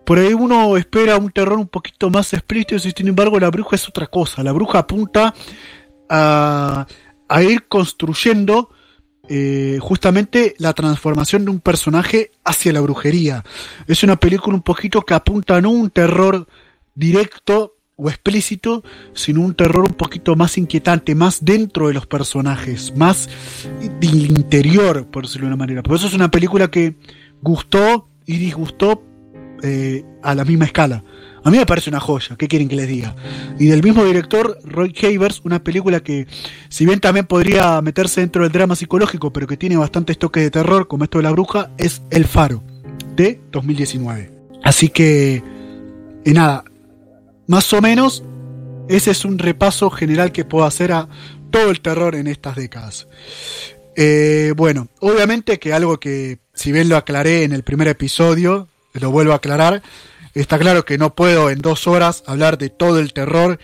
por 0.06 0.20
ahí 0.20 0.34
uno 0.34 0.76
espera 0.76 1.18
un 1.18 1.32
terror 1.32 1.60
un 1.60 1.68
poquito 1.68 2.10
más 2.10 2.34
explícito 2.34 2.76
y 2.76 2.80
sin 2.80 3.08
embargo 3.08 3.40
La 3.40 3.50
Bruja 3.50 3.76
es 3.76 3.88
otra 3.88 4.08
cosa. 4.08 4.44
La 4.44 4.52
Bruja 4.52 4.80
apunta 4.80 5.34
a, 6.10 6.88
a 7.30 7.44
ir 7.44 7.68
construyendo 7.68 8.70
eh, 9.30 9.78
justamente 9.80 10.56
la 10.58 10.74
transformación 10.74 11.46
de 11.46 11.52
un 11.52 11.60
personaje 11.60 12.32
hacia 12.44 12.74
la 12.74 12.82
brujería. 12.82 13.46
Es 13.88 14.04
una 14.04 14.16
película 14.16 14.56
un 14.56 14.64
poquito 14.64 15.04
que 15.04 15.14
apunta 15.14 15.62
no 15.62 15.70
un 15.70 15.92
terror 15.92 16.48
directo 16.96 17.76
o 17.96 18.10
explícito, 18.10 18.84
sino 19.14 19.42
un 19.42 19.54
terror 19.54 19.86
un 19.86 19.94
poquito 19.94 20.36
más 20.36 20.58
inquietante, 20.58 21.14
más 21.14 21.46
dentro 21.46 21.90
de 21.90 21.94
los 21.94 22.08
personajes, 22.08 22.96
más 22.96 23.30
interior, 24.02 25.06
por 25.08 25.26
decirlo 25.26 25.48
de 25.48 25.54
una 25.54 25.58
manera. 25.58 25.84
Por 25.84 25.98
eso 25.98 26.08
es 26.08 26.14
una 26.14 26.32
película 26.32 26.72
que 26.72 26.96
gustó 27.42 28.10
y 28.26 28.38
disgustó 28.38 29.04
eh, 29.62 30.06
a 30.24 30.34
la 30.34 30.46
misma 30.46 30.66
escala. 30.66 31.04
A 31.44 31.52
mí 31.52 31.58
me 31.58 31.66
parece 31.66 31.90
una 31.90 32.00
joya, 32.00 32.36
¿qué 32.38 32.48
quieren 32.48 32.68
que 32.68 32.76
les 32.76 32.88
diga? 32.88 33.16
Y 33.60 33.68
del 33.68 33.84
mismo 33.84 34.04
director, 34.04 34.58
Roy 34.64 34.94
Havers, 35.02 35.42
una 35.44 35.64
película 35.64 36.02
que, 36.02 36.28
si 36.70 36.86
bien 36.86 37.00
también 37.00 37.26
podría 37.26 37.82
meterse 37.82 38.22
dentro 38.22 38.44
del 38.44 38.52
drama 38.52 38.76
psicológico, 38.76 39.32
pero 39.32 39.48
que 39.48 39.58
tiene 39.58 39.78
bastantes 39.78 40.18
toques 40.18 40.44
de 40.44 40.52
terror, 40.52 40.88
como 40.88 41.04
esto 41.06 41.20
de 41.20 41.24
la 41.24 41.32
bruja, 41.32 41.70
es 41.78 42.02
El 42.10 42.26
Faro, 42.26 42.64
de 43.16 43.40
2019. 43.52 44.32
Así 44.64 44.90
que, 44.90 45.42
y 46.26 46.32
nada, 46.32 46.64
más 47.48 47.72
o 47.74 47.82
menos, 47.82 48.24
ese 48.90 49.12
es 49.12 49.24
un 49.24 49.40
repaso 49.40 49.90
general 49.90 50.32
que 50.32 50.46
puedo 50.46 50.66
hacer 50.66 50.92
a 50.92 51.08
todo 51.52 51.72
el 51.72 51.82
terror 51.82 52.16
en 52.16 52.28
estas 52.28 52.56
décadas. 52.56 53.08
Eh, 53.96 54.54
bueno, 54.56 54.88
obviamente 55.00 55.60
que 55.60 55.74
algo 55.74 56.00
que, 56.00 56.40
si 56.54 56.72
bien 56.72 56.90
lo 56.90 56.98
aclaré 56.98 57.44
en 57.44 57.54
el 57.54 57.64
primer 57.64 57.88
episodio, 57.88 58.68
lo 58.94 59.12
vuelvo 59.12 59.34
a 59.34 59.38
aclarar, 59.38 59.82
Está 60.34 60.60
claro 60.60 60.86
que 60.86 60.98
no 60.98 61.16
puedo 61.16 61.50
en 61.50 61.60
dos 61.60 61.88
horas 61.88 62.24
hablar 62.28 62.58
de 62.58 62.70
todo 62.70 63.00
el 63.00 63.14
terror 63.14 63.60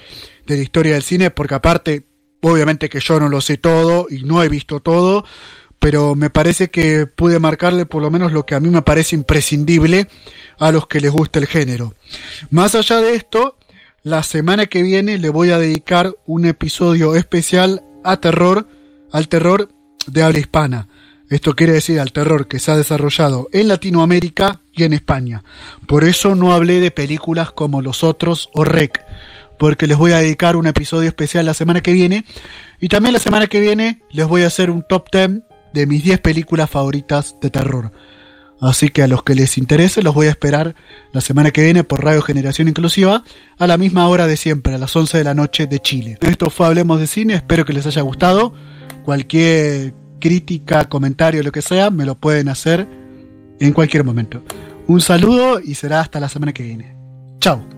de 0.46 0.58
la 0.58 0.64
historia 0.64 0.94
del 0.94 1.04
cine, 1.04 1.32
porque 1.32 1.56
aparte, 1.56 2.06
obviamente 2.42 2.90
que 2.90 3.00
yo 3.00 3.20
no 3.20 3.30
lo 3.30 3.42
sé 3.42 3.58
todo 3.58 4.08
y 4.10 4.24
no 4.24 4.44
he 4.44 4.50
visto 4.50 4.80
todo, 4.80 5.26
pero 5.80 6.16
me 6.16 6.30
parece 6.30 6.70
que 6.70 7.06
pude 7.06 7.40
marcarle 7.40 7.86
por 7.86 8.02
lo 8.02 8.10
menos 8.10 8.32
lo 8.32 8.46
que 8.46 8.56
a 8.56 8.60
mí 8.60 8.70
me 8.70 8.82
parece 8.82 9.16
imprescindible 9.16 10.08
a 10.58 10.72
los 10.72 10.88
que 10.88 11.00
les 11.00 11.12
gusta 11.12 11.40
el 11.40 11.48
género. 11.48 11.94
Más 12.50 12.76
allá 12.76 13.02
de 13.02 13.16
esto, 13.16 13.58
la 14.02 14.24
semana 14.24 14.68
que 14.68 14.84
viene 14.84 15.18
le 15.18 15.30
voy 15.30 15.52
a 15.52 15.60
dedicar 15.60 16.16
un 16.26 16.46
episodio 16.46 17.16
especial 17.16 17.84
a 18.04 18.18
terror, 18.18 18.68
al 19.12 19.28
terror 19.28 19.70
de 20.08 20.24
habla 20.24 20.40
hispana. 20.40 20.88
Esto 21.30 21.56
quiere 21.56 21.74
decir 21.74 22.00
al 22.00 22.12
terror 22.12 22.48
que 22.48 22.60
se 22.60 22.72
ha 22.72 22.78
desarrollado 22.78 23.48
en 23.52 23.68
Latinoamérica 23.68 24.62
y 24.72 24.84
en 24.84 24.94
España. 24.94 25.44
Por 25.88 26.04
eso 26.04 26.36
no 26.36 26.54
hablé 26.54 26.80
de 26.80 26.92
películas 26.92 27.52
como 27.52 27.82
Los 27.82 28.04
Otros 28.04 28.50
o 28.54 28.64
Rec, 28.64 29.04
porque 29.58 29.88
les 29.88 29.98
voy 29.98 30.12
a 30.12 30.20
dedicar 30.20 30.56
un 30.56 30.68
episodio 30.68 31.08
especial 31.08 31.46
la 31.46 31.54
semana 31.54 31.82
que 31.82 31.94
viene. 31.94 32.26
Y 32.80 32.90
también 32.90 33.14
la 33.14 33.20
semana 33.20 33.48
que 33.48 33.60
viene 33.60 34.02
les 34.12 34.28
voy 34.28 34.44
a 34.44 34.48
hacer 34.48 34.70
un 34.70 34.84
top 34.88 35.08
10 35.12 35.42
de 35.74 35.88
mis 35.88 36.04
10 36.04 36.20
películas 36.20 36.70
favoritas 36.70 37.36
de 37.42 37.50
terror. 37.50 37.92
Así 38.62 38.90
que 38.90 39.04
a 39.04 39.08
los 39.08 39.24
que 39.24 39.36
les 39.36 39.58
interese 39.58 40.02
los 40.02 40.14
voy 40.14 40.28
a 40.28 40.30
esperar 40.30 40.76
la 41.12 41.22
semana 41.22 41.52
que 41.52 41.64
viene 41.64 41.84
por 41.84 42.04
Radio 42.04 42.22
Generación 42.22 42.68
Inclusiva 42.68 43.24
a 43.58 43.68
la 43.68 43.78
misma 43.78 44.08
hora 44.08 44.28
de 44.28 44.38
siempre, 44.38 44.76
a 44.76 44.78
las 44.78 44.96
11 44.96 45.18
de 45.18 45.24
la 45.24 45.34
noche 45.34 45.68
de 45.68 45.80
Chile. 45.80 46.18
Esto 46.22 46.50
fue 46.50 46.68
Hablemos 46.68 47.00
de 47.00 47.08
Cine, 47.08 47.34
espero 47.34 47.66
que 47.66 47.74
les 47.74 47.86
haya 47.86 48.02
gustado. 48.02 48.54
Cualquier 49.04 49.94
crítica, 50.20 50.86
comentario, 50.86 51.44
lo 51.44 51.52
que 51.52 51.62
sea, 51.62 51.90
me 51.90 52.06
lo 52.06 52.16
pueden 52.16 52.50
hacer 52.50 52.88
en 53.60 53.74
cualquier 53.74 54.04
momento. 54.04 54.44
Un 54.88 55.02
saludo 55.02 55.60
y 55.60 55.76
será 55.76 56.02
hasta 56.02 56.20
la 56.20 56.30
semana 56.30 56.54
que 56.54 56.64
viene. 56.64 56.96
Chao. 57.40 57.75